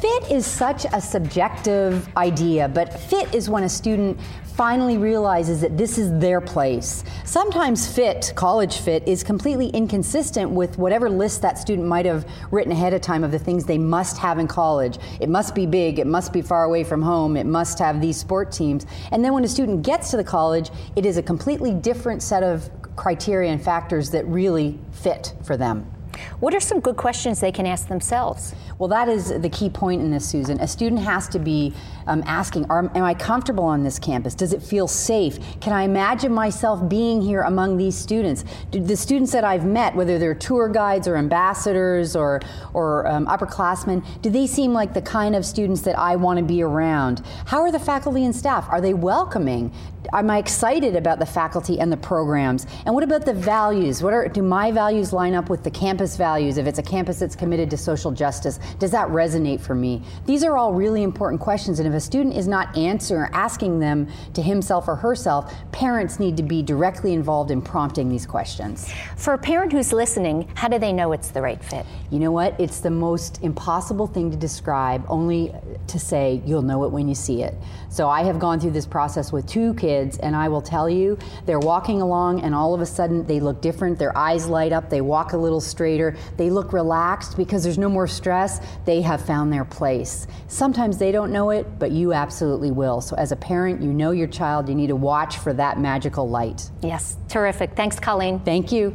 Fit 0.00 0.30
is 0.30 0.46
such 0.46 0.84
a 0.92 1.00
subjective 1.00 2.08
idea, 2.16 2.68
but 2.68 3.00
fit 3.00 3.34
is 3.34 3.50
when 3.50 3.64
a 3.64 3.68
student 3.68 4.16
finally 4.54 4.96
realizes 4.96 5.60
that 5.60 5.76
this 5.76 5.98
is 5.98 6.16
their 6.20 6.40
place. 6.40 7.02
Sometimes 7.24 7.92
fit, 7.92 8.32
college 8.36 8.78
fit, 8.78 9.06
is 9.08 9.24
completely 9.24 9.70
inconsistent 9.70 10.52
with 10.52 10.78
whatever 10.78 11.10
list 11.10 11.42
that 11.42 11.58
student 11.58 11.88
might 11.88 12.06
have 12.06 12.24
written 12.52 12.70
ahead 12.70 12.94
of 12.94 13.00
time 13.00 13.24
of 13.24 13.32
the 13.32 13.40
things 13.40 13.64
they 13.64 13.78
must 13.78 14.18
have 14.18 14.38
in 14.38 14.46
college. 14.46 14.98
It 15.20 15.28
must 15.28 15.56
be 15.56 15.66
big, 15.66 15.98
it 15.98 16.06
must 16.06 16.32
be 16.32 16.42
far 16.42 16.62
away 16.62 16.84
from 16.84 17.02
home, 17.02 17.36
it 17.36 17.46
must 17.46 17.80
have 17.80 18.00
these 18.00 18.16
sport 18.16 18.52
teams. 18.52 18.86
And 19.10 19.24
then 19.24 19.32
when 19.32 19.42
a 19.42 19.48
student 19.48 19.82
gets 19.82 20.12
to 20.12 20.16
the 20.16 20.24
college, 20.24 20.70
it 20.94 21.06
is 21.06 21.16
a 21.16 21.22
completely 21.24 21.74
different 21.74 22.22
set 22.22 22.44
of 22.44 22.70
criteria 22.94 23.50
and 23.50 23.60
factors 23.60 24.10
that 24.10 24.24
really 24.26 24.78
fit 24.92 25.34
for 25.42 25.56
them. 25.56 25.92
What 26.40 26.54
are 26.54 26.60
some 26.60 26.80
good 26.80 26.96
questions 26.96 27.40
they 27.40 27.52
can 27.52 27.66
ask 27.66 27.88
themselves? 27.88 28.54
Well, 28.78 28.88
that 28.88 29.08
is 29.08 29.40
the 29.40 29.48
key 29.48 29.70
point 29.70 30.02
in 30.02 30.10
this, 30.10 30.28
Susan. 30.28 30.60
A 30.60 30.68
student 30.68 31.02
has 31.02 31.28
to 31.28 31.38
be 31.38 31.74
um, 32.06 32.22
asking, 32.26 32.66
Am 32.70 32.90
I 32.94 33.14
comfortable 33.14 33.64
on 33.64 33.82
this 33.82 33.98
campus? 33.98 34.34
Does 34.34 34.52
it 34.52 34.62
feel 34.62 34.86
safe? 34.86 35.38
Can 35.60 35.72
I 35.72 35.82
imagine 35.82 36.32
myself 36.32 36.88
being 36.88 37.20
here 37.20 37.42
among 37.42 37.76
these 37.76 37.96
students? 37.96 38.44
Do 38.70 38.80
the 38.80 38.96
students 38.96 39.32
that 39.32 39.44
I've 39.44 39.64
met, 39.64 39.94
whether 39.94 40.18
they're 40.18 40.34
tour 40.34 40.68
guides 40.68 41.08
or 41.08 41.16
ambassadors 41.16 42.14
or, 42.14 42.40
or 42.72 43.06
um, 43.06 43.26
upperclassmen, 43.26 44.04
do 44.22 44.30
they 44.30 44.46
seem 44.46 44.72
like 44.72 44.94
the 44.94 45.02
kind 45.02 45.34
of 45.34 45.44
students 45.44 45.82
that 45.82 45.98
I 45.98 46.16
want 46.16 46.38
to 46.38 46.44
be 46.44 46.62
around? 46.62 47.22
How 47.46 47.62
are 47.62 47.72
the 47.72 47.80
faculty 47.80 48.24
and 48.24 48.34
staff? 48.34 48.68
Are 48.68 48.80
they 48.80 48.94
welcoming? 48.94 49.72
Am 50.10 50.30
I 50.30 50.38
excited 50.38 50.96
about 50.96 51.18
the 51.18 51.26
faculty 51.26 51.80
and 51.80 51.92
the 51.92 51.96
programs? 51.96 52.66
And 52.86 52.94
what 52.94 53.04
about 53.04 53.26
the 53.26 53.34
values? 53.34 54.02
What 54.02 54.14
are 54.14 54.26
do 54.26 54.42
my 54.42 54.70
values 54.70 55.12
line 55.12 55.34
up 55.34 55.50
with 55.50 55.62
the 55.62 55.70
campus 55.70 56.16
values? 56.16 56.56
If 56.56 56.66
it's 56.66 56.78
a 56.78 56.82
campus 56.82 57.18
that's 57.18 57.36
committed 57.36 57.68
to 57.70 57.76
social 57.76 58.10
justice, 58.10 58.58
does 58.78 58.90
that 58.92 59.08
resonate 59.08 59.60
for 59.60 59.74
me? 59.74 60.02
These 60.24 60.44
are 60.44 60.56
all 60.56 60.72
really 60.72 61.02
important 61.02 61.42
questions, 61.42 61.78
and 61.78 61.86
if 61.86 61.92
a 61.92 62.00
student 62.00 62.34
is 62.34 62.48
not 62.48 62.74
answering, 62.74 63.30
asking 63.34 63.80
them 63.80 64.08
to 64.32 64.40
himself 64.40 64.88
or 64.88 64.96
herself, 64.96 65.52
parents 65.72 66.18
need 66.18 66.38
to 66.38 66.42
be 66.42 66.62
directly 66.62 67.12
involved 67.12 67.50
in 67.50 67.60
prompting 67.60 68.08
these 68.08 68.24
questions. 68.24 68.90
For 69.16 69.34
a 69.34 69.38
parent 69.38 69.72
who's 69.72 69.92
listening, 69.92 70.48
how 70.54 70.68
do 70.68 70.78
they 70.78 70.92
know 70.92 71.12
it's 71.12 71.28
the 71.28 71.42
right 71.42 71.62
fit? 71.62 71.84
You 72.10 72.18
know 72.18 72.32
what? 72.32 72.58
It's 72.58 72.80
the 72.80 72.90
most 72.90 73.42
impossible 73.42 74.06
thing 74.06 74.30
to 74.30 74.38
describe, 74.38 75.04
only 75.08 75.52
to 75.86 75.98
say 75.98 76.40
you'll 76.46 76.62
know 76.62 76.84
it 76.84 76.92
when 76.92 77.08
you 77.08 77.14
see 77.14 77.42
it. 77.42 77.54
So 77.90 78.08
I 78.08 78.22
have 78.22 78.38
gone 78.38 78.60
through 78.60 78.72
this 78.72 78.86
process 78.86 79.32
with 79.32 79.46
two 79.46 79.74
kids, 79.74 80.18
and 80.18 80.36
I 80.36 80.48
will 80.48 80.60
tell 80.60 80.90
you, 80.90 81.18
they're 81.46 81.58
walking 81.58 82.02
along, 82.02 82.42
and 82.42 82.54
all 82.54 82.74
of 82.74 82.80
a 82.80 82.86
sudden 82.86 83.26
they 83.26 83.40
look 83.40 83.60
different. 83.60 83.98
Their 83.98 84.16
eyes 84.16 84.46
light 84.46 84.72
up, 84.72 84.90
they 84.90 85.00
walk 85.00 85.32
a 85.32 85.36
little 85.36 85.60
straighter, 85.60 86.16
they 86.36 86.50
look 86.50 86.72
relaxed 86.72 87.36
because 87.36 87.62
there's 87.64 87.78
no 87.78 87.88
more 87.88 88.06
stress. 88.06 88.60
They 88.84 89.00
have 89.02 89.24
found 89.24 89.52
their 89.52 89.64
place. 89.64 90.26
Sometimes 90.48 90.98
they 90.98 91.12
don't 91.12 91.32
know 91.32 91.50
it, 91.50 91.78
but 91.78 91.90
you 91.90 92.12
absolutely 92.12 92.70
will. 92.70 93.00
So 93.00 93.16
as 93.16 93.32
a 93.32 93.36
parent, 93.36 93.80
you 93.80 93.92
know 93.92 94.10
your 94.10 94.28
child, 94.28 94.68
you 94.68 94.74
need 94.74 94.88
to 94.88 94.96
watch 94.96 95.38
for 95.38 95.52
that 95.54 95.80
magical 95.80 96.28
light. 96.28 96.70
Yes, 96.82 97.16
terrific. 97.28 97.74
Thanks, 97.74 97.98
Colleen. 97.98 98.38
Thank 98.40 98.70
you. 98.70 98.92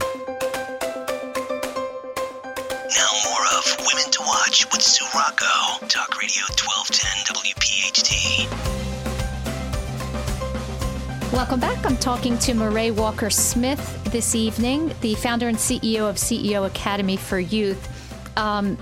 Now 2.96 3.12
more 3.26 3.46
of 3.58 3.78
Women 3.80 4.12
to 4.12 4.22
Watch 4.22 4.68
with 4.72 4.82
Sue 4.82 5.06
Rocco. 5.16 5.88
Talk 5.88 6.20
Radio 6.22 6.44
1210 6.54 7.23
Welcome 11.34 11.60
back. 11.60 11.84
I'm 11.84 11.98
talking 11.98 12.38
to 12.38 12.54
Murray 12.54 12.92
Walker 12.92 13.32
Smith 13.32 14.04
this 14.12 14.36
evening, 14.36 14.94
the 15.02 15.16
founder 15.16 15.48
and 15.48 15.58
CEO 15.58 16.08
of 16.08 16.18
CEO 16.18 16.68
Academy 16.68 17.18
for 17.18 17.40
Youth. 17.40 18.38
Um, 18.38 18.78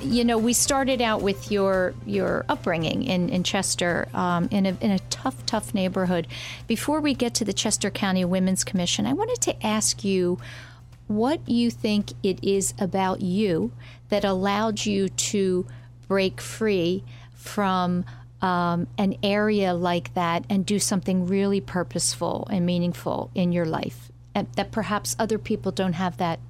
you 0.00 0.24
know, 0.24 0.38
we 0.38 0.54
started 0.54 1.02
out 1.02 1.20
with 1.20 1.52
your 1.52 1.92
your 2.06 2.46
upbringing 2.48 3.02
in 3.02 3.28
in 3.28 3.42
Chester, 3.42 4.08
um, 4.14 4.48
in 4.52 4.64
a 4.64 4.74
in 4.80 4.90
a 4.90 4.98
tough, 5.10 5.44
tough 5.44 5.74
neighborhood. 5.74 6.28
Before 6.66 7.02
we 7.02 7.12
get 7.12 7.34
to 7.34 7.44
the 7.44 7.52
Chester 7.52 7.90
County 7.90 8.24
Women's 8.24 8.64
Commission, 8.64 9.04
I 9.04 9.12
wanted 9.12 9.42
to 9.42 9.66
ask 9.66 10.02
you 10.02 10.38
what 11.08 11.46
you 11.46 11.70
think 11.70 12.14
it 12.22 12.42
is 12.42 12.72
about 12.78 13.20
you 13.20 13.70
that 14.08 14.24
allowed 14.24 14.86
you 14.86 15.10
to 15.10 15.66
break 16.08 16.40
free 16.40 17.04
from 17.34 18.06
um, 18.44 18.86
an 18.98 19.16
area 19.22 19.72
like 19.72 20.12
that 20.14 20.44
and 20.50 20.66
do 20.66 20.78
something 20.78 21.26
really 21.26 21.60
purposeful 21.60 22.46
and 22.50 22.66
meaningful 22.66 23.30
in 23.34 23.52
your 23.52 23.64
life 23.64 24.12
and 24.34 24.48
that 24.56 24.70
perhaps 24.70 25.16
other 25.18 25.38
people 25.38 25.72
don't 25.72 25.94
have 25.94 26.16
that 26.18 26.40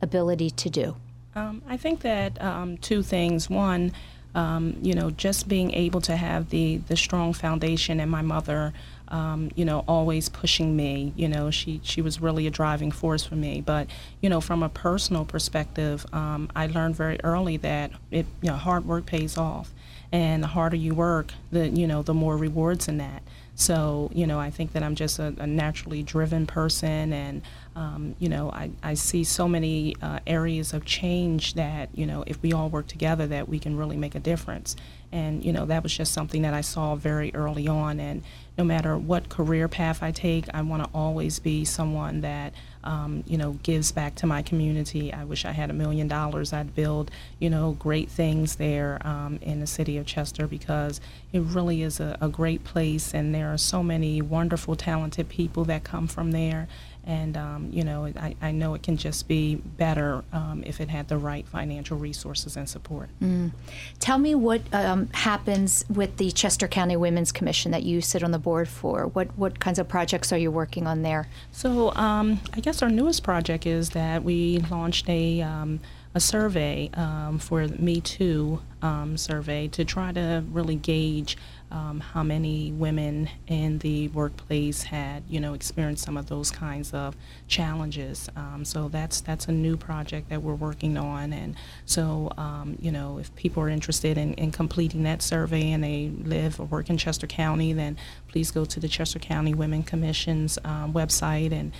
ability 0.00 0.50
to 0.50 0.70
do. 0.70 0.96
Um, 1.34 1.62
I 1.66 1.76
think 1.76 2.00
that 2.00 2.40
um, 2.42 2.78
two 2.78 3.02
things. 3.02 3.50
One, 3.50 3.92
um, 4.34 4.76
you 4.82 4.94
know, 4.94 5.10
just 5.10 5.48
being 5.48 5.72
able 5.74 6.00
to 6.02 6.16
have 6.16 6.50
the 6.50 6.78
the 6.88 6.96
strong 6.96 7.32
foundation, 7.32 8.00
and 8.00 8.10
my 8.10 8.22
mother, 8.22 8.72
um, 9.08 9.50
you 9.54 9.64
know, 9.64 9.84
always 9.88 10.28
pushing 10.28 10.76
me. 10.76 11.12
You 11.16 11.28
know, 11.28 11.50
she 11.50 11.80
she 11.84 12.02
was 12.02 12.20
really 12.20 12.46
a 12.46 12.50
driving 12.50 12.90
force 12.90 13.24
for 13.24 13.34
me. 13.34 13.60
But 13.60 13.88
you 14.20 14.28
know, 14.28 14.40
from 14.40 14.62
a 14.62 14.68
personal 14.68 15.24
perspective, 15.24 16.06
um, 16.12 16.50
I 16.54 16.66
learned 16.66 16.96
very 16.96 17.18
early 17.24 17.56
that 17.58 17.92
it 18.10 18.26
you 18.42 18.50
know 18.50 18.56
hard 18.56 18.84
work 18.84 19.06
pays 19.06 19.38
off, 19.38 19.72
and 20.12 20.42
the 20.42 20.48
harder 20.48 20.76
you 20.76 20.94
work, 20.94 21.32
the 21.50 21.68
you 21.68 21.86
know 21.86 22.02
the 22.02 22.14
more 22.14 22.36
rewards 22.36 22.86
in 22.86 22.98
that. 22.98 23.22
So, 23.54 24.10
you 24.14 24.26
know, 24.26 24.40
I 24.40 24.50
think 24.50 24.72
that 24.72 24.82
I'm 24.82 24.94
just 24.94 25.18
a, 25.18 25.34
a 25.38 25.46
naturally 25.46 26.02
driven 26.02 26.46
person, 26.46 27.12
and, 27.12 27.42
um, 27.76 28.16
you 28.18 28.30
know, 28.30 28.50
I, 28.50 28.70
I 28.82 28.94
see 28.94 29.24
so 29.24 29.46
many 29.46 29.94
uh, 30.00 30.20
areas 30.26 30.72
of 30.72 30.86
change 30.86 31.52
that, 31.54 31.90
you 31.94 32.06
know, 32.06 32.24
if 32.26 32.40
we 32.42 32.54
all 32.54 32.70
work 32.70 32.86
together, 32.86 33.26
that 33.26 33.50
we 33.50 33.58
can 33.58 33.76
really 33.76 33.96
make 33.96 34.14
a 34.14 34.20
difference. 34.20 34.74
And, 35.12 35.44
you 35.44 35.52
know, 35.52 35.66
that 35.66 35.82
was 35.82 35.94
just 35.94 36.14
something 36.14 36.40
that 36.42 36.54
I 36.54 36.62
saw 36.62 36.96
very 36.96 37.34
early 37.34 37.68
on. 37.68 38.00
And 38.00 38.22
no 38.56 38.64
matter 38.64 38.96
what 38.96 39.28
career 39.28 39.68
path 39.68 40.02
I 40.02 40.12
take, 40.12 40.46
I 40.54 40.62
want 40.62 40.84
to 40.84 40.90
always 40.94 41.38
be 41.38 41.66
someone 41.66 42.22
that, 42.22 42.54
um, 42.84 43.24
you 43.26 43.36
know, 43.38 43.52
gives 43.62 43.92
back 43.92 44.14
to 44.16 44.26
my 44.26 44.42
community. 44.42 45.12
I 45.12 45.24
wish 45.24 45.44
I 45.44 45.52
had 45.52 45.70
a 45.70 45.72
million 45.72 46.08
dollars. 46.08 46.52
I'd 46.52 46.74
build, 46.74 47.10
you 47.38 47.50
know, 47.50 47.72
great 47.78 48.08
things 48.08 48.56
there 48.56 48.98
um, 49.06 49.38
in 49.42 49.60
the 49.60 49.66
city 49.66 49.96
of 49.98 50.06
Chester 50.06 50.46
because 50.46 51.00
it 51.32 51.40
really 51.40 51.82
is 51.82 51.98
a, 51.98 52.16
a 52.20 52.28
great 52.28 52.62
place, 52.64 53.14
and 53.14 53.34
there 53.34 53.52
are 53.52 53.58
so 53.58 53.82
many 53.82 54.20
wonderful, 54.20 54.76
talented 54.76 55.28
people 55.28 55.64
that 55.64 55.82
come 55.84 56.06
from 56.06 56.32
there. 56.32 56.68
And 57.04 57.36
um, 57.36 57.68
you 57.72 57.82
know, 57.82 58.06
I, 58.16 58.36
I 58.40 58.52
know 58.52 58.74
it 58.74 58.84
can 58.84 58.96
just 58.96 59.26
be 59.26 59.56
better 59.56 60.22
um, 60.32 60.62
if 60.64 60.80
it 60.80 60.88
had 60.88 61.08
the 61.08 61.16
right 61.16 61.44
financial 61.48 61.98
resources 61.98 62.56
and 62.56 62.68
support. 62.68 63.08
Mm. 63.20 63.50
Tell 63.98 64.18
me 64.18 64.36
what 64.36 64.60
um, 64.72 65.08
happens 65.12 65.84
with 65.88 66.18
the 66.18 66.30
Chester 66.30 66.68
County 66.68 66.96
Women's 66.96 67.32
Commission 67.32 67.72
that 67.72 67.82
you 67.82 68.00
sit 68.02 68.22
on 68.22 68.30
the 68.30 68.38
board 68.38 68.68
for. 68.68 69.08
What 69.08 69.36
what 69.36 69.58
kinds 69.58 69.80
of 69.80 69.88
projects 69.88 70.32
are 70.32 70.38
you 70.38 70.52
working 70.52 70.86
on 70.86 71.02
there? 71.02 71.28
So 71.50 71.92
um, 71.94 72.40
I 72.54 72.60
guess 72.60 72.82
our 72.82 72.90
newest 72.90 73.24
project 73.24 73.66
is 73.66 73.90
that 73.90 74.22
we 74.22 74.58
launched 74.70 75.08
a 75.08 75.42
um, 75.42 75.80
a 76.14 76.20
survey 76.20 76.90
um, 76.94 77.38
for 77.38 77.66
Me 77.66 78.00
Too 78.00 78.60
um, 78.82 79.16
survey 79.16 79.68
to 79.68 79.84
try 79.84 80.12
to 80.12 80.44
really 80.50 80.74
gauge 80.74 81.36
um, 81.70 82.00
how 82.00 82.22
many 82.22 82.70
women 82.72 83.30
in 83.46 83.78
the 83.78 84.08
workplace 84.08 84.82
had, 84.82 85.22
you 85.26 85.40
know, 85.40 85.54
experienced 85.54 86.04
some 86.04 86.18
of 86.18 86.28
those 86.28 86.50
kinds 86.50 86.92
of 86.92 87.16
challenges. 87.48 88.28
Um, 88.36 88.62
so 88.66 88.88
that's 88.88 89.22
that's 89.22 89.46
a 89.46 89.52
new 89.52 89.78
project 89.78 90.28
that 90.28 90.42
we're 90.42 90.54
working 90.54 90.98
on, 90.98 91.32
and 91.32 91.56
so 91.86 92.30
um, 92.36 92.76
you 92.78 92.92
know, 92.92 93.18
if 93.18 93.34
people 93.36 93.62
are 93.62 93.70
interested 93.70 94.18
in, 94.18 94.34
in 94.34 94.52
completing 94.52 95.04
that 95.04 95.22
survey 95.22 95.70
and 95.70 95.82
they 95.82 96.10
live 96.24 96.60
or 96.60 96.66
work 96.66 96.90
in 96.90 96.98
Chester 96.98 97.26
County, 97.26 97.72
then 97.72 97.96
please 98.28 98.50
go 98.50 98.66
to 98.66 98.78
the 98.78 98.88
Chester 98.88 99.18
County 99.18 99.54
Women 99.54 99.82
Commission's 99.82 100.58
um, 100.64 100.92
website 100.92 101.52
and 101.52 101.72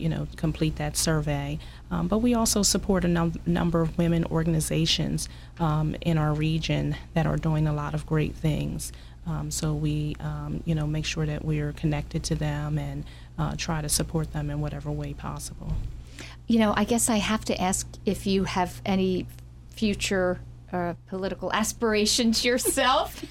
you 0.00 0.08
know 0.08 0.26
complete 0.36 0.76
that 0.76 0.96
survey. 0.96 1.58
Um, 1.90 2.06
but 2.06 2.18
we 2.18 2.34
also 2.34 2.62
support 2.62 3.04
a 3.04 3.08
num- 3.08 3.40
number 3.46 3.80
of 3.80 3.96
women 3.96 4.24
organizations 4.26 5.28
in 5.58 6.18
our 6.18 6.34
region 6.34 6.96
that 7.14 7.26
are 7.26 7.36
doing 7.36 7.66
a 7.66 7.72
lot 7.72 7.94
of 7.94 8.06
great 8.06 8.34
things. 8.34 8.92
Um, 9.26 9.50
so 9.50 9.74
we, 9.74 10.16
um, 10.20 10.62
you 10.64 10.74
know, 10.74 10.86
make 10.86 11.04
sure 11.04 11.26
that 11.26 11.44
we're 11.44 11.72
connected 11.72 12.24
to 12.24 12.34
them 12.34 12.78
and 12.78 13.04
uh, 13.38 13.54
try 13.56 13.82
to 13.82 13.88
support 13.88 14.32
them 14.32 14.50
in 14.50 14.60
whatever 14.60 14.90
way 14.90 15.12
possible. 15.12 15.72
You 16.46 16.58
know, 16.60 16.72
I 16.76 16.84
guess 16.84 17.10
I 17.10 17.16
have 17.16 17.44
to 17.46 17.60
ask 17.60 17.86
if 18.06 18.26
you 18.26 18.44
have 18.44 18.80
any 18.86 19.26
future 19.70 20.40
uh, 20.72 20.94
political 21.08 21.52
aspirations 21.52 22.44
yourself, 22.44 23.24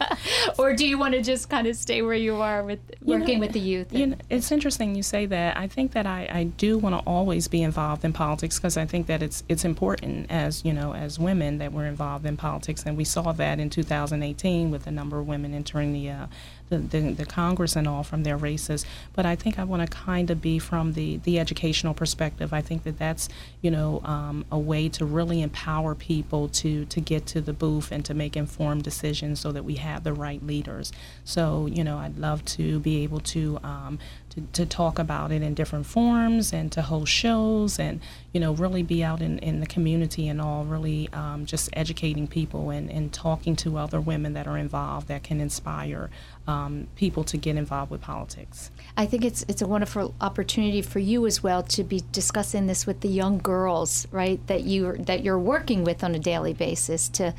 or 0.58 0.74
do 0.74 0.86
you 0.86 0.98
want 0.98 1.14
to 1.14 1.22
just 1.22 1.50
kind 1.50 1.66
of 1.66 1.76
stay 1.76 2.00
where 2.02 2.14
you 2.14 2.36
are 2.36 2.62
with 2.62 2.80
working 3.02 3.28
you 3.28 3.34
know, 3.34 3.40
with 3.40 3.52
the 3.52 3.60
youth? 3.60 3.92
You 3.92 4.06
know, 4.08 4.16
it's 4.30 4.50
interesting 4.50 4.94
you 4.94 5.02
say 5.02 5.26
that. 5.26 5.56
I 5.56 5.68
think 5.68 5.92
that 5.92 6.06
I, 6.06 6.28
I 6.30 6.44
do 6.44 6.78
want 6.78 6.94
to 6.94 7.00
always 7.00 7.46
be 7.46 7.62
involved 7.62 8.04
in 8.04 8.12
politics 8.12 8.58
because 8.58 8.76
I 8.76 8.86
think 8.86 9.06
that 9.06 9.22
it's 9.22 9.44
it's 9.48 9.64
important 9.64 10.30
as 10.30 10.64
you 10.64 10.72
know 10.72 10.94
as 10.94 11.18
women 11.18 11.58
that 11.58 11.72
we're 11.72 11.86
involved 11.86 12.24
in 12.24 12.36
politics, 12.36 12.84
and 12.86 12.96
we 12.96 13.04
saw 13.04 13.32
that 13.32 13.60
in 13.60 13.68
2018 13.68 14.70
with 14.70 14.86
a 14.86 14.90
number 14.90 15.18
of 15.18 15.28
women 15.28 15.52
entering 15.54 15.92
the 15.92 16.10
uh, 16.10 16.26
the, 16.68 16.78
the, 16.78 17.12
the, 17.12 17.26
Congress 17.26 17.76
and 17.76 17.86
all 17.86 18.02
from 18.02 18.22
their 18.22 18.36
races. 18.36 18.84
But 19.14 19.26
I 19.26 19.36
think 19.36 19.58
I 19.58 19.64
want 19.64 19.88
to 19.88 19.96
kind 19.96 20.30
of 20.30 20.40
be 20.40 20.58
from 20.58 20.92
the, 20.92 21.18
the 21.18 21.38
educational 21.38 21.94
perspective. 21.94 22.52
I 22.52 22.60
think 22.60 22.84
that 22.84 22.98
that's, 22.98 23.28
you 23.60 23.70
know, 23.70 24.00
um, 24.04 24.44
a 24.50 24.58
way 24.58 24.88
to 24.90 25.04
really 25.04 25.42
empower 25.42 25.94
people 25.94 26.48
to, 26.48 26.84
to 26.86 27.00
get 27.00 27.26
to 27.26 27.40
the 27.40 27.52
booth 27.52 27.92
and 27.92 28.04
to 28.04 28.14
make 28.14 28.36
informed 28.36 28.82
decisions 28.82 29.40
so 29.40 29.52
that 29.52 29.64
we 29.64 29.76
have 29.76 30.04
the 30.04 30.12
right 30.12 30.44
leaders. 30.44 30.92
So, 31.24 31.66
you 31.66 31.84
know, 31.84 31.98
I'd 31.98 32.18
love 32.18 32.44
to 32.46 32.80
be 32.80 33.02
able 33.02 33.20
to 33.20 33.58
um, 33.62 33.98
to, 34.30 34.42
to 34.52 34.66
talk 34.66 34.98
about 34.98 35.32
it 35.32 35.42
in 35.42 35.54
different 35.54 35.86
forms 35.86 36.52
and 36.52 36.70
to 36.72 36.82
host 36.82 37.12
shows 37.12 37.78
and 37.78 38.00
you 38.32 38.40
know 38.40 38.52
really 38.52 38.82
be 38.82 39.02
out 39.02 39.20
in, 39.20 39.38
in 39.38 39.60
the 39.60 39.66
community 39.66 40.28
and 40.28 40.40
all 40.40 40.64
really 40.64 41.08
um, 41.12 41.46
just 41.46 41.68
educating 41.72 42.26
people 42.26 42.70
and, 42.70 42.90
and 42.90 43.12
talking 43.12 43.56
to 43.56 43.78
other 43.78 44.00
women 44.00 44.34
that 44.34 44.46
are 44.46 44.58
involved 44.58 45.08
that 45.08 45.22
can 45.22 45.40
inspire 45.40 46.10
um, 46.48 46.88
people 46.96 47.22
to 47.24 47.36
get 47.36 47.56
involved 47.56 47.90
with 47.90 48.00
politics. 48.00 48.70
I 48.96 49.04
think 49.04 49.22
it's 49.24 49.44
it's 49.48 49.60
a 49.60 49.66
wonderful 49.66 50.14
opportunity 50.20 50.80
for 50.80 50.98
you 50.98 51.26
as 51.26 51.42
well 51.42 51.62
to 51.64 51.84
be 51.84 52.02
discussing 52.10 52.66
this 52.66 52.86
with 52.86 53.02
the 53.02 53.08
young 53.08 53.38
girls, 53.38 54.08
right? 54.10 54.44
That 54.46 54.64
you 54.64 54.94
that 54.94 55.22
you're 55.22 55.38
working 55.38 55.84
with 55.84 56.02
on 56.02 56.14
a 56.14 56.18
daily 56.18 56.54
basis 56.54 57.10
to 57.10 57.34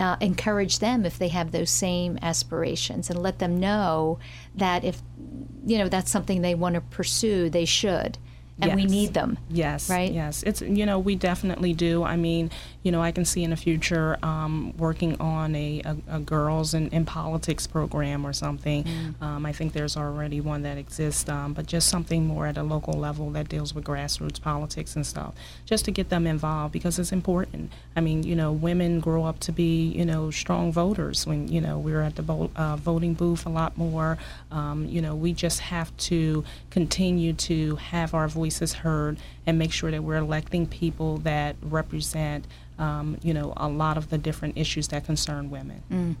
uh, 0.00 0.16
encourage 0.20 0.78
them 0.78 1.04
if 1.04 1.18
they 1.18 1.28
have 1.28 1.52
those 1.52 1.70
same 1.70 2.18
aspirations 2.22 3.10
and 3.10 3.22
let 3.22 3.38
them 3.38 3.60
know 3.60 4.18
that 4.54 4.82
if 4.82 5.02
you 5.66 5.76
know 5.76 5.88
that's 5.88 6.10
something 6.10 6.40
they 6.40 6.54
want 6.54 6.74
to 6.74 6.80
pursue, 6.80 7.50
they 7.50 7.66
should 7.66 8.16
and 8.60 8.70
yes. 8.70 8.76
we 8.76 8.84
need 8.84 9.14
them. 9.14 9.38
Yes. 9.50 9.90
Right. 9.90 10.12
Yes. 10.12 10.42
It's 10.44 10.62
you 10.62 10.86
know 10.86 10.98
we 10.98 11.16
definitely 11.16 11.74
do. 11.74 12.02
I 12.02 12.16
mean, 12.16 12.50
you 12.84 12.92
know, 12.92 13.02
I 13.02 13.12
can 13.12 13.24
see 13.24 13.42
in 13.42 13.50
the 13.50 13.56
future 13.56 14.18
um, 14.22 14.74
working 14.76 15.18
on 15.18 15.56
a, 15.56 15.80
a, 15.84 16.16
a 16.16 16.20
girls 16.20 16.74
in, 16.74 16.88
in, 16.90 17.06
politics 17.06 17.66
program 17.66 18.26
or 18.26 18.34
something. 18.34 18.84
Mm. 18.84 19.22
Um, 19.22 19.46
I 19.46 19.52
think 19.52 19.72
there's 19.72 19.96
already 19.96 20.40
one 20.40 20.62
that 20.62 20.76
exists, 20.76 21.26
um, 21.30 21.54
but 21.54 21.66
just 21.66 21.88
something 21.88 22.26
more 22.26 22.46
at 22.46 22.58
a 22.58 22.62
local 22.62 22.92
level 22.92 23.30
that 23.30 23.48
deals 23.48 23.74
with 23.74 23.84
grassroots 23.84 24.40
politics 24.40 24.96
and 24.96 25.06
stuff, 25.06 25.34
just 25.64 25.86
to 25.86 25.90
get 25.90 26.10
them 26.10 26.26
involved 26.26 26.72
because 26.74 26.98
it's 26.98 27.10
important. 27.10 27.72
I 27.96 28.02
mean, 28.02 28.22
you 28.22 28.36
know, 28.36 28.52
women 28.52 29.00
grow 29.00 29.24
up 29.24 29.40
to 29.40 29.52
be 29.52 29.88
you 29.88 30.04
know 30.04 30.30
strong 30.30 30.70
voters. 30.70 31.26
When 31.26 31.48
you 31.48 31.62
know 31.62 31.78
we're 31.78 32.02
at 32.02 32.16
the 32.16 32.22
bo- 32.22 32.50
uh, 32.54 32.76
voting 32.76 33.14
booth 33.14 33.46
a 33.46 33.50
lot 33.50 33.78
more. 33.78 34.18
Um, 34.50 34.86
you 34.86 35.00
know, 35.00 35.14
we 35.14 35.32
just 35.32 35.60
have 35.60 35.96
to 35.96 36.44
continue 36.68 37.32
to 37.32 37.76
have 37.76 38.12
our 38.12 38.28
voices 38.28 38.74
heard 38.74 39.16
and 39.46 39.58
make 39.58 39.72
sure 39.72 39.90
that 39.90 40.02
we're 40.02 40.16
electing 40.16 40.66
people 40.66 41.18
that 41.18 41.56
represent, 41.62 42.46
um, 42.78 43.18
you 43.22 43.34
know, 43.34 43.52
a 43.56 43.68
lot 43.68 43.96
of 43.96 44.10
the 44.10 44.18
different 44.18 44.58
issues 44.58 44.88
that 44.88 45.04
concern 45.04 45.50
women. 45.50 45.82
Mm. 45.90 46.16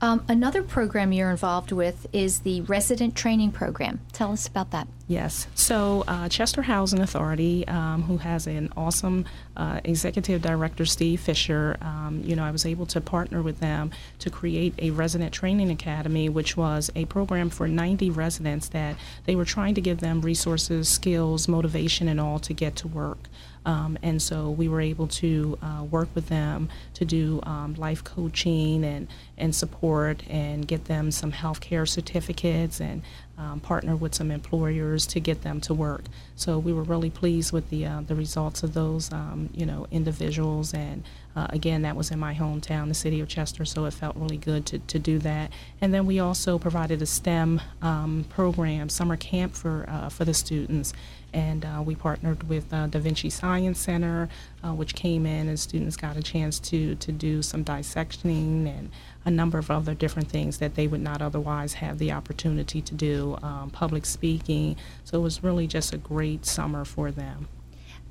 Um, 0.00 0.24
another 0.28 0.62
program 0.62 1.12
you're 1.12 1.30
involved 1.30 1.72
with 1.72 2.06
is 2.12 2.40
the 2.40 2.60
resident 2.62 3.14
training 3.14 3.52
program. 3.52 4.00
Tell 4.12 4.32
us 4.32 4.46
about 4.46 4.70
that. 4.72 4.88
Yes. 5.06 5.46
So, 5.54 6.04
uh, 6.08 6.28
Chester 6.28 6.62
Housing 6.62 7.00
Authority, 7.00 7.66
um, 7.68 8.02
who 8.02 8.16
has 8.18 8.46
an 8.46 8.72
awesome 8.76 9.24
uh, 9.56 9.80
executive 9.84 10.42
director, 10.42 10.84
Steve 10.84 11.20
Fisher, 11.20 11.76
um, 11.80 12.22
you 12.24 12.34
know, 12.34 12.44
I 12.44 12.50
was 12.50 12.66
able 12.66 12.86
to 12.86 13.00
partner 13.00 13.40
with 13.40 13.60
them 13.60 13.92
to 14.18 14.30
create 14.30 14.74
a 14.78 14.90
resident 14.90 15.32
training 15.32 15.70
academy, 15.70 16.28
which 16.28 16.56
was 16.56 16.90
a 16.94 17.04
program 17.04 17.48
for 17.48 17.68
90 17.68 18.10
residents 18.10 18.68
that 18.68 18.96
they 19.24 19.36
were 19.36 19.44
trying 19.44 19.74
to 19.74 19.80
give 19.80 20.00
them 20.00 20.22
resources, 20.22 20.88
skills, 20.88 21.48
motivation, 21.48 22.08
and 22.08 22.20
all 22.20 22.38
to 22.40 22.52
get 22.52 22.76
to 22.76 22.88
work. 22.88 23.28
Um, 23.66 23.98
and 24.02 24.20
so 24.20 24.50
we 24.50 24.68
were 24.68 24.80
able 24.80 25.08
to 25.08 25.58
uh, 25.62 25.84
work 25.84 26.08
with 26.14 26.28
them 26.28 26.68
to 26.94 27.04
do 27.04 27.40
um, 27.44 27.74
life 27.74 28.04
coaching 28.04 28.84
and, 28.84 29.08
and 29.38 29.54
support 29.54 30.22
and 30.28 30.66
get 30.66 30.84
them 30.84 31.10
some 31.10 31.32
health 31.32 31.60
care 31.60 31.86
certificates 31.86 32.80
and 32.80 33.02
um, 33.36 33.60
partner 33.60 33.96
with 33.96 34.14
some 34.14 34.30
employers 34.30 35.06
to 35.06 35.20
get 35.20 35.42
them 35.42 35.60
to 35.62 35.74
work. 35.74 36.04
So 36.36 36.58
we 36.58 36.72
were 36.72 36.82
really 36.82 37.10
pleased 37.10 37.52
with 37.52 37.68
the 37.70 37.86
uh, 37.86 38.02
the 38.06 38.14
results 38.14 38.62
of 38.62 38.74
those 38.74 39.12
um, 39.12 39.50
you 39.52 39.66
know 39.66 39.86
individuals 39.90 40.72
and 40.72 41.02
uh, 41.34 41.48
again 41.50 41.82
that 41.82 41.96
was 41.96 42.10
in 42.10 42.18
my 42.18 42.34
hometown, 42.34 42.88
the 42.88 42.94
city 42.94 43.20
of 43.20 43.28
Chester. 43.28 43.64
So 43.64 43.86
it 43.86 43.92
felt 43.92 44.14
really 44.16 44.36
good 44.36 44.66
to, 44.66 44.78
to 44.78 44.98
do 44.98 45.18
that. 45.20 45.50
And 45.80 45.92
then 45.92 46.06
we 46.06 46.20
also 46.20 46.58
provided 46.58 47.02
a 47.02 47.06
STEM 47.06 47.60
um, 47.82 48.24
program, 48.28 48.88
summer 48.88 49.16
camp 49.16 49.54
for 49.54 49.86
uh, 49.88 50.08
for 50.08 50.24
the 50.24 50.34
students 50.34 50.92
and 51.34 51.64
uh, 51.64 51.82
we 51.84 51.96
partnered 51.96 52.48
with 52.48 52.72
uh, 52.72 52.86
Da 52.86 53.00
Vinci 53.00 53.28
Science 53.28 53.80
Center, 53.80 54.28
uh, 54.62 54.72
which 54.72 54.94
came 54.94 55.26
in 55.26 55.48
and 55.48 55.58
students 55.58 55.96
got 55.96 56.16
a 56.16 56.22
chance 56.22 56.58
to 56.60 56.94
to 56.94 57.12
do 57.12 57.42
some 57.42 57.62
dissecting 57.62 58.68
and 58.68 58.90
a 59.24 59.30
number 59.30 59.58
of 59.58 59.70
other 59.70 59.94
different 59.94 60.28
things 60.28 60.58
that 60.58 60.76
they 60.76 60.86
would 60.86 61.00
not 61.00 61.20
otherwise 61.20 61.74
have 61.74 61.98
the 61.98 62.12
opportunity 62.12 62.80
to 62.80 62.94
do, 62.94 63.36
um, 63.42 63.70
public 63.70 64.06
speaking. 64.06 64.76
So 65.02 65.18
it 65.18 65.22
was 65.22 65.42
really 65.42 65.66
just 65.66 65.92
a 65.92 65.98
great 65.98 66.46
summer 66.46 66.84
for 66.84 67.10
them. 67.10 67.48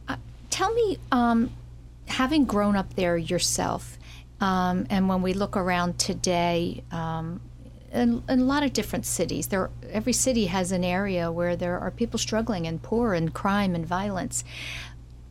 Uh, 0.08 0.18
tell 0.50 0.74
me, 0.74 0.98
um, 1.12 1.52
having 2.08 2.46
grown 2.46 2.76
up 2.76 2.96
there 2.96 3.16
yourself, 3.16 3.98
um, 4.42 4.86
and 4.90 5.08
when 5.08 5.22
we 5.22 5.34
look 5.34 5.56
around 5.56 5.98
today, 5.98 6.84
um, 6.92 7.40
in, 7.94 8.24
in, 8.28 8.40
a 8.40 8.44
lot 8.44 8.64
of 8.64 8.74
different 8.74 9.06
cities. 9.06 9.48
There, 9.48 9.70
every 9.92 10.14
city 10.14 10.48
has 10.48 10.72
an 10.72 10.84
area 10.84 11.32
where 11.32 11.56
there 11.56 11.80
are 11.80 11.92
people 11.92 12.18
struggling 12.18 12.68
and 12.68 12.82
poor 12.82 13.14
and 13.14 13.34
crime 13.34 13.76
and 13.76 13.86
violence. 13.86 14.44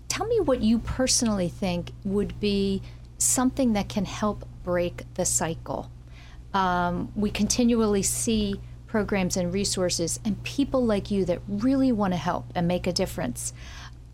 Tell 0.08 0.26
me 0.26 0.40
what 0.40 0.60
you 0.60 0.78
personally 0.78 1.48
think 1.48 1.90
would 2.04 2.38
be 2.38 2.82
something 3.18 3.72
that 3.72 3.88
can 3.88 4.04
help 4.04 4.46
break 4.62 5.02
the 5.14 5.24
cycle. 5.24 5.90
Um, 6.54 7.10
we 7.16 7.30
continually 7.30 8.02
see 8.02 8.60
programs 8.86 9.36
and 9.36 9.52
resources 9.52 10.20
and 10.24 10.42
people 10.42 10.84
like 10.84 11.10
you 11.10 11.24
that 11.24 11.40
really 11.48 11.92
want 11.92 12.12
to 12.12 12.18
help 12.18 12.44
and 12.54 12.68
make 12.68 12.86
a 12.86 12.92
difference. 12.92 13.54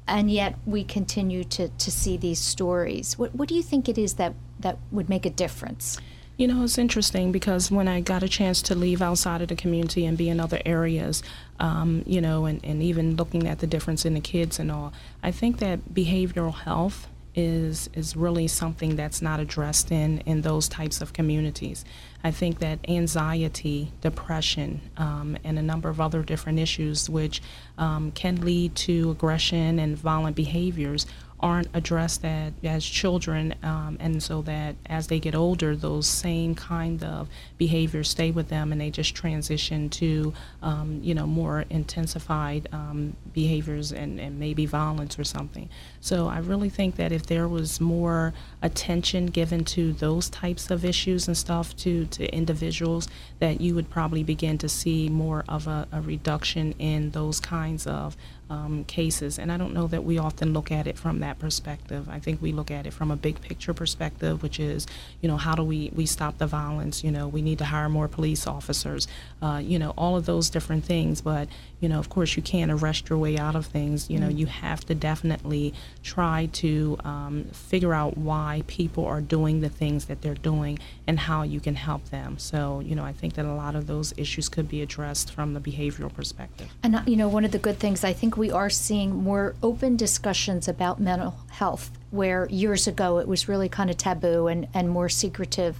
And 0.07 0.31
yet 0.31 0.57
we 0.65 0.85
continue 0.85 1.45
to, 1.45 1.69
to 1.69 1.91
see 1.91 2.17
these 2.17 2.39
stories. 2.39 3.19
What, 3.19 3.35
what 3.35 3.49
do 3.49 3.55
you 3.55 3.63
think 3.63 3.89
it 3.89 3.99
is 3.99 4.15
that, 4.15 4.35
that 4.61 4.79
would 4.91 5.09
make 5.09 5.27
a 5.27 5.31
difference? 5.31 5.99
You 6.39 6.47
know, 6.47 6.63
it's 6.63 6.79
interesting 6.79 7.33
because 7.33 7.69
when 7.69 7.89
I 7.89 8.01
got 8.01 8.23
a 8.23 8.29
chance 8.29 8.63
to 8.63 8.77
leave 8.77 9.03
outside 9.03 9.43
of 9.43 9.49
the 9.49 9.57
community 9.57 10.07
and 10.07 10.17
be 10.17 10.29
in 10.29 10.39
other 10.39 10.61
areas, 10.65 11.21
um, 11.59 12.05
you 12.07 12.21
know, 12.21 12.45
and, 12.45 12.65
and 12.65 12.81
even 12.81 13.17
looking 13.17 13.49
at 13.49 13.59
the 13.59 13.67
difference 13.67 14.05
in 14.05 14.15
the 14.15 14.21
kids 14.21 14.61
and 14.61 14.71
all, 14.71 14.93
I 15.21 15.33
think 15.33 15.59
that 15.59 15.93
behavioral 15.93 16.55
health 16.55 17.09
is 17.35 17.91
is 17.93 18.17
really 18.17 18.49
something 18.49 18.97
that's 18.97 19.21
not 19.21 19.39
addressed 19.39 19.93
in 19.93 20.19
in 20.21 20.43
those 20.43 20.69
types 20.69 21.01
of 21.01 21.13
communities. 21.13 21.85
I 22.23 22.31
think 22.31 22.61
that 22.61 22.79
anxiety, 22.89 23.93
depression, 24.01 24.81
um, 24.97 25.37
and 25.43 25.59
a 25.59 25.63
number 25.63 25.89
of 25.89 26.01
other 26.01 26.23
different 26.23 26.61
issues 26.61 27.11
which 27.11 27.43
um, 27.79 28.13
can 28.13 28.41
lead 28.43 28.77
to 28.77 29.11
aggression 29.11 29.81
and 29.81 29.97
violent 29.99 30.37
behaviors 30.37 31.05
aren't 31.41 31.69
addressed 31.73 32.25
at, 32.25 32.53
as 32.65 32.85
children, 32.85 33.55
um, 33.63 33.97
and 34.01 34.23
so 34.23 34.43
that 34.43 34.75
as 34.87 35.07
they 35.07 35.21
get 35.21 35.35
older, 35.35 35.77
those 35.77 36.07
same 36.07 36.55
kind 36.55 37.05
of 37.05 37.29
behaviors 37.57 38.09
stay 38.09 38.31
with 38.31 38.49
them, 38.49 38.73
and 38.73 38.81
they 38.81 38.91
just 38.91 39.15
transition 39.15 39.89
to, 39.89 40.33
um, 40.63 41.01
you 41.03 41.15
know, 41.15 41.27
more 41.27 41.65
intensified 41.71 42.69
um, 42.73 43.15
behaviors 43.33 43.93
and, 43.93 44.19
and 44.19 44.39
maybe 44.39 44.67
violence 44.67 45.19
or 45.19 45.25
something. 45.25 45.69
So 46.01 46.27
I 46.29 46.39
really 46.39 46.71
think 46.71 46.97
that 46.97 47.13
if 47.13 47.27
there 47.27 47.47
was 47.47 47.81
more 47.81 48.35
attention 48.63 49.27
given 49.27 49.65
to 49.65 49.93
those 49.93 50.29
types 50.29 50.71
of 50.71 50.85
issues 50.85 51.29
and 51.29 51.37
stuff 51.37 51.77
to, 51.77 52.07
to 52.07 52.27
individuals, 52.35 53.09
that 53.39 53.61
you 53.61 53.75
would 53.75 53.91
probably 53.91 54.25
begin 54.25 54.59
to 54.59 54.69
see 54.69 55.09
more 55.09 55.45
of 55.49 55.67
a, 55.67 55.87
a 55.93 56.01
reduction 56.01 56.73
in 56.79 57.11
those 57.11 57.41
kinds 57.41 57.87
of 57.87 58.17
um, 58.51 58.85
cases. 58.85 59.39
And 59.39 59.53
I 59.53 59.57
don't 59.57 59.75
know 59.75 59.87
that 59.89 60.05
we 60.05 60.19
often 60.19 60.53
look 60.53 60.73
at 60.73 60.87
it 60.87 60.99
from 60.99 61.21
that 61.21 61.39
perspective. 61.39 62.09
I 62.09 62.19
think 62.19 62.41
we 62.41 62.53
look 62.53 62.71
at 62.71 62.87
it 62.87 62.93
from 62.93 63.11
a 63.11 63.17
big 63.17 63.41
picture 63.41 63.75
perspective, 63.75 64.43
which 64.43 64.59
is, 64.59 64.87
you 65.21 65.29
know, 65.29 65.37
how 65.37 65.55
do 65.55 65.63
we, 65.63 65.91
we 65.95 66.07
stop 66.07 66.39
the 66.39 66.47
violence? 66.47 67.05
You 67.05 67.11
know, 67.11 67.29
we 67.29 67.43
need 67.43 67.59
to 67.59 67.67
hire 67.67 67.89
more 67.89 68.09
police 68.09 68.47
officers, 68.47 69.07
uh, 69.41 69.61
you 69.63 69.79
know, 69.79 69.95
all 69.97 70.17
of 70.17 70.27
those 70.27 70.51
different 70.51 70.85
things. 70.85 71.21
But, 71.21 71.49
you 71.81 71.89
know, 71.89 71.99
of 71.99 72.09
course, 72.09 72.37
you 72.37 72.43
can't 72.43 72.71
arrest 72.71 73.09
your 73.09 73.19
way 73.19 73.39
out 73.39 73.55
of 73.55 73.67
things. 73.67 74.11
You 74.11 74.19
know, 74.19 74.29
Mm. 74.29 74.39
you 74.39 74.47
have 74.47 74.85
to 74.87 74.95
definitely 74.95 75.73
try 76.03 76.47
to 76.55 76.97
um, 77.05 77.45
figure 77.53 77.95
out 77.95 78.19
why 78.19 78.63
people 78.67 79.05
are 79.07 79.21
doing 79.21 79.61
the 79.61 79.69
things 79.69 80.07
that 80.07 80.23
they're 80.23 80.35
doing 80.35 80.79
and 81.07 81.21
how 81.21 81.43
you 81.43 81.61
can 81.61 81.77
help 81.77 82.05
them. 82.11 82.37
So, 82.39 82.81
you 82.81 82.95
know, 82.97 83.05
I 83.05 83.13
think 83.13 83.35
that 83.35 83.45
a 83.45 83.55
lot 83.55 83.77
of 83.77 83.87
those 83.87 84.13
issues 84.17 84.49
could 84.49 84.69
be 84.69 84.83
addressed 84.83 85.31
from 85.33 85.55
the 85.55 85.61
behavioral 85.61 86.13
perspective. 86.13 86.69
And 86.83 86.97
uh, 86.97 87.03
you 87.07 87.17
know, 87.17 87.29
one 87.29 87.45
of 87.45 87.53
the 87.53 87.59
good 87.59 87.79
things 87.79 88.03
I 88.03 88.13
think 88.13 88.37
we 88.37 88.51
are 88.51 88.71
seeing 88.71 89.15
more 89.23 89.55
open 89.63 89.97
discussions 89.97 90.67
about 90.69 91.01
mental 91.01 91.37
health, 91.51 91.91
where 92.11 92.49
years 92.51 92.87
ago 92.89 93.19
it 93.19 93.29
was 93.29 93.49
really 93.49 93.69
kind 93.69 93.89
of 93.91 93.97
taboo 93.97 94.47
and, 94.49 94.67
and 94.75 94.89
more 94.91 95.09
secretive. 95.09 95.79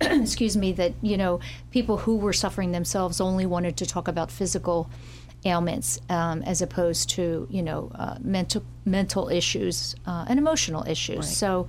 Excuse 0.00 0.56
me, 0.56 0.72
that 0.72 0.94
you 1.02 1.16
know, 1.16 1.40
people 1.70 1.98
who 1.98 2.16
were 2.16 2.32
suffering 2.32 2.72
themselves 2.72 3.20
only 3.20 3.46
wanted 3.46 3.76
to 3.78 3.86
talk 3.86 4.08
about 4.08 4.30
physical 4.30 4.90
ailments 5.44 6.00
um, 6.08 6.42
as 6.42 6.60
opposed 6.62 7.10
to 7.10 7.46
you 7.48 7.62
know 7.62 7.90
uh, 7.94 8.16
mental 8.20 8.62
mental 8.84 9.28
issues 9.28 9.94
uh, 10.06 10.24
and 10.28 10.38
emotional 10.38 10.84
issues. 10.86 11.18
Right. 11.18 11.24
So 11.24 11.68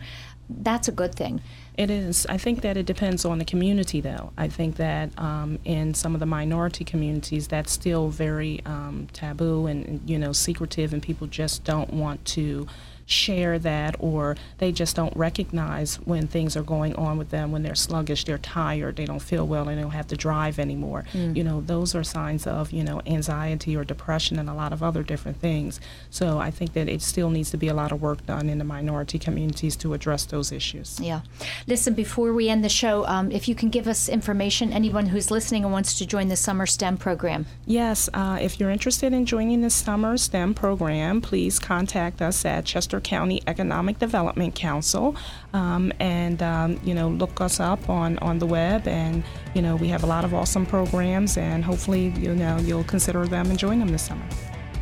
that's 0.50 0.88
a 0.88 0.92
good 0.92 1.14
thing. 1.14 1.42
It 1.78 1.90
is. 1.90 2.26
I 2.28 2.38
think 2.38 2.62
that 2.62 2.76
it 2.76 2.86
depends 2.86 3.24
on 3.24 3.38
the 3.38 3.46
community, 3.46 4.02
though. 4.02 4.34
I 4.38 4.48
think 4.50 4.76
that 4.78 5.18
um, 5.18 5.60
in 5.64 5.94
some 5.94 6.14
of 6.14 6.20
the 6.20 6.26
minority 6.26 6.84
communities, 6.84 7.48
that's 7.48 7.72
still 7.72 8.10
very 8.10 8.62
um, 8.66 9.08
taboo 9.14 9.68
and, 9.68 9.86
and, 9.86 10.10
you 10.10 10.18
know, 10.18 10.34
secretive, 10.34 10.92
and 10.92 11.02
people 11.02 11.28
just 11.28 11.64
don't 11.64 11.94
want 11.94 12.26
to 12.26 12.68
share 13.10 13.58
that 13.60 13.96
or 14.00 14.36
they 14.60 14.72
just 14.72 14.96
don't 14.96 15.16
recognize 15.18 15.96
when 16.06 16.28
things 16.28 16.56
are 16.56 16.64
going 16.64 16.94
on 16.96 17.18
with 17.18 17.30
them 17.32 17.52
when 17.52 17.64
they're 17.64 17.76
sluggish 17.76 18.24
they're 18.26 18.38
tired 18.38 18.96
they 18.96 19.06
don't 19.06 19.22
feel 19.22 19.48
well 19.48 19.68
and 19.68 19.78
they 19.78 19.82
don't 19.82 19.92
have 19.92 20.08
to 20.08 20.16
drive 20.18 20.60
anymore 20.60 21.04
Mm. 21.14 21.36
you 21.36 21.44
know 21.44 21.62
those 21.62 21.96
are 21.96 22.04
signs 22.04 22.46
of 22.46 22.72
you 22.72 22.84
know 22.84 23.02
anxiety 23.08 23.76
or 23.76 23.84
depression 23.84 24.38
and 24.38 24.48
a 24.50 24.54
lot 24.54 24.72
of 24.74 24.84
other 24.84 25.02
different 25.02 25.40
things 25.40 25.80
so 26.12 26.38
i 26.38 26.52
think 26.52 26.74
that 26.74 26.88
it 26.88 27.02
still 27.02 27.30
needs 27.30 27.50
to 27.52 27.58
be 27.58 27.68
a 27.68 27.74
lot 27.74 27.92
of 27.92 28.02
work 28.02 28.24
done 28.26 28.48
in 28.50 28.58
the 28.60 28.64
minority 28.64 29.18
communities 29.18 29.76
to 29.76 29.94
address 29.94 30.26
those 30.26 30.52
issues 30.52 31.00
Yeah. 31.00 31.22
Listen, 31.68 31.94
before 31.94 32.34
we 32.34 32.48
end 32.50 32.64
the 32.64 32.70
show, 32.70 33.06
um, 33.08 33.32
if 33.32 33.48
you 33.48 33.56
can 33.56 33.70
give 33.70 33.88
us 33.88 34.08
information, 34.10 34.72
anyone 34.74 35.08
who's 35.08 35.32
listening 35.32 35.64
and 35.64 35.72
wants 35.74 35.98
to 36.00 36.06
join 36.06 36.28
the 36.28 36.36
summer 36.36 36.66
STEM 36.66 36.98
program. 36.98 37.46
Yes, 37.66 38.10
uh, 38.14 38.38
if 38.42 38.60
you're 38.60 38.70
interested 38.70 39.14
in 39.14 39.26
joining 39.26 39.62
the 39.62 39.70
summer 39.70 40.18
STEM 40.18 40.54
program, 40.54 41.22
please 41.22 41.58
contact 41.60 42.22
us 42.22 42.46
at 42.46 42.66
Chester 42.66 42.99
County 43.00 43.42
Economic 43.48 44.00
Development 44.00 44.54
Council, 44.56 45.16
um, 45.54 45.92
and 46.00 46.42
um, 46.42 46.80
you 46.84 46.94
know 46.94 47.10
look 47.10 47.42
us 47.42 47.60
up 47.60 47.90
on 47.90 48.18
on 48.20 48.40
the 48.40 48.46
web, 48.46 48.88
and 48.88 49.24
you 49.54 49.62
know 49.62 49.76
we 49.76 49.88
have 49.88 50.04
a 50.04 50.08
lot 50.08 50.26
of 50.26 50.34
awesome 50.34 50.66
programs, 50.66 51.38
and 51.38 51.64
hopefully 51.64 52.14
you 52.18 52.36
know 52.36 52.58
you'll 52.58 52.84
consider 52.84 53.26
them 53.26 53.50
and 53.50 53.60
join 53.60 53.80
them 53.80 53.90
this 53.90 54.04
summer. 54.04 54.26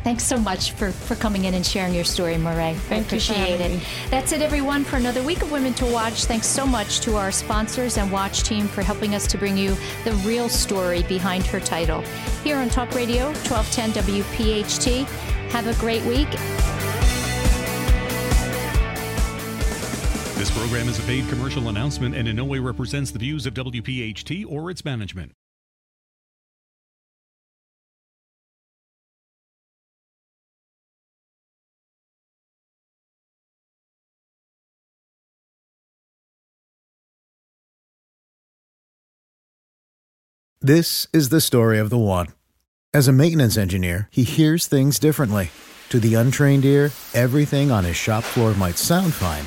Thanks 0.04 0.24
so 0.24 0.38
much 0.38 0.72
for, 0.72 0.90
for 0.90 1.16
coming 1.16 1.44
in 1.44 1.54
and 1.54 1.66
sharing 1.66 1.92
your 1.92 2.04
story, 2.04 2.38
Murray. 2.38 2.62
I 2.62 2.74
Thank 2.74 3.12
you 3.12 3.20
for 3.20 3.32
appreciate 3.32 3.60
it. 3.60 3.72
me. 3.72 3.82
That's 4.10 4.32
it, 4.32 4.40
everyone, 4.40 4.84
for 4.84 4.96
another 4.96 5.22
week 5.22 5.42
of 5.42 5.50
Women 5.50 5.74
to 5.74 5.86
Watch. 5.86 6.24
Thanks 6.24 6.46
so 6.46 6.64
much 6.64 7.00
to 7.00 7.16
our 7.16 7.32
sponsors 7.32 7.98
and 7.98 8.10
Watch 8.10 8.42
team 8.42 8.68
for 8.68 8.82
helping 8.82 9.14
us 9.14 9.26
to 9.26 9.36
bring 9.38 9.56
you 9.56 9.76
the 10.04 10.12
real 10.24 10.48
story 10.48 11.02
behind 11.02 11.44
her 11.46 11.60
title. 11.60 12.02
Here 12.44 12.56
on 12.56 12.68
Talk 12.68 12.94
Radio, 12.94 13.26
1210 13.48 14.02
WPHT. 14.04 15.04
Have 15.50 15.66
a 15.66 15.74
great 15.80 16.04
week. 16.04 16.28
This 20.38 20.56
program 20.56 20.88
is 20.88 20.96
a 21.00 21.02
paid 21.02 21.28
commercial 21.28 21.68
announcement 21.68 22.14
and 22.14 22.28
in 22.28 22.36
no 22.36 22.44
way 22.44 22.60
represents 22.60 23.10
the 23.10 23.18
views 23.18 23.44
of 23.44 23.54
WPHT 23.54 24.44
or 24.48 24.70
its 24.70 24.84
management. 24.84 25.32
This 40.60 41.08
is 41.12 41.30
the 41.30 41.40
story 41.40 41.80
of 41.80 41.90
the 41.90 41.98
one. 41.98 42.28
As 42.94 43.08
a 43.08 43.12
maintenance 43.12 43.56
engineer, 43.56 44.08
he 44.12 44.22
hears 44.22 44.68
things 44.68 45.00
differently. 45.00 45.50
To 45.88 45.98
the 45.98 46.14
untrained 46.14 46.64
ear, 46.64 46.92
everything 47.12 47.72
on 47.72 47.82
his 47.82 47.96
shop 47.96 48.22
floor 48.22 48.54
might 48.54 48.76
sound 48.76 49.14
fine, 49.14 49.46